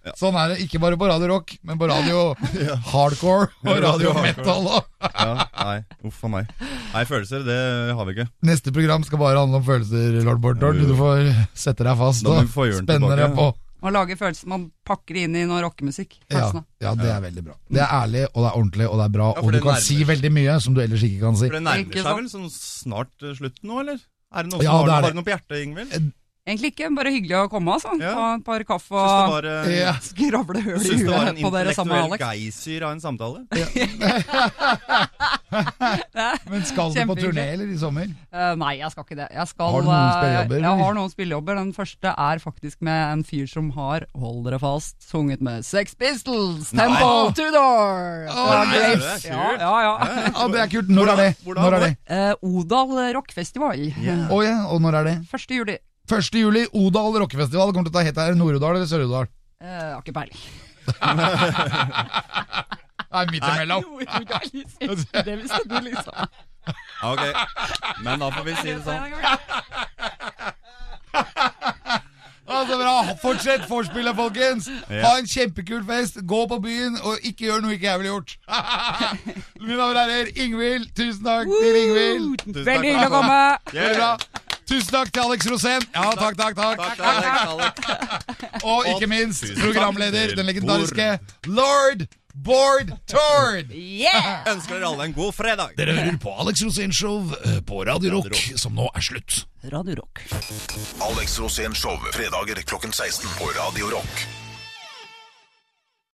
ødelagt. 0.06 0.22
Sånn 0.22 0.38
er 0.40 0.54
det 0.54 0.58
ikke 0.66 0.80
bare 0.84 1.00
på 1.02 1.10
Radio 1.10 1.28
Rock, 1.34 1.56
men 1.66 1.82
på 1.82 1.90
radio 1.90 2.22
hardcore 2.92 3.50
og 3.66 3.82
radio 3.86 4.14
metal 4.22 4.70
òg. 4.78 4.92
Ja, 5.16 5.46
nei, 5.58 5.78
uff 6.06 6.24
a 6.26 6.30
meg. 6.30 6.50
Nei, 6.94 7.04
følelser, 7.08 7.44
det 7.46 7.58
har 7.98 8.08
vi 8.08 8.16
ikke. 8.16 8.26
Neste 8.46 8.74
program 8.76 9.06
skal 9.06 9.22
bare 9.22 9.42
handle 9.42 9.62
om 9.62 9.66
følelser, 9.66 10.18
lord 10.26 10.42
Bård 10.44 10.60
Tord. 10.62 10.82
Du 10.82 10.96
får 10.98 11.30
sette 11.58 11.86
deg 11.86 11.98
fast 12.00 12.26
og 12.30 12.42
spenne 12.50 13.16
deg 13.16 13.38
på. 13.38 13.52
Man 13.86 13.94
lager 13.94 14.18
følelser, 14.18 14.50
man 14.50 14.64
pakker 14.88 15.20
inn 15.22 15.36
i 15.38 15.44
noe 15.46 15.60
rockemusikk. 15.62 16.18
Ja, 16.34 16.48
ja, 16.82 16.96
det 16.98 17.10
er 17.12 17.22
veldig 17.22 17.44
bra. 17.46 17.56
Det 17.70 17.82
er 17.84 17.92
ærlig, 18.00 18.24
og 18.32 18.40
det 18.42 18.50
er 18.50 18.60
ordentlig, 18.60 18.88
og 18.90 18.98
det 18.98 19.06
er 19.06 19.14
bra. 19.14 19.28
Ja, 19.36 19.44
og 19.44 19.52
du 19.54 19.60
kan 19.60 19.76
nærmer 19.76 19.86
si 19.86 19.98
veldig 20.10 20.32
mye 20.34 20.56
som 20.66 20.78
du 20.78 20.82
ellers 20.82 21.06
ikke 21.06 21.22
kan 21.22 21.38
si. 21.38 21.50
For 21.52 21.58
det 21.60 21.66
nærmer 21.68 22.00
seg 22.08 22.20
vel 22.22 22.30
sånn 22.32 22.48
snart 22.56 23.26
eh, 23.26 23.36
slutten 23.38 23.70
nå, 23.70 23.82
eller? 23.84 24.00
Er 24.36 24.48
det 24.48 24.52
noe 24.56 24.60
som 24.62 24.66
Ja, 24.66 24.78
har, 24.80 24.88
det 24.90 24.96
er 24.96 25.06
har 25.06 25.14
du 25.14 25.20
noe 25.20 25.28
på 25.28 25.34
hjertet, 25.36 25.58
Ingvild? 25.62 25.94
Egentlig 26.46 26.70
ikke, 26.76 26.92
bare 26.94 27.10
hyggelig 27.10 27.34
å 27.40 27.48
komme, 27.50 27.74
altså. 27.74 27.90
Ja. 27.98 28.12
Ta 28.14 28.26
et 28.36 28.44
par 28.46 28.62
kaffe 28.70 28.94
og 28.94 29.32
var, 29.32 29.46
uh, 29.50 29.66
Ja. 29.74 29.96
skravle 30.12 30.62
høl 30.62 30.78
i 30.78 30.98
var 31.08 31.26
en 31.32 31.34
huet 31.34 31.42
på 31.42 31.50
dere 31.56 31.74
sammen 31.74 31.90
med 31.96 32.06
intellektuell 32.06 32.06
Alex. 32.06 32.22
geysir 32.62 32.86
av 32.86 32.92
en 32.94 33.02
samtale? 33.02 33.42
Men 36.52 36.62
skal 36.70 36.94
du 36.94 37.02
på 37.10 37.16
turné 37.18 37.48
eller 37.56 37.66
i 37.74 37.78
sommer? 37.82 38.06
Uh, 38.30 38.54
nei, 38.62 38.76
jeg 38.78 38.86
skal 38.94 39.02
ikke 39.08 39.18
det. 39.24 39.30
Jeg 39.34 39.42
skal, 39.50 39.66
Har 39.74 39.82
du 39.82 39.90
noen 39.90 39.98
eh, 39.98 40.14
spillejobber, 40.20 40.54
eller? 40.60 40.68
Jeg 40.68 40.78
har 40.84 40.94
noen 41.00 41.10
spillejobber. 41.16 41.58
Den 41.64 41.74
første 41.80 42.14
er 42.28 42.38
faktisk 42.46 42.78
med 42.86 43.00
en 43.08 43.26
fyr 43.26 43.50
som 43.50 43.74
har, 43.80 44.06
hold 44.14 44.46
dere 44.46 44.62
fast, 44.62 45.02
sunget 45.02 45.42
med 45.50 45.66
Sex 45.66 45.98
Pistols, 45.98 46.70
Temple 46.78 47.34
Tudor! 47.42 48.30
Oh, 48.30 48.54
nei, 48.54 48.70
det 48.70 48.86
er 48.86 49.02
kult. 49.02 49.26
Ja, 49.32 49.50
ja, 49.66 49.74
ja. 49.88 49.98
Ja, 50.30 50.46
Det 50.54 50.62
er 50.68 50.70
kult. 50.78 50.94
Når 50.94 51.10
er 51.16 51.18
det? 51.24 51.32
Når 51.50 51.74
er 51.80 51.82
det? 51.88 51.92
Uh, 52.06 52.38
Odal 52.54 52.94
rockfestival. 53.18 53.82
Å 54.30 54.38
ja, 54.46 54.62
og 54.70 54.78
når 54.86 55.02
er 55.02 55.10
det? 55.10 55.18
1. 55.34 55.50
juli. 55.58 55.78
1. 56.06 56.38
juli, 56.38 56.68
Odal 56.74 57.18
rockefestival. 57.24 57.74
Kommer 57.74 57.90
til 57.90 57.96
å 57.96 57.98
ta 57.98 58.04
hete 58.06 58.22
her 58.28 58.36
Nord-Odal 58.38 58.76
eller 58.78 58.90
Sør-Odal? 58.90 59.26
Eh, 59.62 59.68
jeg 59.68 59.94
har 59.94 60.02
ikke 60.04 60.14
peiling. 60.14 60.40
Nei, 63.16 63.26
midt 63.32 63.48
imellom. 63.48 63.84
det 65.26 65.36
visste 65.42 65.64
du, 65.70 65.78
liksom. 65.88 66.14
Ok. 67.04 67.20
Men 68.04 68.20
da 68.20 68.30
får 68.36 68.44
vi 68.46 68.54
si 68.60 68.68
det 68.74 68.84
sånn. 68.86 69.02
Altså 72.46 72.78
bra. 72.82 72.96
Fortsett 73.22 73.70
vorspielet, 73.70 74.16
folkens. 74.18 74.70
Ha 74.90 75.18
en 75.20 75.28
kjempekul 75.30 75.84
fest. 75.88 76.16
Gå 76.28 76.48
på 76.52 76.58
byen, 76.66 76.94
og 77.04 77.14
ikke 77.24 77.46
gjør 77.50 77.60
noe 77.66 77.74
ikke 77.78 77.88
jeg 77.90 77.98
ville 78.04 78.14
gjort. 78.14 78.30
Mine 79.62 79.78
damer 79.80 79.94
og 79.94 79.98
herrer, 80.04 80.28
Ingvild. 80.36 80.86
Tusen 80.98 81.24
takk 81.26 81.46
til 81.50 81.76
Ingvild. 81.86 82.26
Veldig 82.62 82.90
hyggelig 82.92 83.10
å 83.10 83.12
komme. 83.16 83.40
Tusen 84.66 84.92
takk 84.92 85.14
til 85.14 85.22
Alex 85.22 85.48
Rosén. 85.52 85.88
Ja, 85.94 86.10
takk, 86.18 86.38
takk, 86.40 86.58
takk. 86.58 86.80
Takk, 86.82 86.98
takk, 86.98 87.40
Alex. 87.54 87.74
Og 88.72 88.88
ikke 88.96 89.10
minst 89.10 89.46
programleder, 89.62 90.36
den 90.38 90.50
legendariske 90.50 91.18
lord 91.46 92.08
Bård 92.36 92.90
Tord. 93.08 93.72
Yeah! 93.72 94.44
Ønsker 94.54 94.76
dere 94.76 94.90
alle 94.90 95.08
en 95.08 95.14
god 95.16 95.32
fredag. 95.38 95.76
Dere 95.78 95.96
hører 95.96 96.18
på 96.20 96.34
Alex 96.44 96.66
Rosén 96.66 96.92
Show 96.92 97.32
eh, 97.46 97.62
på 97.64 97.86
Radio 97.88 98.18
Rock, 98.18 98.36
som 98.60 98.76
nå 98.76 98.90
er 98.92 99.06
slutt. 99.08 99.46
Radio 99.72 100.02
Rock. 100.02 100.26
Alex 101.08 101.40
Rosén 101.40 101.78
Show 101.78 101.96
fredager 102.12 102.60
klokken 102.68 102.92
16 102.92 103.38
på 103.40 103.54
Radio 103.56 103.94
Rock. 103.96 104.45